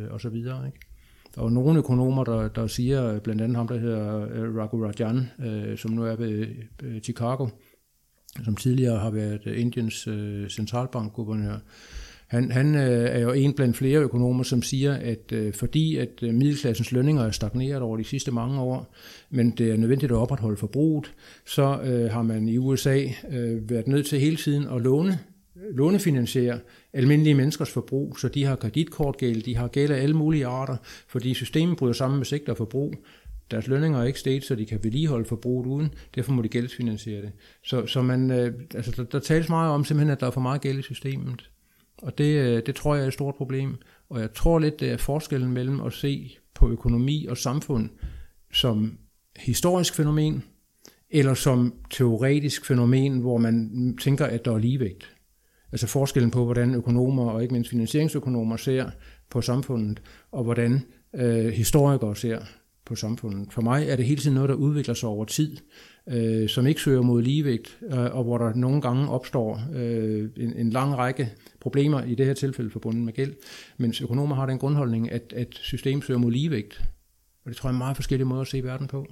og 0.09 0.21
så 0.21 0.29
videre. 0.29 0.65
Ikke? 0.65 0.79
Der 1.35 1.43
er 1.43 1.49
nogle 1.49 1.79
økonomer, 1.79 2.23
der, 2.23 2.47
der 2.47 2.67
siger, 2.67 3.19
blandt 3.19 3.41
andet 3.41 3.57
ham, 3.57 3.67
der 3.67 3.77
hedder 3.77 4.27
Raghu 4.59 4.85
Rajan, 4.85 5.29
som 5.77 5.91
nu 5.91 6.03
er 6.03 6.15
ved 6.15 6.47
Chicago, 7.03 7.47
som 8.45 8.55
tidligere 8.55 8.99
har 8.99 9.09
været 9.09 9.45
Indiens 9.45 10.07
øh, 10.07 10.49
centralbankguvernør. 10.49 11.57
Han, 12.27 12.51
han 12.51 12.75
øh, 12.75 13.09
er 13.11 13.19
jo 13.19 13.31
en 13.31 13.53
blandt 13.53 13.77
flere 13.77 13.99
økonomer, 13.99 14.43
som 14.43 14.61
siger, 14.61 14.93
at 14.93 15.31
øh, 15.31 15.53
fordi 15.53 15.97
at 15.97 16.09
øh, 16.23 16.33
middelklassens 16.33 16.91
lønninger 16.91 17.23
er 17.23 17.31
stagneret 17.31 17.81
over 17.81 17.97
de 17.97 18.03
sidste 18.03 18.31
mange 18.31 18.61
år, 18.61 18.95
men 19.29 19.51
det 19.51 19.71
er 19.71 19.77
nødvendigt 19.77 20.11
at 20.11 20.17
opretholde 20.17 20.57
forbruget, 20.57 21.13
så 21.45 21.81
øh, 21.81 22.11
har 22.11 22.21
man 22.21 22.47
i 22.49 22.57
USA 22.57 23.03
øh, 23.29 23.69
været 23.69 23.87
nødt 23.87 24.05
til 24.05 24.19
hele 24.19 24.35
tiden 24.35 24.67
at 24.67 24.81
låne 24.81 25.19
lånefinansiere 25.71 26.59
almindelige 26.93 27.35
menneskers 27.35 27.71
forbrug, 27.71 28.19
så 28.19 28.27
de 28.27 28.43
har 28.43 28.55
kreditkortgæld, 28.55 29.43
de 29.43 29.55
har 29.55 29.67
gæld 29.67 29.91
af 29.91 30.01
alle 30.01 30.15
mulige 30.15 30.45
arter, 30.45 30.77
fordi 31.07 31.33
systemet 31.33 31.77
bryder 31.77 31.93
sammen 31.93 32.17
med 32.17 32.25
sigter 32.25 32.51
og 32.51 32.57
forbrug. 32.57 32.95
Deres 33.51 33.67
lønninger 33.67 33.99
er 33.99 34.03
ikke 34.03 34.19
steget, 34.19 34.43
så 34.43 34.56
de 34.56 34.65
kan 34.65 34.79
vedligeholde 34.84 35.25
forbruget 35.25 35.65
uden. 35.65 35.93
Derfor 36.15 36.32
må 36.32 36.41
de 36.41 36.47
gældsfinansiere 36.47 37.21
det. 37.21 37.32
Så, 37.63 37.86
så 37.86 38.01
man, 38.01 38.32
øh, 38.32 38.53
altså, 38.75 38.91
der, 38.97 39.03
der 39.03 39.19
tales 39.19 39.49
meget 39.49 39.71
om 39.71 39.86
simpelthen, 39.86 40.12
at 40.12 40.19
der 40.19 40.27
er 40.27 40.32
for 40.32 40.41
meget 40.41 40.62
gæld 40.62 40.79
i 40.79 40.82
systemet. 40.82 41.49
Og 42.01 42.17
det, 42.17 42.36
øh, 42.36 42.62
det 42.65 42.75
tror 42.75 42.95
jeg 42.95 43.03
er 43.03 43.08
et 43.08 43.13
stort 43.13 43.36
problem. 43.36 43.75
Og 44.10 44.19
jeg 44.19 44.34
tror 44.34 44.60
lidt, 44.60 44.79
det 44.79 44.91
er 44.91 44.97
forskellen 44.97 45.51
mellem 45.51 45.82
at 45.82 45.93
se 45.93 46.38
på 46.53 46.69
økonomi 46.69 47.25
og 47.25 47.38
samfund 47.38 47.89
som 48.53 48.97
historisk 49.38 49.95
fænomen, 49.95 50.43
eller 51.10 51.34
som 51.34 51.73
teoretisk 51.89 52.65
fænomen, 52.65 53.19
hvor 53.19 53.38
man 53.38 53.97
tænker, 54.01 54.25
at 54.25 54.45
der 54.45 54.53
er 54.53 54.58
ligevægt. 54.58 55.15
Altså 55.71 55.88
forskellen 55.88 56.32
på, 56.32 56.45
hvordan 56.45 56.75
økonomer 56.75 57.32
og 57.32 57.41
ikke 57.41 57.53
mindst 57.53 57.69
finansieringsøkonomer 57.69 58.58
ser 58.58 58.89
på 59.29 59.41
samfundet, 59.41 60.01
og 60.32 60.43
hvordan 60.43 60.86
øh, 61.15 61.45
historikere 61.45 62.15
ser 62.15 62.39
på 62.85 62.95
samfundet. 62.95 63.53
For 63.53 63.61
mig 63.61 63.87
er 63.87 63.95
det 63.95 64.05
hele 64.05 64.21
tiden 64.21 64.35
noget, 64.35 64.49
der 64.49 64.55
udvikler 64.55 64.93
sig 64.93 65.09
over 65.09 65.25
tid, 65.25 65.57
øh, 66.07 66.49
som 66.49 66.67
ikke 66.67 66.81
søger 66.81 67.01
mod 67.01 67.21
ligevægt, 67.21 67.77
øh, 67.93 68.15
og 68.15 68.23
hvor 68.23 68.37
der 68.37 68.53
nogle 68.55 68.81
gange 68.81 69.09
opstår 69.09 69.61
øh, 69.73 70.29
en, 70.37 70.53
en 70.53 70.69
lang 70.69 70.97
række 70.97 71.33
problemer, 71.59 72.03
i 72.03 72.15
det 72.15 72.25
her 72.25 72.33
tilfælde 72.33 72.69
forbundet 72.69 73.03
med 73.03 73.13
gæld, 73.13 73.33
mens 73.77 74.01
økonomer 74.01 74.35
har 74.35 74.45
den 74.45 74.59
grundholdning, 74.59 75.11
at, 75.11 75.33
at 75.35 75.47
systemet 75.51 76.03
søger 76.03 76.19
mod 76.19 76.31
ligevægt. 76.31 76.81
Og 77.45 77.49
det 77.49 77.57
tror 77.57 77.69
jeg 77.69 77.73
er 77.73 77.77
meget 77.77 77.95
forskellige 77.95 78.25
måder 78.25 78.41
at 78.41 78.47
se 78.47 78.63
verden 78.63 78.87
på. 78.87 79.07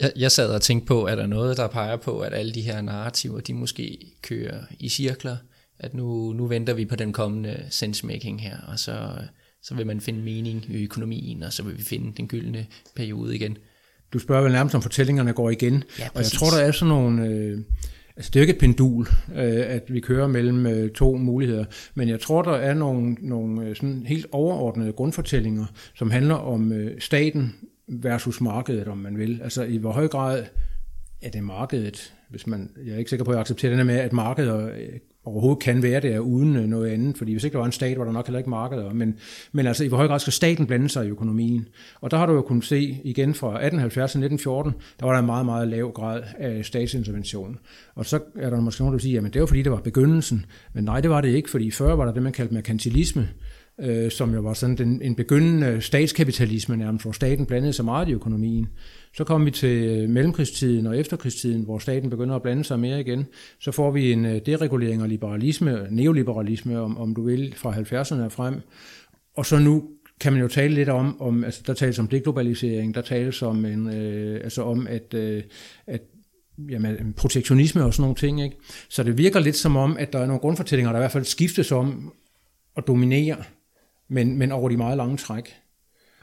Jeg, 0.00 0.12
jeg 0.16 0.32
sad 0.32 0.54
og 0.54 0.62
tænkte 0.62 0.86
på, 0.86 1.04
at 1.04 1.18
der 1.18 1.26
noget, 1.26 1.56
der 1.56 1.68
peger 1.68 1.96
på, 1.96 2.20
at 2.20 2.34
alle 2.34 2.54
de 2.54 2.60
her 2.60 2.80
narrativer, 2.80 3.40
de 3.40 3.54
måske 3.54 4.12
kører 4.22 4.62
i 4.78 4.88
cirkler, 4.88 5.36
at 5.78 5.94
nu, 5.94 6.32
nu 6.32 6.46
venter 6.46 6.74
vi 6.74 6.84
på 6.84 6.96
den 6.96 7.12
kommende 7.12 7.66
sensemaking 7.70 8.42
her, 8.42 8.56
og 8.68 8.78
så 8.78 9.10
så 9.62 9.74
vil 9.74 9.86
man 9.86 10.00
finde 10.00 10.22
mening 10.22 10.64
i 10.68 10.84
økonomien, 10.84 11.42
og 11.42 11.52
så 11.52 11.62
vil 11.62 11.78
vi 11.78 11.82
finde 11.82 12.12
den 12.16 12.28
gyldne 12.28 12.66
periode 12.96 13.34
igen. 13.34 13.56
Du 14.12 14.18
spørger 14.18 14.42
vel 14.42 14.52
nærmest, 14.52 14.74
om 14.74 14.82
fortællingerne 14.82 15.32
går 15.32 15.50
igen. 15.50 15.84
Ja, 15.98 16.08
og 16.14 16.20
jeg 16.22 16.30
tror, 16.30 16.50
der 16.50 16.64
er 16.64 16.72
sådan 16.72 16.88
nogle... 16.88 17.26
Øh, 17.26 17.58
altså, 18.16 18.30
det 18.30 18.36
er 18.36 18.40
jo 18.40 18.42
ikke 18.42 18.52
et 18.52 18.60
pendul, 18.60 19.06
øh, 19.34 19.62
at 19.66 19.82
vi 19.88 20.00
kører 20.00 20.26
mellem 20.26 20.66
øh, 20.66 20.90
to 20.90 21.16
muligheder, 21.16 21.64
men 21.94 22.08
jeg 22.08 22.20
tror, 22.20 22.42
der 22.42 22.52
er 22.52 22.74
nogle, 22.74 23.16
nogle 23.20 23.66
øh, 23.66 23.76
sådan 23.76 24.02
helt 24.06 24.26
overordnede 24.32 24.92
grundfortællinger, 24.92 25.66
som 25.94 26.10
handler 26.10 26.34
om 26.34 26.72
øh, 26.72 27.00
staten 27.00 27.54
versus 27.88 28.40
markedet, 28.40 28.88
om 28.88 28.98
man 28.98 29.18
vil. 29.18 29.40
Altså, 29.42 29.62
i 29.62 29.76
hvor 29.76 29.92
høj 29.92 30.08
grad 30.08 30.44
er 31.22 31.30
det 31.30 31.42
markedet, 31.42 32.12
hvis 32.30 32.46
man, 32.46 32.70
jeg 32.86 32.94
er 32.94 32.98
ikke 32.98 33.10
sikker 33.10 33.24
på, 33.24 33.30
at 33.30 33.34
jeg 33.34 33.40
accepterer 33.40 33.76
det 33.76 33.86
med, 33.86 33.96
at 33.96 34.12
markedet 34.12 34.72
overhovedet 35.24 35.62
kan 35.62 35.82
være 35.82 36.00
der 36.00 36.18
uden 36.18 36.56
øh, 36.56 36.64
noget 36.64 36.90
andet, 36.90 37.18
fordi 37.18 37.32
hvis 37.32 37.44
ikke 37.44 37.52
der 37.52 37.58
var 37.58 37.66
en 37.66 37.72
stat, 37.72 37.98
var 37.98 38.04
der 38.04 38.12
nok 38.12 38.26
heller 38.26 38.38
ikke 38.38 38.50
markeder, 38.50 38.92
men, 38.92 39.14
men 39.52 39.66
altså 39.66 39.84
i 39.84 39.88
hvor 39.88 39.96
høj 39.96 40.06
grad 40.06 40.18
skal 40.18 40.32
staten 40.32 40.66
blande 40.66 40.88
sig 40.88 41.06
i 41.06 41.08
økonomien? 41.08 41.68
Og 42.00 42.10
der 42.10 42.16
har 42.16 42.26
du 42.26 42.32
jo 42.32 42.42
kunnet 42.42 42.64
se 42.64 43.00
igen 43.04 43.34
fra 43.34 43.48
1870 43.48 44.12
til 44.12 44.18
1914, 44.18 44.72
der 45.00 45.06
var 45.06 45.12
der 45.12 45.20
en 45.20 45.26
meget, 45.26 45.46
meget 45.46 45.68
lav 45.68 45.92
grad 45.92 46.22
af 46.38 46.64
statsintervention. 46.64 47.58
Og 47.94 48.06
så 48.06 48.20
er 48.36 48.50
der 48.50 48.60
måske 48.60 48.82
nogen, 48.82 48.92
der 48.92 48.98
siger, 48.98 49.26
at 49.26 49.34
det 49.34 49.40
var 49.40 49.46
fordi, 49.46 49.62
det 49.62 49.72
var 49.72 49.80
begyndelsen, 49.80 50.46
men 50.72 50.84
nej, 50.84 51.00
det 51.00 51.10
var 51.10 51.20
det 51.20 51.28
ikke, 51.28 51.50
fordi 51.50 51.70
før 51.70 51.94
var 51.94 52.04
der 52.04 52.12
det, 52.12 52.22
man 52.22 52.32
kaldte 52.32 52.54
merkantilisme, 52.54 53.28
øh, 53.80 54.10
som 54.10 54.34
jo 54.34 54.40
var 54.40 54.54
sådan 54.54 54.76
den, 54.76 55.02
en 55.02 55.14
begyndende 55.14 55.80
statskapitalisme 55.80 56.76
nærmest, 56.76 57.04
hvor 57.04 57.12
staten 57.12 57.46
blandede 57.46 57.72
sig 57.72 57.84
meget 57.84 58.08
i 58.08 58.12
økonomien. 58.12 58.68
Så 59.14 59.24
kom 59.24 59.46
vi 59.46 59.50
til 59.50 59.84
øh, 59.84 60.08
mellemkrigstiden 60.08 60.86
og 60.86 60.98
efterkrigstiden, 60.98 61.62
hvor 61.62 61.78
staten 61.78 62.10
begynder 62.10 62.34
at 62.34 62.42
blande 62.42 62.64
sig 62.64 62.78
mere 62.80 63.00
igen. 63.00 63.26
Så 63.60 63.72
får 63.72 63.90
vi 63.90 64.12
en 64.12 64.24
øh, 64.24 64.40
deregulering 64.46 65.02
og 65.02 65.08
liberalisme, 65.08 65.86
neoliberalisme, 65.90 66.80
om, 66.80 66.98
om 66.98 67.14
du 67.14 67.22
vil, 67.22 67.54
fra 67.56 67.72
70'erne 67.72 68.28
frem. 68.28 68.60
Og 69.36 69.46
så 69.46 69.58
nu 69.58 69.88
kan 70.20 70.32
man 70.32 70.42
jo 70.42 70.48
tale 70.48 70.74
lidt 70.74 70.88
om, 70.88 71.20
om 71.20 71.44
altså 71.44 71.62
der 71.66 71.74
tales 71.74 71.98
om 71.98 72.08
deglobalisering, 72.08 72.94
der 72.94 73.00
tales 73.00 73.42
om, 73.42 73.64
en, 73.64 73.88
øh, 73.88 74.40
altså 74.44 74.62
om 74.62 74.86
at, 74.86 75.14
øh, 75.14 75.42
at 75.86 76.00
jamen, 76.70 77.14
protektionisme 77.16 77.84
og 77.84 77.94
sådan 77.94 78.02
nogle 78.02 78.16
ting. 78.16 78.42
Ikke? 78.42 78.56
Så 78.88 79.02
det 79.02 79.18
virker 79.18 79.40
lidt 79.40 79.56
som 79.56 79.76
om, 79.76 79.96
at 79.96 80.12
der 80.12 80.18
er 80.18 80.26
nogle 80.26 80.40
grundfortællinger, 80.40 80.92
der 80.92 80.98
i 80.98 81.02
hvert 81.02 81.12
fald 81.12 81.24
skiftes 81.24 81.72
om 81.72 82.12
at 82.76 82.86
dominere 82.86 83.36
men, 84.12 84.38
men 84.38 84.52
over 84.52 84.68
de 84.68 84.76
meget 84.76 84.96
lange 84.96 85.16
træk. 85.16 85.54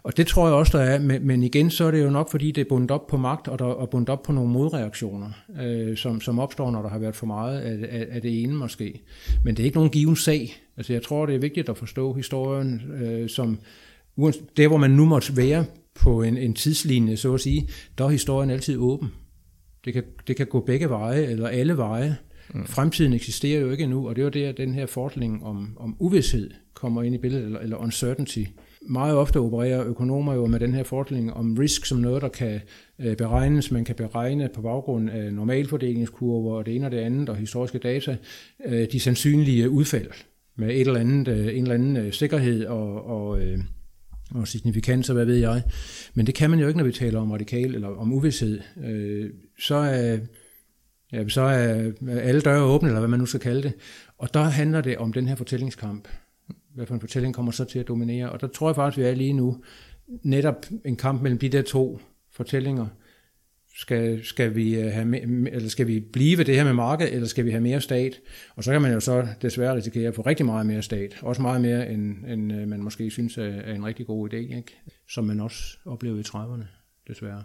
Og 0.03 0.17
det 0.17 0.27
tror 0.27 0.47
jeg 0.47 0.55
også, 0.55 0.77
der 0.77 0.83
er, 0.83 0.99
men 1.19 1.43
igen, 1.43 1.69
så 1.69 1.85
er 1.85 1.91
det 1.91 2.03
jo 2.03 2.09
nok, 2.09 2.31
fordi 2.31 2.51
det 2.51 2.61
er 2.61 2.65
bundet 2.69 2.91
op 2.91 3.07
på 3.07 3.17
magt, 3.17 3.47
og 3.47 3.59
der 3.59 3.81
er 3.81 3.85
bundet 3.85 4.09
op 4.09 4.23
på 4.23 4.31
nogle 4.31 4.49
modreaktioner, 4.49 5.29
øh, 5.61 5.97
som, 5.97 6.21
som 6.21 6.39
opstår, 6.39 6.71
når 6.71 6.81
der 6.81 6.89
har 6.89 6.99
været 6.99 7.15
for 7.15 7.25
meget 7.25 7.59
af, 7.59 7.99
af, 7.99 8.07
af 8.11 8.21
det 8.21 8.43
ene 8.43 8.53
måske. 8.53 9.01
Men 9.43 9.55
det 9.55 9.63
er 9.63 9.65
ikke 9.65 9.77
nogen 9.77 9.91
given 9.91 10.15
sag. 10.15 10.55
Altså 10.77 10.93
jeg 10.93 11.03
tror, 11.03 11.25
det 11.25 11.35
er 11.35 11.39
vigtigt 11.39 11.69
at 11.69 11.77
forstå 11.77 12.13
historien 12.13 12.81
øh, 13.01 13.29
som, 13.29 13.59
der 14.57 14.67
hvor 14.67 14.77
man 14.77 14.91
nu 14.91 15.05
måtte 15.05 15.37
være 15.37 15.65
på 15.95 16.21
en, 16.21 16.37
en 16.37 16.53
tidslinje, 16.53 17.17
så 17.17 17.33
at 17.33 17.41
sige, 17.41 17.69
der 17.97 18.05
er 18.05 18.09
historien 18.09 18.49
altid 18.49 18.77
åben. 18.77 19.11
Det 19.85 19.93
kan, 19.93 20.03
det 20.27 20.35
kan 20.35 20.47
gå 20.47 20.59
begge 20.59 20.89
veje, 20.89 21.23
eller 21.23 21.47
alle 21.47 21.77
veje. 21.77 22.17
Mm. 22.53 22.65
Fremtiden 22.65 23.13
eksisterer 23.13 23.61
jo 23.61 23.71
ikke 23.71 23.83
endnu, 23.83 24.09
og 24.09 24.15
det 24.15 24.21
er 24.21 24.23
jo 24.23 24.29
der, 24.29 24.51
den 24.51 24.73
her 24.73 24.85
fortælling 24.85 25.43
om, 25.43 25.77
om 25.79 25.95
uvidshed 25.99 26.51
kommer 26.73 27.03
ind 27.03 27.15
i 27.15 27.17
billedet, 27.17 27.45
eller, 27.45 27.59
eller 27.59 27.77
uncertainty. 27.77 28.43
Meget 28.81 29.15
ofte 29.15 29.39
opererer 29.39 29.85
økonomer 29.85 30.33
jo 30.33 30.45
med 30.45 30.59
den 30.59 30.73
her 30.73 30.83
fortælling 30.83 31.33
om 31.33 31.57
risk 31.59 31.85
som 31.85 31.97
noget, 31.97 32.21
der 32.21 32.27
kan 32.27 32.61
øh, 32.99 33.17
beregnes. 33.17 33.71
Man 33.71 33.85
kan 33.85 33.95
beregne 33.95 34.49
på 34.55 34.61
baggrund 34.61 35.09
af 35.09 35.33
normalfordelingskurver 35.33 36.57
og 36.57 36.65
det 36.65 36.75
ene 36.75 36.85
og 36.85 36.91
det 36.91 36.97
andet 36.97 37.29
og 37.29 37.35
historiske 37.35 37.77
data, 37.77 38.17
øh, 38.65 38.87
de 38.91 38.99
sandsynlige 38.99 39.69
udfald 39.69 40.07
med 40.55 40.69
et 40.69 40.87
eller 40.87 40.99
andet, 40.99 41.27
øh, 41.27 41.57
en 41.57 41.61
eller 41.61 41.73
anden 41.73 41.97
øh, 41.97 42.13
sikkerhed 42.13 42.65
og, 42.65 43.05
og, 43.05 43.41
øh, 43.41 43.59
og 44.35 44.47
signifikans 44.47 45.09
og 45.09 45.15
hvad 45.15 45.25
ved 45.25 45.37
jeg. 45.37 45.63
Men 46.13 46.25
det 46.25 46.35
kan 46.35 46.49
man 46.49 46.59
jo 46.59 46.67
ikke, 46.67 46.77
når 46.77 46.85
vi 46.85 46.91
taler 46.91 47.19
om 47.19 47.31
radikal 47.31 47.75
eller 47.75 47.87
om 47.87 48.13
uvidshed. 48.13 48.59
Øh, 48.85 49.29
så 49.59 49.75
er, 49.75 50.17
ja, 51.13 51.27
så 51.27 51.41
er 51.41 51.91
alle 52.07 52.41
døre 52.41 52.63
åbne, 52.63 52.89
eller 52.89 52.99
hvad 52.99 53.09
man 53.09 53.19
nu 53.19 53.25
skal 53.25 53.39
kalde 53.39 53.63
det. 53.63 53.73
Og 54.17 54.33
der 54.33 54.43
handler 54.43 54.81
det 54.81 54.97
om 54.97 55.13
den 55.13 55.27
her 55.27 55.35
fortællingskamp 55.35 56.07
hvad 56.75 56.85
for 56.85 56.93
en 56.93 56.99
fortælling 56.99 57.35
kommer 57.35 57.51
så 57.51 57.65
til 57.65 57.79
at 57.79 57.87
dominere. 57.87 58.29
Og 58.29 58.41
der 58.41 58.47
tror 58.47 58.69
jeg 58.69 58.75
faktisk, 58.75 58.97
vi 58.97 59.03
er 59.03 59.15
lige 59.15 59.33
nu 59.33 59.63
netop 60.23 60.65
en 60.85 60.95
kamp 60.95 61.21
mellem 61.21 61.39
de 61.39 61.49
der 61.49 61.61
to 61.61 61.99
fortællinger. 62.31 62.87
Skal, 63.75 64.25
skal, 64.25 64.55
vi 64.55 64.79
øh, 64.79 64.91
have, 64.91 65.19
eller 65.51 65.69
skal 65.69 65.87
vi 65.87 65.99
blive 65.99 66.37
ved 66.37 66.45
det 66.45 66.55
her 66.55 66.63
med 66.63 66.73
marked, 66.73 67.07
eller 67.11 67.27
skal 67.27 67.45
vi 67.45 67.51
have 67.51 67.61
mere 67.61 67.81
stat? 67.81 68.19
Og 68.55 68.63
så 68.63 68.71
kan 68.71 68.81
man 68.81 68.93
jo 68.93 68.99
så 68.99 69.27
desværre 69.41 69.75
risikere 69.75 70.07
at 70.07 70.15
få 70.15 70.21
rigtig 70.21 70.45
meget 70.45 70.65
mere 70.65 70.81
stat. 70.81 71.17
Også 71.21 71.41
meget 71.41 71.61
mere, 71.61 71.89
end, 71.89 72.25
end 72.25 72.53
øh, 72.53 72.67
man 72.67 72.83
måske 72.83 73.11
synes 73.11 73.37
er 73.37 73.73
en 73.73 73.85
rigtig 73.85 74.05
god 74.05 74.33
idé, 74.33 74.37
ikke? 74.37 74.81
som 75.09 75.23
man 75.23 75.39
også 75.39 75.77
oplevede 75.85 76.19
i 76.19 76.23
30'erne, 76.23 76.65
desværre. 77.07 77.43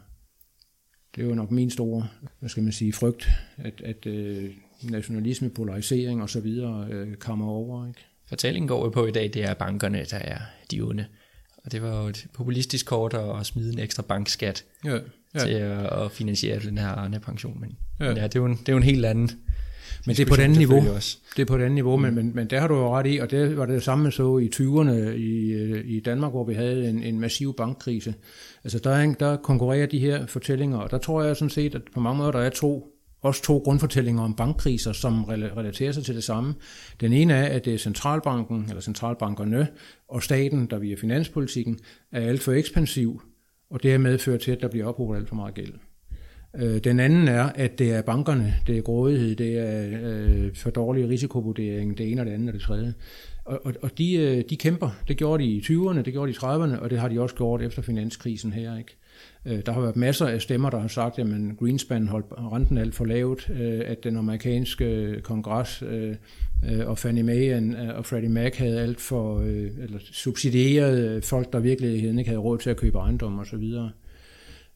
Det 1.14 1.24
er 1.24 1.26
jo 1.26 1.34
nok 1.34 1.50
min 1.50 1.70
store, 1.70 2.08
hvad 2.40 2.48
skal 2.48 2.62
man 2.62 2.72
sige, 2.72 2.92
frygt, 2.92 3.28
at, 3.58 3.80
at 3.84 4.06
øh, 4.06 4.50
nationalisme, 4.82 5.50
polarisering 5.50 6.22
og 6.22 6.30
så 6.30 6.40
videre 6.40 6.88
øh, 6.90 7.14
kommer 7.14 7.46
over. 7.46 7.88
Ikke? 7.88 8.00
fortællingen 8.26 8.68
går 8.68 8.84
jo 8.84 8.90
på 8.90 9.06
i 9.06 9.10
dag, 9.10 9.30
det 9.34 9.44
er 9.44 9.54
bankerne, 9.54 10.04
der 10.10 10.16
er 10.16 10.38
de 10.70 10.80
onde. 10.80 11.06
Og 11.64 11.72
det 11.72 11.82
var 11.82 12.02
jo 12.02 12.08
et 12.08 12.26
populistisk 12.32 12.86
kort 12.86 13.14
at 13.14 13.46
smide 13.46 13.72
en 13.72 13.78
ekstra 13.78 14.02
bankskat 14.02 14.64
ja, 14.84 14.98
ja. 15.34 15.38
til 15.38 15.50
at, 15.50 15.92
at 15.92 16.12
finansiere 16.12 16.58
den 16.58 16.78
her 16.78 16.88
Arne-pension. 16.88 17.60
Men 17.60 17.76
ja. 18.00 18.06
ja, 18.06 18.14
det 18.14 18.36
er 18.36 18.40
jo 18.40 18.46
en, 18.46 18.56
det 18.56 18.68
er 18.68 18.72
jo 18.72 18.76
en 18.76 18.82
helt 18.82 19.04
anden 19.04 19.30
men 20.06 20.16
det 20.16 20.22
er 20.22 20.28
på 20.28 20.34
et 20.34 20.40
andet 20.40 20.58
niveau. 20.58 20.94
Også. 20.94 21.18
Det 21.36 21.42
er 21.42 21.46
på 21.46 21.56
et 21.56 21.60
andet 21.60 21.74
niveau, 21.74 21.96
mm. 21.96 22.02
men, 22.02 22.14
men, 22.14 22.32
men 22.34 22.46
der 22.50 22.60
har 22.60 22.68
du 22.68 22.74
jo 22.74 22.96
ret 22.96 23.06
i, 23.06 23.18
og 23.18 23.30
det 23.30 23.56
var 23.56 23.66
det 23.66 23.82
samme 23.82 24.12
så 24.12 24.38
i 24.38 24.50
20'erne 24.54 24.92
i, 25.16 25.54
i 25.96 26.00
Danmark, 26.00 26.32
hvor 26.32 26.44
vi 26.44 26.54
havde 26.54 26.88
en, 26.90 27.02
en 27.02 27.20
massiv 27.20 27.54
bankkrise. 27.56 28.14
Altså 28.64 28.78
der, 28.78 28.90
er, 28.90 29.14
der 29.14 29.36
konkurrerer 29.36 29.86
de 29.86 29.98
her 29.98 30.26
fortællinger, 30.26 30.78
og 30.78 30.90
der 30.90 30.98
tror 30.98 31.22
jeg 31.22 31.36
sådan 31.36 31.50
set, 31.50 31.74
at 31.74 31.82
på 31.94 32.00
mange 32.00 32.18
måder 32.18 32.32
der 32.32 32.40
er 32.40 32.50
to 32.50 32.90
også 33.24 33.42
to 33.42 33.58
grundfortællinger 33.58 34.22
om 34.22 34.34
bankkriser, 34.34 34.92
som 34.92 35.24
relaterer 35.24 35.92
sig 35.92 36.04
til 36.04 36.14
det 36.14 36.24
samme. 36.24 36.54
Den 37.00 37.12
ene 37.12 37.34
er, 37.34 37.44
at 37.44 37.64
det 37.64 37.74
er 37.74 37.78
centralbanken, 37.78 38.66
eller 38.68 38.80
centralbankerne 38.80 39.68
og 40.08 40.22
staten, 40.22 40.66
der 40.66 40.78
via 40.78 40.96
finanspolitikken 40.96 41.78
er 42.12 42.20
alt 42.20 42.42
for 42.42 42.52
ekspansiv, 42.52 43.22
og 43.70 43.82
det 43.82 43.90
har 43.90 43.98
medført 43.98 44.40
til, 44.40 44.52
at 44.52 44.60
der 44.60 44.68
bliver 44.68 44.86
ophobet 44.86 45.16
alt 45.16 45.28
for 45.28 45.36
meget 45.36 45.54
gæld. 45.54 45.72
Øh, 46.58 46.78
den 46.84 47.00
anden 47.00 47.28
er, 47.28 47.42
at 47.42 47.78
det 47.78 47.92
er 47.92 48.02
bankerne, 48.02 48.54
det 48.66 48.78
er 48.78 48.82
grådighed, 48.82 49.36
det 49.36 49.58
er 49.58 49.98
øh, 50.02 50.54
for 50.54 50.70
dårlig 50.70 51.08
risikovurdering, 51.08 51.98
det 51.98 52.12
ene 52.12 52.20
og 52.22 52.26
det 52.26 52.32
andet 52.32 52.48
og 52.48 52.54
det 52.54 52.62
tredje. 52.62 52.94
Og, 53.44 53.60
og, 53.64 53.74
og 53.82 53.98
de, 53.98 54.14
øh, 54.14 54.44
de 54.50 54.56
kæmper. 54.56 54.90
Det 55.08 55.16
gjorde 55.16 55.44
de 55.44 55.48
i 55.48 55.60
20'erne, 55.60 56.02
det 56.02 56.12
gjorde 56.12 56.32
de 56.32 56.36
i 56.36 56.38
30'erne, 56.40 56.80
og 56.80 56.90
det 56.90 56.98
har 56.98 57.08
de 57.08 57.20
også 57.20 57.34
gjort 57.34 57.62
efter 57.62 57.82
finanskrisen 57.82 58.52
her. 58.52 58.78
Ikke? 58.78 58.96
Øh, 59.46 59.66
der 59.66 59.72
har 59.72 59.80
været 59.80 59.96
masser 59.96 60.26
af 60.26 60.42
stemmer, 60.42 60.70
der 60.70 60.78
har 60.78 60.88
sagt, 60.88 61.18
at 61.18 61.26
Greenspan 61.58 62.08
holdt 62.08 62.26
renten 62.52 62.78
alt 62.78 62.94
for 62.94 63.04
lavt, 63.04 63.50
øh, 63.50 63.80
at 63.86 64.04
den 64.04 64.16
amerikanske 64.16 64.84
øh, 64.84 65.20
kongres 65.20 65.82
øh, 65.82 66.16
og 66.86 66.98
Fannie 66.98 67.22
Mae 67.22 67.94
og 67.94 68.06
Freddie 68.06 68.30
Mac 68.30 68.56
havde 68.56 68.80
alt 68.80 69.00
for, 69.00 69.40
eller 69.40 69.98
subsidieret 70.00 71.24
folk, 71.24 71.52
der 71.52 71.60
virkelig 71.60 71.94
ikke 71.94 72.24
havde 72.24 72.38
råd 72.38 72.58
til 72.58 72.70
at 72.70 72.76
købe 72.76 72.98
ejendom 72.98 73.38
osv. 73.38 73.64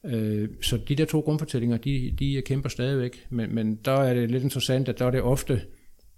Øh, 0.05 0.49
så 0.61 0.77
de 0.77 0.95
der 0.95 1.05
to 1.05 1.19
grundfortællinger, 1.19 1.77
de, 1.77 2.15
de 2.19 2.41
kæmper 2.45 2.69
stadigvæk, 2.69 3.27
men, 3.29 3.55
men 3.55 3.75
der 3.75 3.91
er 3.91 4.13
det 4.13 4.31
lidt 4.31 4.43
interessant, 4.43 4.89
at 4.89 4.99
der 4.99 5.05
er 5.05 5.11
det 5.11 5.21
ofte 5.21 5.61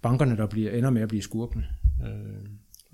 bankerne, 0.02 0.36
der 0.36 0.46
bliver, 0.46 0.70
ender 0.70 0.90
med 0.90 1.02
at 1.02 1.08
blive 1.08 1.22
skurkene. 1.22 1.64
Øh, 2.02 2.08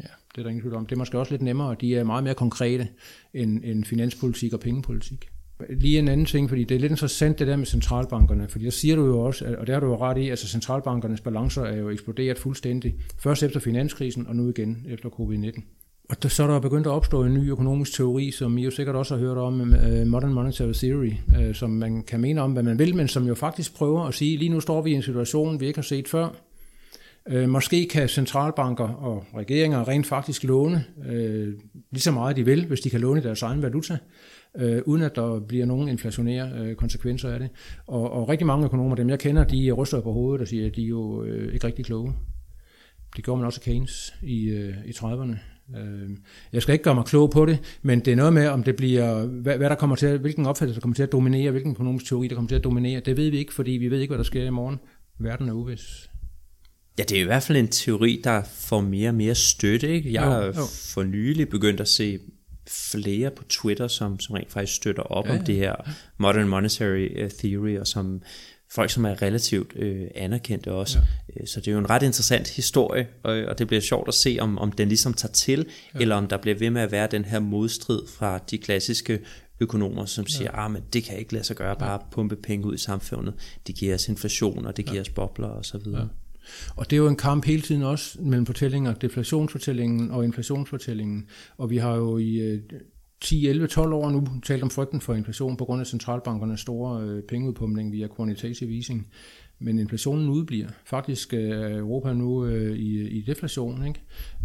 ja, 0.01 0.09
det 0.35 0.39
er 0.39 0.43
der 0.43 0.49
ingen 0.49 0.63
tvivl 0.63 0.75
om. 0.75 0.87
Det 0.87 0.95
er 0.95 0.99
måske 0.99 1.19
også 1.19 1.33
lidt 1.33 1.43
nemmere, 1.43 1.69
og 1.69 1.81
de 1.81 1.97
er 1.97 2.05
meget 2.05 2.25
mere 2.25 2.35
konkrete 2.35 2.89
end, 3.35 3.65
end 3.65 3.85
finanspolitik 3.85 4.53
og 4.53 4.61
pengepolitik. 4.61 5.29
Lige 5.71 5.99
en 5.99 6.09
anden 6.09 6.27
ting, 6.27 6.49
fordi 6.49 6.65
det 6.65 6.75
er 6.75 6.79
lidt 6.79 6.93
interessant 6.93 7.39
det 7.39 7.47
der 7.47 7.57
med 7.57 7.67
centralbankerne, 7.67 8.49
fordi 8.49 8.65
der 8.65 8.71
siger 8.71 8.97
du 8.97 9.07
jo 9.07 9.21
også, 9.21 9.57
og 9.59 9.67
der 9.67 9.73
har 9.73 9.81
du 9.81 9.87
jo 9.87 9.97
ret 9.97 10.19
i, 10.19 10.25
at 10.25 10.31
altså 10.31 10.49
centralbankernes 10.49 11.21
balancer 11.21 11.63
er 11.63 11.77
jo 11.77 11.91
eksploderet 11.91 12.39
fuldstændig. 12.39 12.95
Først 13.19 13.43
efter 13.43 13.61
finanskrisen, 13.61 14.27
og 14.27 14.37
nu 14.37 14.49
igen 14.49 14.87
efter 14.89 15.09
covid-19. 15.09 15.63
Og 16.09 16.23
der, 16.23 16.29
så 16.29 16.43
er 16.43 16.47
der 16.47 16.61
begyndt 16.61 16.87
at 16.87 16.91
opstå 16.91 17.25
en 17.25 17.35
ny 17.35 17.51
økonomisk 17.51 17.93
teori, 17.93 18.31
som 18.31 18.59
I 18.59 18.65
jo 18.65 18.71
sikkert 18.71 18.97
også 18.97 19.17
har 19.17 19.21
hørt 19.21 19.37
om, 19.37 19.61
uh, 19.61 20.07
Modern 20.07 20.33
Monetary 20.33 20.73
Theory, 20.73 21.13
uh, 21.39 21.55
som 21.55 21.71
man 21.71 22.03
kan 22.03 22.21
mene 22.21 22.41
om, 22.41 22.53
hvad 22.53 22.63
man 22.63 22.79
vil, 22.79 22.97
men 22.97 23.09
som 23.09 23.27
jo 23.27 23.35
faktisk 23.35 23.75
prøver 23.75 24.03
at 24.03 24.15
sige, 24.15 24.37
lige 24.37 24.49
nu 24.49 24.61
står 24.61 24.83
vi 24.83 24.91
i 24.91 24.95
en 24.95 25.03
situation, 25.03 25.61
vi 25.61 25.67
ikke 25.67 25.79
har 25.79 25.83
set 25.83 26.09
før, 26.09 26.29
Uh, 27.33 27.49
måske 27.49 27.89
kan 27.89 28.09
centralbanker 28.09 28.89
og 28.89 29.25
regeringer 29.37 29.89
rent 29.89 30.07
faktisk 30.07 30.45
låne 30.45 30.85
uh, 30.97 31.15
lige 31.91 32.01
så 32.01 32.11
meget 32.11 32.37
de 32.37 32.45
vil, 32.45 32.67
hvis 32.67 32.81
de 32.81 32.91
kan 32.91 33.01
låne 33.01 33.23
deres 33.23 33.43
egen 33.43 33.63
valuta, 33.63 33.99
øh, 34.57 34.83
uden 34.87 35.03
at 35.03 35.17
der 35.17 35.41
bliver 35.41 35.67
nogen 35.67 35.89
inflationære 35.89 36.53
øh, 36.59 36.75
konsekvenser 36.75 37.31
af 37.31 37.39
det. 37.39 37.51
Og, 37.87 38.13
og 38.13 38.29
rigtig 38.29 38.47
mange 38.47 38.65
økonomer, 38.65 38.97
dem 38.97 39.11
jeg 39.11 39.19
kender, 39.19 39.45
de 39.45 39.73
ryster 39.73 40.01
på 40.01 40.13
hovedet 40.13 40.41
og 40.41 40.49
siger, 40.49 40.67
at 40.67 40.77
de 40.77 40.83
er 40.83 40.89
jo 40.89 41.25
øh, 41.25 41.55
ikke 41.55 41.67
rigtig 41.67 41.85
kloge. 41.85 42.15
Det 43.17 43.25
gjorde 43.25 43.39
man 43.39 43.47
også 43.47 43.61
Keynes 43.61 44.15
i, 44.23 44.49
øh, 44.49 44.75
i 44.87 44.91
30'erne. 44.91 45.58
Øh, 45.77 46.11
jeg 46.53 46.63
skal 46.63 46.73
ikke 46.73 46.83
gøre 46.83 46.95
mig 46.95 47.05
klog 47.05 47.31
på 47.31 47.47
det, 47.47 47.59
men 47.83 48.01
det 48.01 48.13
er 48.13 48.17
noget 48.17 48.33
med, 48.33 48.47
om 48.47 48.63
det 48.63 48.77
bliver, 48.77 49.27
hvad, 49.27 49.57
hvad 49.57 49.71
der 49.71 49.77
kommer 49.77 49.97
til, 49.97 50.19
hvilken 50.19 50.47
opfattelse 50.47 50.75
der 50.75 50.83
kommer 50.83 50.95
til 50.95 51.03
at 51.03 51.13
dominere, 51.13 51.51
hvilken 51.51 51.73
økonomisk 51.73 52.07
teori 52.07 52.29
der 52.29 52.35
kommer 52.35 52.49
til 52.49 52.55
at 52.55 52.65
dominere. 52.65 53.01
Det 53.01 53.17
ved 53.17 53.31
vi 53.31 53.39
ikke, 53.39 53.55
fordi 53.55 53.71
vi 53.71 53.91
ved 53.91 54.01
ikke, 54.01 54.11
hvad 54.11 54.19
der 54.19 54.25
sker 54.25 54.45
i 54.45 54.51
morgen. 54.51 54.81
Verden 55.19 55.49
er 55.49 55.53
uvis. 55.53 56.11
Ja, 56.99 57.03
det 57.03 57.17
er 57.17 57.21
i 57.21 57.25
hvert 57.25 57.43
fald 57.43 57.59
en 57.59 57.69
teori, 57.69 58.21
der 58.25 58.43
får 58.55 58.81
mere 58.81 59.09
og 59.09 59.15
mere 59.15 59.35
støtte. 59.35 59.89
Ikke? 59.89 60.13
Jeg 60.13 60.23
har 60.23 60.53
for 60.95 61.03
nylig 61.03 61.49
begyndt 61.49 61.81
at 61.81 61.89
se 61.89 62.19
flere 62.69 63.31
på 63.31 63.45
Twitter, 63.45 63.89
som, 63.89 64.21
som 64.21 64.35
rent 64.35 64.53
faktisk 64.53 64.77
støtter 64.77 65.03
op 65.03 65.27
ja, 65.27 65.33
ja. 65.33 65.39
om 65.39 65.45
det 65.45 65.57
her 65.57 65.75
Modern 66.19 66.49
Monetary 66.49 67.09
øh, 67.17 67.31
Theory, 67.31 67.79
og 67.79 67.87
som 67.87 68.23
folk, 68.71 68.91
som 68.91 69.05
er 69.05 69.23
relativt 69.23 69.73
øh, 69.77 70.07
anerkendte 70.15 70.73
også. 70.73 70.99
Ja. 70.99 71.41
Øh, 71.41 71.47
så 71.47 71.61
det 71.61 71.69
er 71.69 71.73
jo 71.73 71.79
en 71.79 71.91
ret 71.91 72.03
interessant 72.03 72.49
historie, 72.49 73.07
og, 73.23 73.33
og 73.33 73.59
det 73.59 73.67
bliver 73.67 73.81
sjovt 73.81 74.09
at 74.09 74.15
se, 74.15 74.39
om, 74.41 74.59
om 74.59 74.73
den 74.73 74.89
ligesom 74.89 75.15
tager 75.15 75.33
til, 75.33 75.67
ja. 75.95 75.99
eller 76.01 76.17
om 76.17 76.27
der 76.27 76.37
bliver 76.37 76.59
ved 76.59 76.71
med 76.71 76.83
at 76.83 76.93
være 76.93 77.09
den 77.11 77.25
her 77.25 77.41
modstrid 77.41 78.03
fra 78.19 78.39
de 78.51 78.59
klassiske 78.59 79.21
økonomer, 79.61 80.05
som 80.05 80.27
siger, 80.27 80.51
ja. 80.55 80.65
ah, 80.65 80.71
men 80.71 80.83
det 80.93 81.05
kan 81.05 81.19
ikke 81.19 81.33
lade 81.33 81.45
sig 81.45 81.57
gøre, 81.57 81.77
bare 81.77 82.01
pumpe 82.11 82.37
penge 82.37 82.67
ud 82.67 82.75
i 82.75 82.79
samfundet. 82.79 83.35
Det 83.67 83.75
giver 83.75 83.95
os 83.95 84.09
inflation, 84.09 84.67
og 84.67 84.77
det 84.77 84.85
giver 84.85 84.97
ja. 84.97 85.01
os 85.01 85.09
bobler 85.09 85.49
og 85.49 85.65
så 85.65 85.79
videre. 85.79 86.01
Ja. 86.01 86.07
Og 86.77 86.91
det 86.91 86.97
er 86.97 87.01
jo 87.01 87.09
en 87.09 87.17
kamp 87.17 87.45
hele 87.45 87.63
tiden 87.63 87.83
også 87.83 88.19
mellem 88.21 88.47
fortællinger, 88.47 88.95
deflationsfortællingen 88.95 90.11
og 90.11 90.25
inflationsfortællingen. 90.25 91.27
Og 91.57 91.71
vi 91.71 91.77
har 91.77 91.95
jo 91.95 92.19
i 92.19 92.61
10, 93.21 93.47
11, 93.47 93.67
12 93.67 93.93
år 93.93 94.11
nu 94.11 94.27
talt 94.45 94.63
om 94.63 94.71
frygten 94.71 95.01
for 95.01 95.15
inflation 95.15 95.57
på 95.57 95.65
grund 95.65 95.81
af 95.81 95.87
centralbankernes 95.87 96.61
store 96.61 97.03
øh, 97.03 97.23
pengeudpumpning 97.23 97.93
via 97.93 98.09
quantitative 98.17 98.75
easing 98.75 99.09
men 99.61 99.79
inflationen 99.79 100.29
udbliver. 100.29 100.69
Faktisk 100.85 101.35
øh, 101.35 101.51
er 101.51 101.79
Europa 101.79 102.13
nu 102.13 102.45
øh, 102.45 102.77
i, 102.77 103.09
i 103.09 103.21
deflation. 103.21 103.87
Ikke? 103.87 104.01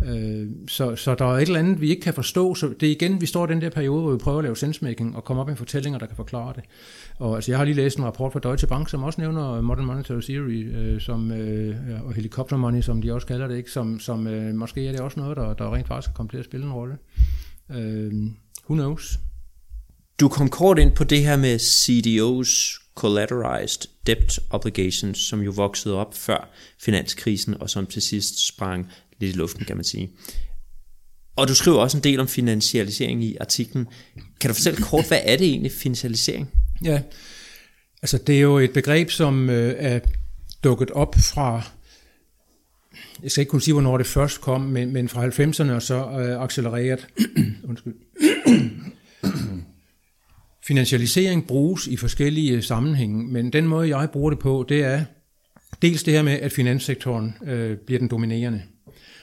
Øh, 0.05 0.49
så, 0.67 0.95
så 0.95 1.15
der 1.15 1.25
er 1.25 1.37
et 1.37 1.41
eller 1.41 1.59
andet, 1.59 1.81
vi 1.81 1.89
ikke 1.89 2.01
kan 2.01 2.13
forstå. 2.13 2.55
Så 2.55 2.73
det 2.79 2.87
er 2.87 2.91
igen, 2.91 3.21
vi 3.21 3.25
står 3.25 3.47
i 3.47 3.51
den 3.51 3.61
der 3.61 3.69
periode, 3.69 4.01
hvor 4.01 4.11
vi 4.11 4.17
prøver 4.17 4.37
at 4.37 4.43
lave 4.43 4.57
sensemaking 4.57 5.15
og 5.15 5.23
komme 5.23 5.41
op 5.41 5.47
med 5.47 5.55
fortællinger, 5.55 5.99
der 5.99 6.05
kan 6.05 6.15
forklare 6.15 6.53
det. 6.55 6.63
Og 7.19 7.35
altså, 7.35 7.51
jeg 7.51 7.57
har 7.57 7.65
lige 7.65 7.75
læst 7.75 7.97
en 7.97 8.03
rapport 8.03 8.33
fra 8.33 8.39
Deutsche 8.39 8.67
Bank, 8.67 8.89
som 8.89 9.03
også 9.03 9.21
nævner 9.21 9.61
Modern 9.61 9.85
Monetary 9.85 10.21
Theory, 10.21 10.75
øh, 10.75 11.01
som, 11.01 11.31
øh, 11.31 11.75
og 12.05 12.13
helicopter 12.13 12.57
money, 12.57 12.81
som 12.81 13.01
de 13.01 13.13
også 13.13 13.27
kalder 13.27 13.47
det, 13.47 13.57
ikke? 13.57 13.71
som, 13.71 13.99
som 13.99 14.27
øh, 14.27 14.55
måske 14.55 14.87
er 14.87 14.91
det 14.91 15.01
også 15.01 15.19
noget, 15.19 15.37
der, 15.37 15.53
der 15.53 15.75
rent 15.75 15.87
faktisk 15.87 16.09
kan 16.09 16.15
komme 16.15 16.29
til 16.29 16.37
at 16.37 16.45
spille 16.45 16.65
en 16.65 16.73
rolle. 16.73 16.97
Øh, 17.71 18.13
who 18.69 18.75
knows? 18.75 19.19
Du 20.19 20.27
kom 20.27 20.49
kort 20.49 20.79
ind 20.79 20.91
på 20.91 21.03
det 21.03 21.23
her 21.23 21.35
med 21.35 21.59
CDO's 21.59 22.79
collateralized 22.95 23.89
debt 24.07 24.39
obligations, 24.49 25.17
som 25.17 25.41
jo 25.41 25.51
voksede 25.51 25.95
op 25.95 26.15
før 26.15 26.49
finanskrisen, 26.79 27.61
og 27.61 27.69
som 27.69 27.85
til 27.85 28.01
sidst 28.01 28.47
sprang 28.47 28.91
lidt 29.19 29.35
i 29.35 29.37
luften, 29.37 29.65
kan 29.65 29.75
man 29.75 29.83
sige. 29.83 30.11
Og 31.35 31.47
du 31.47 31.55
skriver 31.55 31.77
også 31.77 31.97
en 31.97 32.03
del 32.03 32.19
om 32.19 32.27
finansialisering 32.27 33.23
i 33.23 33.37
artiklen. 33.41 33.87
Kan 34.39 34.49
du 34.49 34.53
fortælle 34.53 34.83
kort, 34.83 35.07
hvad 35.07 35.19
er 35.23 35.37
det 35.37 35.47
egentlig, 35.47 35.71
finansialisering? 35.71 36.49
Ja, 36.83 37.01
altså 38.01 38.17
det 38.17 38.35
er 38.35 38.41
jo 38.41 38.57
et 38.57 38.73
begreb, 38.73 39.09
som 39.09 39.49
øh, 39.49 39.75
er 39.77 39.99
dukket 40.63 40.91
op 40.91 41.15
fra, 41.15 41.63
jeg 43.23 43.31
skal 43.31 43.41
ikke 43.41 43.49
kunne 43.49 43.61
sige, 43.61 43.73
hvornår 43.73 43.97
det 43.97 44.07
først 44.07 44.41
kom, 44.41 44.61
men, 44.61 44.93
men 44.93 45.09
fra 45.09 45.27
90'erne 45.27 45.71
og 45.71 45.81
så 45.81 45.95
øh, 45.95 46.43
accelereret. 46.43 47.07
Undskyld. 47.69 47.93
Finansialisering 50.67 51.47
bruges 51.47 51.87
i 51.87 51.97
forskellige 51.97 52.61
sammenhænge, 52.61 53.27
men 53.27 53.53
den 53.53 53.67
måde, 53.67 53.97
jeg 53.97 54.09
bruger 54.13 54.29
det 54.29 54.39
på, 54.39 54.65
det 54.69 54.83
er 54.83 55.03
dels 55.81 56.03
det 56.03 56.13
her 56.13 56.21
med, 56.21 56.33
at 56.33 56.51
finanssektoren 56.51 57.35
øh, 57.45 57.77
bliver 57.77 57.99
den 57.99 58.07
dominerende. 58.07 58.61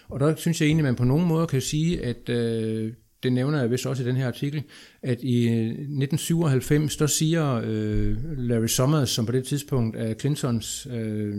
Og 0.09 0.20
der 0.20 0.36
synes 0.36 0.61
jeg 0.61 0.66
egentlig, 0.66 0.82
at 0.82 0.88
man 0.88 0.96
på 0.96 1.05
nogen 1.05 1.26
måde 1.26 1.46
kan 1.46 1.61
sige, 1.61 2.05
at 2.05 2.28
øh, 2.28 2.92
det 3.22 3.32
nævner 3.32 3.61
jeg 3.61 3.70
vist 3.70 3.86
også 3.86 4.03
i 4.03 4.07
den 4.07 4.16
her 4.16 4.26
artikel, 4.26 4.62
at 5.03 5.22
i 5.22 5.48
øh, 5.48 5.66
1997, 5.66 6.96
der 6.96 7.07
siger 7.07 7.61
øh, 7.64 8.16
Larry 8.38 8.66
Summers, 8.66 9.11
som 9.11 9.26
på 9.26 9.32
det 9.32 9.44
tidspunkt 9.44 9.96
er 9.96 10.14
Clintons 10.14 10.86
øh, 10.90 11.36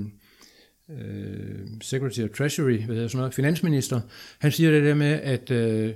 øh, 0.89 1.59
Secretary 1.81 2.23
of 2.23 2.29
Treasury, 2.29 2.77
hvad 2.77 2.95
hedder 2.95 3.07
sådan 3.07 3.17
noget, 3.17 3.33
finansminister, 3.33 4.01
han 4.39 4.51
siger 4.51 4.71
det 4.71 4.83
der 4.83 4.95
med, 4.95 5.19
at 5.23 5.51
øh, 5.51 5.93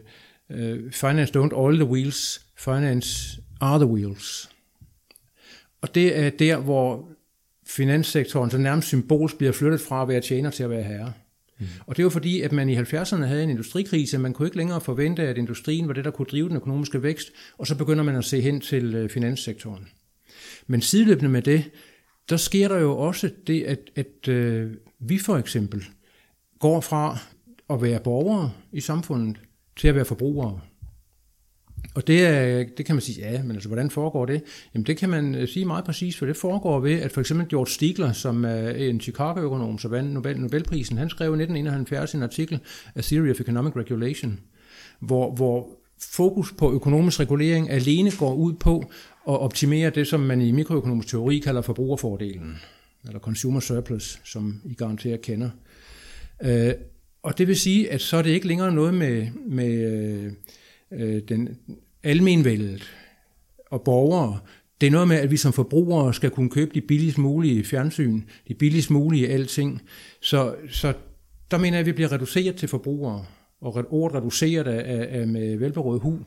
øh 0.50 0.92
finance 0.92 1.40
don't 1.40 1.66
all 1.66 1.76
the 1.76 1.86
wheels, 1.86 2.45
finance 2.58 3.42
are 3.62 3.80
the 3.80 3.88
wheels. 3.88 4.50
Og 5.82 5.96
det 5.96 6.20
er 6.20 6.30
der, 6.30 6.58
hvor 6.58 7.10
finanssektoren 7.68 8.52
så 8.52 8.58
nærmest 8.58 8.88
symbolsk 8.88 9.38
bliver 9.38 9.52
flyttet 9.52 9.82
fra 9.82 10.02
at 10.02 10.08
være 10.08 10.22
tjener 10.22 10.50
til 10.50 10.64
at 10.64 10.70
være 10.70 10.84
herre. 10.84 11.14
Mm. 11.60 11.66
Og 11.88 11.98
det 11.98 12.06
var 12.06 12.10
fordi, 12.10 12.42
at 12.42 12.52
man 12.52 12.70
i 12.70 12.78
70'erne 12.78 13.24
havde 13.24 13.44
en 13.44 13.50
industrikrise, 13.50 14.18
man 14.18 14.34
kunne 14.34 14.48
ikke 14.48 14.58
længere 14.58 14.82
forvente, 14.82 15.24
at 15.24 15.38
industrien 15.38 15.88
var 15.88 15.94
det, 15.94 16.06
der 16.06 16.12
kunne 16.12 16.26
drive 16.26 16.48
den 16.50 16.56
økonomiske 16.56 17.04
vækst, 17.04 17.32
og 17.58 17.68
så 17.68 17.76
begynder 17.76 18.04
man 18.04 18.16
at 18.16 18.26
se 18.26 18.42
hen 18.42 18.62
til 18.62 18.96
øh, 18.96 19.10
finanssektoren. 19.10 19.88
Men 20.68 20.82
sideløbende 20.82 21.30
med 21.30 21.42
det, 21.42 21.72
der 22.30 22.38
sker 22.38 22.68
der 22.68 22.80
jo 22.80 22.98
også 22.98 23.32
det, 23.48 23.64
at, 23.64 23.80
at 23.96 24.28
øh, 24.28 24.72
vi 25.00 25.18
for 25.18 25.38
eksempel 25.38 25.86
går 26.60 26.82
fra 26.82 27.18
at 27.70 27.82
være 27.82 28.00
borgere 28.00 28.52
i 28.72 28.82
samfundet 28.82 29.38
til 29.78 29.88
at 29.88 29.96
være 29.96 30.06
forbrugere. 30.06 30.60
Og 31.94 32.08
det, 32.08 32.26
er, 32.26 32.64
det 32.78 32.86
kan 32.86 32.96
man 32.96 33.02
sige, 33.02 33.32
ja, 33.32 33.44
men 33.44 33.52
altså, 33.52 33.70
hvordan 33.70 33.90
foregår 33.90 34.26
det? 34.26 34.44
Jamen 34.74 34.86
det 34.86 34.98
kan 34.98 35.10
man 35.10 35.36
øh, 35.36 35.48
sige 35.48 35.66
meget 35.66 35.86
præcist, 35.86 36.18
for 36.18 36.26
det 36.26 36.38
foregår 36.38 36.80
ved, 36.80 37.02
at 37.02 37.12
for 37.12 37.22
eksempel 37.22 37.50
George 37.50 37.72
Stigler, 37.72 38.12
som 38.12 38.46
er 38.46 38.70
en 38.70 39.02
Chicago-økonom, 39.02 39.78
som 39.78 39.92
vandt 39.92 40.14
Nobel, 40.14 40.40
Nobelprisen, 40.40 40.98
han 40.98 41.10
skrev 41.10 41.28
i 41.28 41.44
1971 41.44 42.14
en 42.14 42.24
artikel, 42.24 42.60
A 42.96 43.02
Theory 43.02 43.30
of 43.30 43.40
Economic 43.40 43.76
Regulation, 43.76 44.40
hvor, 45.00 45.32
hvor 45.32 45.70
fokus 46.02 46.54
på 46.58 46.74
økonomisk 46.74 47.20
regulering 47.20 47.70
alene 47.70 48.12
går 48.20 48.34
ud 48.34 48.54
på 48.54 48.80
at 49.28 49.40
optimere 49.40 49.90
det, 49.90 50.08
som 50.08 50.20
man 50.20 50.42
i 50.42 50.52
mikroøkonomisk 50.52 51.08
teori 51.08 51.40
kalder 51.40 51.62
forbrugerfordelen, 51.62 52.58
eller 53.08 53.20
consumer 53.20 53.60
surplus, 53.60 54.20
som 54.24 54.62
I 54.66 54.74
garanteret 54.74 55.22
kender. 55.22 55.50
Øh, 56.44 56.74
og 57.24 57.38
det 57.38 57.48
vil 57.48 57.56
sige, 57.56 57.92
at 57.92 58.02
så 58.02 58.18
er 58.18 58.22
det 58.22 58.30
ikke 58.30 58.48
længere 58.48 58.72
noget 58.72 58.94
med, 58.94 59.28
med 59.48 59.92
øh, 59.92 60.32
øh, 60.92 61.22
den 61.28 61.58
almenvældet 62.04 62.92
og 63.72 63.82
borgere, 63.82 64.40
det 64.82 64.88
er 64.88 64.92
noget 64.92 65.08
med, 65.08 65.18
at 65.18 65.32
vi 65.32 65.38
som 65.38 65.54
forbrugere 65.54 66.14
skal 66.14 66.30
kunne 66.30 66.50
købe 66.50 66.72
de 66.74 66.82
billigst 66.82 67.18
mulige 67.18 67.64
fjernsyn, 67.64 68.22
de 68.48 68.54
billigst 68.54 68.92
mulige 68.92 69.30
alting. 69.30 69.82
Så, 70.22 70.56
så 70.70 70.94
der 71.52 71.58
mener 71.58 71.78
jeg, 71.78 71.80
at 71.80 71.86
vi 71.86 71.92
bliver 71.92 72.12
reduceret 72.12 72.56
til 72.56 72.70
forbrugere, 72.70 73.26
og 73.62 73.86
ordet 73.90 74.18
reduceret 74.18 74.68
af, 74.68 75.20
af 75.20 75.28
med 75.28 75.58
velberådet 75.58 76.02
hu. 76.02 76.20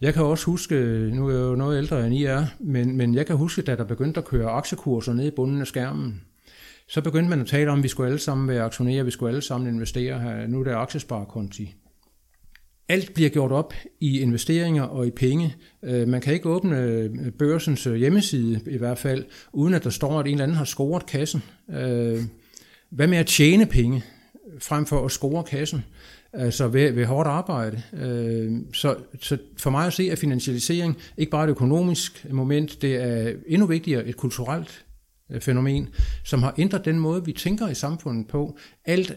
Jeg 0.00 0.14
kan 0.14 0.22
også 0.22 0.46
huske, 0.46 0.74
nu 1.14 1.28
er 1.28 1.32
jeg 1.32 1.40
jo 1.40 1.54
noget 1.54 1.78
ældre 1.78 2.06
end 2.06 2.14
I 2.14 2.24
er, 2.24 2.46
men, 2.60 2.96
men 2.96 3.14
jeg 3.14 3.26
kan 3.26 3.36
huske, 3.36 3.62
da 3.62 3.76
der 3.76 3.84
begyndte 3.84 4.20
at 4.20 4.26
køre 4.26 4.50
aktiekurser 4.50 5.12
ned 5.12 5.26
i 5.26 5.30
bunden 5.30 5.60
af 5.60 5.66
skærmen, 5.66 6.20
så 6.88 7.00
begyndte 7.00 7.30
man 7.30 7.40
at 7.40 7.46
tale 7.46 7.70
om, 7.70 7.78
at 7.78 7.82
vi 7.82 7.88
skulle 7.88 8.06
alle 8.06 8.18
sammen 8.18 8.48
være 8.48 8.62
aktionærer, 8.62 9.04
vi 9.04 9.10
skulle 9.10 9.30
alle 9.30 9.42
sammen 9.42 9.74
investere 9.74 10.20
her. 10.20 10.46
Nu 10.46 10.60
er 10.60 10.64
der 10.64 10.76
aktiesparekonti. 10.76 11.74
Alt 12.88 13.14
bliver 13.14 13.30
gjort 13.30 13.52
op 13.52 13.74
i 14.00 14.20
investeringer 14.20 14.82
og 14.82 15.06
i 15.06 15.10
penge. 15.10 15.54
Øh, 15.82 16.08
man 16.08 16.20
kan 16.20 16.34
ikke 16.34 16.48
åbne 16.48 16.78
øh, 16.82 17.10
børsens 17.38 17.86
øh, 17.86 17.94
hjemmeside 17.94 18.60
i 18.66 18.76
hvert 18.76 18.98
fald, 18.98 19.24
uden 19.52 19.74
at 19.74 19.84
der 19.84 19.90
står, 19.90 20.20
at 20.20 20.26
en 20.26 20.32
eller 20.32 20.44
anden 20.44 20.56
har 20.56 20.64
scoret 20.64 21.06
kassen. 21.06 21.42
Hvad 22.90 23.06
med 23.06 23.18
at 23.18 23.26
tjene 23.26 23.66
penge, 23.66 24.04
frem 24.58 24.86
for 24.86 25.04
at 25.04 25.10
score 25.10 25.44
kassen? 25.44 25.84
Altså 26.32 26.68
ved, 26.68 26.92
ved 26.92 27.04
hårdt 27.04 27.28
arbejde. 27.28 27.82
Så, 28.72 28.96
så 29.20 29.38
for 29.56 29.70
mig 29.70 29.86
at 29.86 29.92
se, 29.92 30.10
at 30.12 30.18
finansialisering 30.18 30.96
ikke 31.16 31.30
bare 31.30 31.44
et 31.44 31.50
økonomisk 31.50 32.26
moment, 32.30 32.82
det 32.82 32.96
er 32.96 33.32
endnu 33.46 33.66
vigtigere 33.66 34.06
et 34.06 34.16
kulturelt 34.16 34.84
fænomen, 35.40 35.88
som 36.24 36.42
har 36.42 36.54
ændret 36.58 36.84
den 36.84 36.98
måde, 36.98 37.24
vi 37.24 37.32
tænker 37.32 37.68
i 37.68 37.74
samfundet 37.74 38.28
på. 38.28 38.58
Alt 38.84 39.12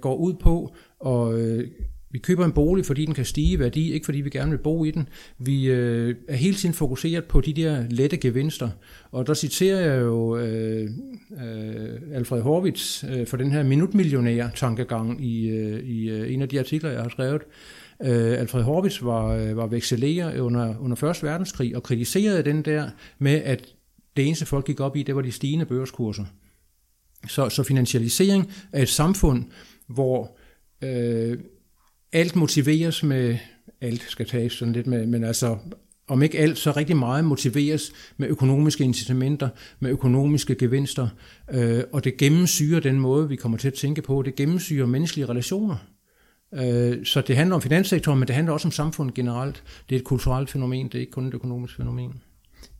går 0.00 0.16
ud 0.16 0.34
på 0.34 0.74
at 1.06 1.64
vi 2.14 2.18
køber 2.18 2.44
en 2.44 2.52
bolig, 2.52 2.86
fordi 2.86 3.04
den 3.04 3.14
kan 3.14 3.24
stige 3.24 3.52
i 3.52 3.58
værdi, 3.58 3.92
ikke 3.92 4.04
fordi 4.04 4.20
vi 4.20 4.30
gerne 4.30 4.50
vil 4.50 4.58
bo 4.58 4.84
i 4.84 4.90
den. 4.90 5.08
Vi 5.38 5.64
øh, 5.64 6.14
er 6.28 6.36
hele 6.36 6.56
tiden 6.56 6.74
fokuseret 6.74 7.24
på 7.24 7.40
de 7.40 7.52
der 7.52 7.84
lette 7.90 8.16
gevinster. 8.16 8.70
Og 9.10 9.26
der 9.26 9.34
citerer 9.34 9.80
jeg 9.80 10.00
jo 10.00 10.36
øh, 10.36 10.90
øh, 11.32 12.00
Alfred 12.12 12.42
Horvitz 12.42 13.04
øh, 13.04 13.26
for 13.26 13.36
den 13.36 13.50
her 13.50 13.62
minutmillionær-tankegang 13.62 15.24
i, 15.24 15.48
øh, 15.48 15.80
i 15.80 16.10
øh, 16.10 16.32
en 16.32 16.42
af 16.42 16.48
de 16.48 16.58
artikler, 16.58 16.90
jeg 16.90 17.02
har 17.02 17.08
skrevet. 17.08 17.42
Øh, 18.02 18.40
Alfred 18.40 18.62
Horvitz 18.62 19.02
var, 19.02 19.26
øh, 19.26 19.56
var 19.56 19.66
vekselerer 19.66 20.40
under, 20.40 20.78
under 20.80 21.04
1. 21.04 21.22
verdenskrig 21.22 21.76
og 21.76 21.82
kritiserede 21.82 22.42
den 22.42 22.62
der 22.62 22.90
med, 23.18 23.42
at 23.44 23.74
det 24.16 24.26
eneste 24.26 24.46
folk 24.46 24.66
gik 24.66 24.80
op 24.80 24.96
i, 24.96 25.02
det 25.02 25.16
var 25.16 25.22
de 25.22 25.32
stigende 25.32 25.66
børskurser. 25.66 26.24
Så, 27.28 27.48
så 27.48 27.62
finansialisering 27.62 28.52
af 28.72 28.82
et 28.82 28.88
samfund, 28.88 29.44
hvor 29.88 30.36
øh, 30.82 31.38
alt 32.14 32.36
motiveres 32.36 33.02
med, 33.02 33.36
alt 33.80 34.02
skal 34.08 34.26
tages 34.26 34.52
sådan 34.52 34.72
lidt 34.72 34.86
med, 34.86 35.06
men 35.06 35.24
altså 35.24 35.58
om 36.08 36.22
ikke 36.22 36.38
alt, 36.38 36.58
så 36.58 36.72
rigtig 36.72 36.96
meget 36.96 37.24
motiveres 37.24 37.92
med 38.16 38.28
økonomiske 38.28 38.84
incitamenter, 38.84 39.48
med 39.80 39.90
økonomiske 39.90 40.54
gevinster, 40.54 41.08
øh, 41.50 41.82
og 41.92 42.04
det 42.04 42.16
gennemsyrer 42.16 42.80
den 42.80 43.00
måde, 43.00 43.28
vi 43.28 43.36
kommer 43.36 43.58
til 43.58 43.68
at 43.68 43.74
tænke 43.74 44.02
på. 44.02 44.22
Det 44.22 44.34
gennemsyrer 44.34 44.86
menneskelige 44.86 45.28
relationer. 45.28 45.76
Øh, 46.54 47.04
så 47.06 47.20
det 47.20 47.36
handler 47.36 47.56
om 47.56 47.62
finanssektoren, 47.62 48.18
men 48.18 48.28
det 48.28 48.34
handler 48.34 48.52
også 48.52 48.68
om 48.68 48.72
samfundet 48.72 49.14
generelt. 49.14 49.62
Det 49.88 49.94
er 49.94 49.98
et 49.98 50.04
kulturelt 50.04 50.50
fænomen, 50.50 50.86
det 50.86 50.94
er 50.94 51.00
ikke 51.00 51.12
kun 51.12 51.26
et 51.26 51.34
økonomisk 51.34 51.76
fænomen. 51.76 52.22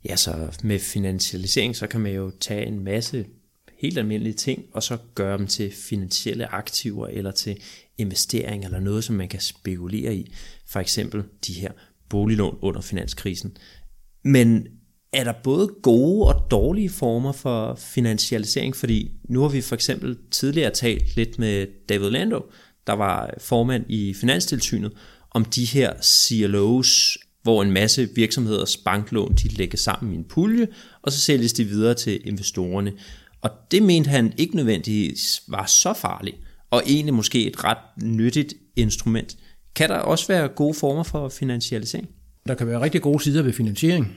Ja, 0.05 0.17
så 0.17 0.59
med 0.63 0.79
finansialisering, 0.79 1.77
så 1.77 1.87
kan 1.87 2.01
man 2.01 2.15
jo 2.15 2.33
tage 2.41 2.67
en 2.67 2.85
masse 2.85 3.27
helt 3.79 3.99
almindelige 3.99 4.35
ting, 4.35 4.65
og 4.73 4.83
så 4.83 4.99
gøre 5.15 5.39
dem 5.39 5.47
til 5.47 5.73
finansielle 5.73 6.47
aktiver 6.47 7.07
eller 7.07 7.31
til 7.31 7.57
investering 7.99 8.65
eller 8.65 8.81
noget, 8.81 9.05
som 9.05 9.17
man 9.17 9.29
kan 9.29 9.41
spekulere 9.41 10.15
i. 10.15 10.33
For 10.67 10.81
eksempel 10.81 11.23
de 11.47 11.53
her 11.53 11.73
boliglån 12.09 12.59
under 12.63 12.81
finanskrisen. 12.81 13.57
Men 14.25 14.67
er 15.13 15.25
der 15.25 15.33
både 15.45 15.69
gode 15.83 16.35
og 16.35 16.51
dårlige 16.51 16.91
former 16.91 17.33
for 17.33 17.75
finansialisering? 17.75 18.77
Fordi 18.77 19.13
nu 19.29 19.41
har 19.41 19.49
vi 19.49 19.61
for 19.61 19.75
eksempel 19.75 20.19
tidligere 20.31 20.71
talt 20.71 21.17
lidt 21.17 21.39
med 21.39 21.67
David 21.89 22.11
Lando, 22.11 22.41
der 22.87 22.93
var 22.93 23.35
formand 23.39 23.85
i 23.89 24.15
Finanstilsynet, 24.15 24.93
om 25.31 25.45
de 25.45 25.65
her 25.65 25.93
CLO's, 25.95 27.17
hvor 27.43 27.63
en 27.63 27.71
masse 27.71 28.09
virksomheders 28.15 28.77
banklån 28.77 29.35
de 29.35 29.49
lægger 29.49 29.79
sammen 29.79 30.13
i 30.13 30.17
en 30.17 30.25
pulje, 30.25 30.69
og 31.03 31.13
så 31.13 31.21
sælges 31.21 31.53
de 31.53 31.65
videre 31.65 31.95
til 31.95 32.21
investorerne. 32.29 32.93
Og 33.41 33.51
det 33.71 33.83
mente 33.83 34.11
han 34.11 34.33
ikke 34.37 34.57
nødvendigvis 34.57 35.43
var 35.49 35.67
så 35.67 35.93
farligt, 35.93 36.37
og 36.75 36.83
egentlig 36.87 37.15
måske 37.15 37.47
et 37.47 37.65
ret 37.65 38.03
nyttigt 38.03 38.55
instrument. 38.77 39.37
Kan 39.77 39.89
der 39.89 39.97
også 39.97 40.29
være 40.29 40.49
gode 40.49 40.75
former 40.75 41.03
for 41.03 41.29
finansialisering? 41.29 42.09
Der 42.49 42.55
kan 42.55 42.67
være 42.67 42.81
rigtig 42.81 43.03
gode 43.03 43.23
sider 43.23 43.43
ved 43.43 43.53
finansiering. 43.53 44.17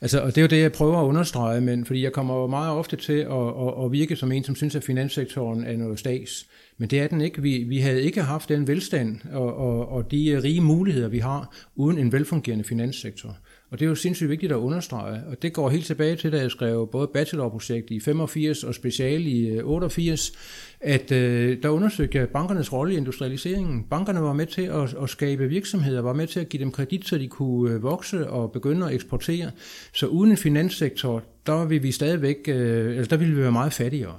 Altså, 0.00 0.20
og 0.20 0.26
det 0.26 0.38
er 0.38 0.42
jo 0.42 0.48
det, 0.48 0.60
jeg 0.60 0.72
prøver 0.72 1.00
at 1.00 1.04
understrege, 1.04 1.60
men 1.60 1.84
fordi 1.84 2.02
jeg 2.02 2.12
kommer 2.12 2.34
jo 2.34 2.46
meget 2.46 2.70
ofte 2.70 2.96
til 2.96 3.12
at, 3.12 3.48
at, 3.66 3.84
at 3.84 3.92
virke 3.92 4.16
som 4.16 4.32
en, 4.32 4.44
som 4.44 4.54
synes, 4.54 4.74
at 4.74 4.84
finanssektoren 4.84 5.64
er 5.64 5.76
noget 5.76 5.98
stags. 5.98 6.46
Men 6.78 6.90
det 6.90 7.00
er 7.00 7.06
den 7.06 7.20
ikke. 7.20 7.42
Vi, 7.42 7.58
vi 7.58 7.78
havde 7.78 8.02
ikke 8.02 8.22
haft 8.22 8.48
den 8.48 8.66
velstand 8.66 9.20
og, 9.32 9.56
og, 9.56 9.88
og 9.88 10.10
de 10.10 10.40
rige 10.44 10.60
muligheder, 10.60 11.08
vi 11.08 11.18
har, 11.18 11.54
uden 11.74 11.98
en 11.98 12.12
velfungerende 12.12 12.64
finanssektor. 12.64 13.36
Og 13.74 13.80
det 13.80 13.86
er 13.86 13.88
jo 13.88 13.94
sindssygt 13.94 14.30
vigtigt 14.30 14.52
at 14.52 14.56
understrege, 14.56 15.20
og 15.30 15.42
det 15.42 15.52
går 15.52 15.68
helt 15.68 15.86
tilbage 15.86 16.16
til, 16.16 16.32
da 16.32 16.38
jeg 16.38 16.50
skrev 16.50 16.88
både 16.92 17.10
bachelorprojekt 17.14 17.90
i 17.90 18.00
85 18.00 18.64
og 18.64 18.74
special 18.74 19.26
i 19.26 19.48
øh, 19.48 19.64
88, 19.64 20.32
at 20.80 21.12
øh, 21.12 21.62
der 21.62 21.68
undersøgte 21.68 22.18
jeg 22.18 22.28
bankernes 22.28 22.72
rolle 22.72 22.94
i 22.94 22.96
industrialiseringen. 22.96 23.84
Bankerne 23.90 24.22
var 24.22 24.32
med 24.32 24.46
til 24.46 24.62
at, 24.62 24.94
at 25.02 25.10
skabe 25.10 25.48
virksomheder, 25.48 26.02
var 26.02 26.12
med 26.12 26.26
til 26.26 26.40
at 26.40 26.48
give 26.48 26.62
dem 26.62 26.72
kredit, 26.72 27.08
så 27.08 27.18
de 27.18 27.28
kunne 27.28 27.72
øh, 27.74 27.82
vokse 27.82 28.30
og 28.30 28.52
begynde 28.52 28.86
at 28.86 28.94
eksportere. 28.94 29.50
Så 29.92 30.06
uden 30.06 30.30
en 30.30 30.36
finanssektor, 30.36 31.22
der 31.46 31.64
ville 31.64 31.82
vi 31.82 31.92
stadigvæk, 31.92 32.36
øh, 32.48 32.96
altså 32.96 33.10
der 33.10 33.16
ville 33.16 33.34
vi 33.34 33.40
være 33.40 33.52
meget 33.52 33.72
fattigere. 33.72 34.14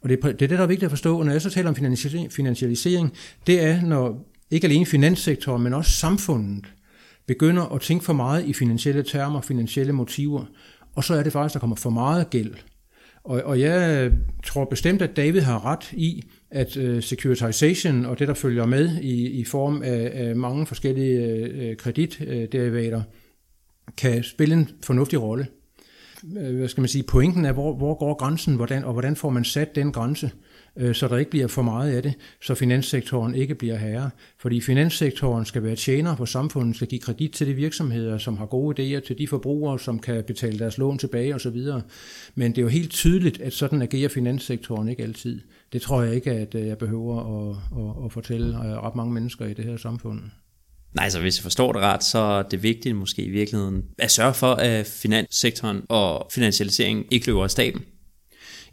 Og 0.00 0.08
det, 0.08 0.22
det 0.22 0.30
er 0.30 0.36
det, 0.36 0.50
der 0.50 0.62
er 0.62 0.66
vigtigt 0.66 0.84
at 0.84 0.92
forstå, 0.92 1.18
og 1.18 1.24
når 1.24 1.32
jeg 1.32 1.42
så 1.42 1.50
taler 1.50 1.68
om 1.68 1.76
finansialisering, 2.30 3.12
det 3.46 3.64
er, 3.64 3.82
når 3.82 4.30
ikke 4.50 4.66
alene 4.66 4.86
finanssektoren, 4.86 5.62
men 5.62 5.74
også 5.74 5.90
samfundet 5.90 6.64
begynder 7.30 7.74
at 7.74 7.80
tænke 7.80 8.04
for 8.04 8.12
meget 8.12 8.44
i 8.44 8.52
finansielle 8.52 9.02
termer, 9.02 9.40
finansielle 9.40 9.92
motiver, 9.92 10.44
og 10.94 11.04
så 11.04 11.14
er 11.14 11.22
det 11.22 11.32
faktisk, 11.32 11.54
der 11.54 11.60
kommer 11.60 11.76
for 11.76 11.90
meget 11.90 12.30
gæld. 12.30 12.54
Og, 13.24 13.42
og 13.42 13.60
jeg 13.60 14.10
tror 14.44 14.64
bestemt, 14.64 15.02
at 15.02 15.16
David 15.16 15.40
har 15.40 15.64
ret 15.64 15.92
i, 15.92 16.24
at 16.50 16.76
uh, 16.76 17.00
securitization 17.00 18.06
og 18.06 18.18
det, 18.18 18.28
der 18.28 18.34
følger 18.34 18.66
med 18.66 19.00
i, 19.02 19.28
i 19.28 19.44
form 19.44 19.82
af, 19.82 20.10
af 20.14 20.36
mange 20.36 20.66
forskellige 20.66 21.70
uh, 21.70 21.76
kreditderivater, 21.76 23.02
kan 23.96 24.22
spille 24.22 24.54
en 24.54 24.68
fornuftig 24.82 25.22
rolle. 25.22 25.46
Øh, 26.38 26.56
hvad 26.56 26.68
skal 26.68 26.80
man 26.80 26.88
sige? 26.88 27.02
Pointen 27.02 27.44
er, 27.44 27.52
hvor, 27.52 27.74
hvor 27.76 27.94
går 27.94 28.14
grænsen, 28.14 28.54
hvordan, 28.54 28.84
og 28.84 28.92
hvordan 28.92 29.16
får 29.16 29.30
man 29.30 29.44
sat 29.44 29.74
den 29.74 29.92
grænse? 29.92 30.30
Øh, 30.76 30.94
så 30.94 31.08
der 31.08 31.16
ikke 31.16 31.30
bliver 31.30 31.46
for 31.46 31.62
meget 31.62 31.92
af 31.92 32.02
det, 32.02 32.14
så 32.42 32.54
finanssektoren 32.54 33.34
ikke 33.34 33.54
bliver 33.54 33.76
herre. 33.76 34.10
Fordi 34.38 34.60
finanssektoren 34.60 35.44
skal 35.44 35.62
være 35.62 35.76
tjener 35.76 36.16
for 36.16 36.24
samfundet, 36.24 36.76
skal 36.76 36.88
give 36.88 37.00
kredit 37.00 37.32
til 37.32 37.46
de 37.46 37.54
virksomheder, 37.54 38.18
som 38.18 38.36
har 38.36 38.46
gode 38.46 38.96
idéer, 38.98 39.06
til 39.06 39.18
de 39.18 39.28
forbrugere, 39.28 39.78
som 39.78 39.98
kan 39.98 40.24
betale 40.24 40.58
deres 40.58 40.78
lån 40.78 40.98
tilbage 40.98 41.34
osv. 41.34 41.58
Men 42.34 42.50
det 42.50 42.58
er 42.58 42.62
jo 42.62 42.68
helt 42.68 42.90
tydeligt, 42.90 43.40
at 43.40 43.52
sådan 43.52 43.82
agerer 43.82 44.08
finanssektoren 44.08 44.88
ikke 44.88 45.02
altid. 45.02 45.40
Det 45.72 45.82
tror 45.82 46.02
jeg 46.02 46.14
ikke, 46.14 46.30
at 46.30 46.54
øh, 46.54 46.66
jeg 46.66 46.78
behøver 46.78 47.50
at, 47.50 47.56
at, 47.78 48.04
at 48.04 48.12
fortælle 48.12 48.56
øh, 48.56 48.64
ret 48.64 48.94
mange 48.94 49.12
mennesker 49.12 49.46
i 49.46 49.54
det 49.54 49.64
her 49.64 49.76
samfund. 49.76 50.20
Nej, 50.94 51.08
så 51.08 51.20
hvis 51.20 51.38
jeg 51.38 51.42
forstår 51.42 51.72
det 51.72 51.82
ret, 51.82 52.04
så 52.04 52.18
er 52.18 52.42
det 52.42 52.62
vigtigt 52.62 52.96
måske 52.96 53.22
i 53.22 53.30
virkeligheden 53.30 53.84
at 53.98 54.10
sørge 54.10 54.34
for, 54.34 54.54
at 54.54 54.86
finanssektoren 54.86 55.82
og 55.88 56.30
finansialiseringen 56.34 57.04
ikke 57.10 57.26
løber 57.26 57.44
af 57.44 57.50
staten. 57.50 57.84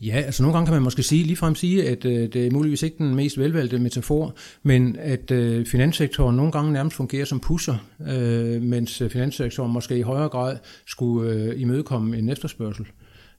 Ja, 0.02 0.16
altså 0.16 0.44
nogle 0.44 0.58
gange 0.58 0.66
kan 0.66 0.74
man 0.74 0.84
måske 0.84 1.04
sige, 1.04 1.24
ligefrem 1.24 1.56
sige, 1.56 1.90
at 1.90 2.06
øh, 2.06 2.34
det 2.34 2.48
er 2.48 2.52
muligvis 2.52 2.84
ikke 2.84 2.98
den 2.98 3.16
mest 3.16 3.38
velvalgte 3.38 3.80
metafor, 3.80 4.36
men 4.64 4.96
at 5.00 5.32
øh, 5.32 5.66
finanssektoren 5.66 6.36
nogle 6.36 6.52
gange 6.52 6.72
nærmest 6.72 6.96
fungerer 6.96 7.26
som 7.26 7.40
pusher, 7.40 7.76
øh, 8.08 8.62
mens 8.62 9.02
øh, 9.02 9.10
finanssektoren 9.10 9.72
måske 9.72 9.98
i 9.98 10.02
højere 10.02 10.30
grad 10.30 10.58
skulle 10.88 11.32
øh, 11.32 11.62
imødekomme 11.62 12.18
en 12.18 12.30
efterspørgsel. 12.30 12.86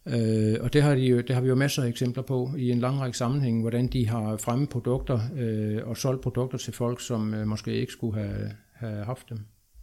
Øh, 0.06 0.56
og 0.60 0.72
det 0.72 0.82
har, 0.82 0.94
de 0.94 1.00
jo, 1.00 1.20
det 1.20 1.34
har 1.34 1.42
vi 1.42 1.48
jo 1.48 1.54
masser 1.54 1.82
af 1.82 1.88
eksempler 1.88 2.22
på 2.22 2.50
i 2.56 2.70
en 2.70 2.78
lang 2.78 3.00
række 3.00 3.18
sammenhænge, 3.18 3.60
hvordan 3.60 3.86
de 3.86 4.08
har 4.08 4.36
fremmet 4.36 4.68
produkter 4.68 5.20
øh, 5.38 5.78
og 5.84 5.96
solgt 5.96 6.22
produkter 6.22 6.58
til 6.58 6.72
folk, 6.72 7.00
som 7.00 7.34
øh, 7.34 7.46
måske 7.46 7.72
ikke 7.72 7.92
skulle 7.92 8.20
have, 8.20 8.50
have 8.72 9.04
haft 9.04 9.30
dem. 9.30 9.38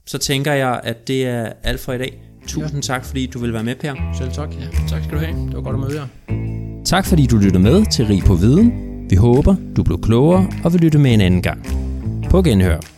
Så 0.06 0.18
tænker 0.18 0.54
jeg, 0.54 0.80
at 0.84 1.08
det 1.08 1.28
er 1.28 1.54
alt 1.64 1.80
for 1.80 1.94
i 1.94 1.98
dag. 1.98 2.22
Tusind 2.48 2.78
ja. 2.78 2.94
tak, 2.94 3.06
fordi 3.06 3.26
du 3.26 3.40
vil 3.40 3.54
være 3.54 3.64
med, 3.64 3.76
Per. 3.76 3.94
Selv 4.18 4.32
tak. 4.32 4.50
Ja, 4.60 4.66
tak 4.88 5.04
skal 5.04 5.18
du 5.18 5.24
have. 5.26 5.48
Det 5.48 5.56
var 5.56 5.62
godt 5.62 5.76
at 5.76 5.80
møde 5.80 6.02
jer. 6.02 6.08
Tak 6.86 7.06
fordi 7.06 7.26
du 7.26 7.38
lytter 7.38 7.60
med 7.60 7.86
til 7.92 8.06
Rig 8.06 8.24
på 8.24 8.36
Viden. 8.36 8.74
Vi 9.10 9.16
håber, 9.16 9.56
du 9.76 9.84
blev 9.84 10.02
klogere 10.02 10.48
og 10.64 10.74
vil 10.74 10.82
lytte 10.82 10.98
med 10.98 11.14
en 11.14 11.22
anden 11.22 11.42
gang. 11.42 11.66
På 12.30 12.42
genhør. 12.42 12.95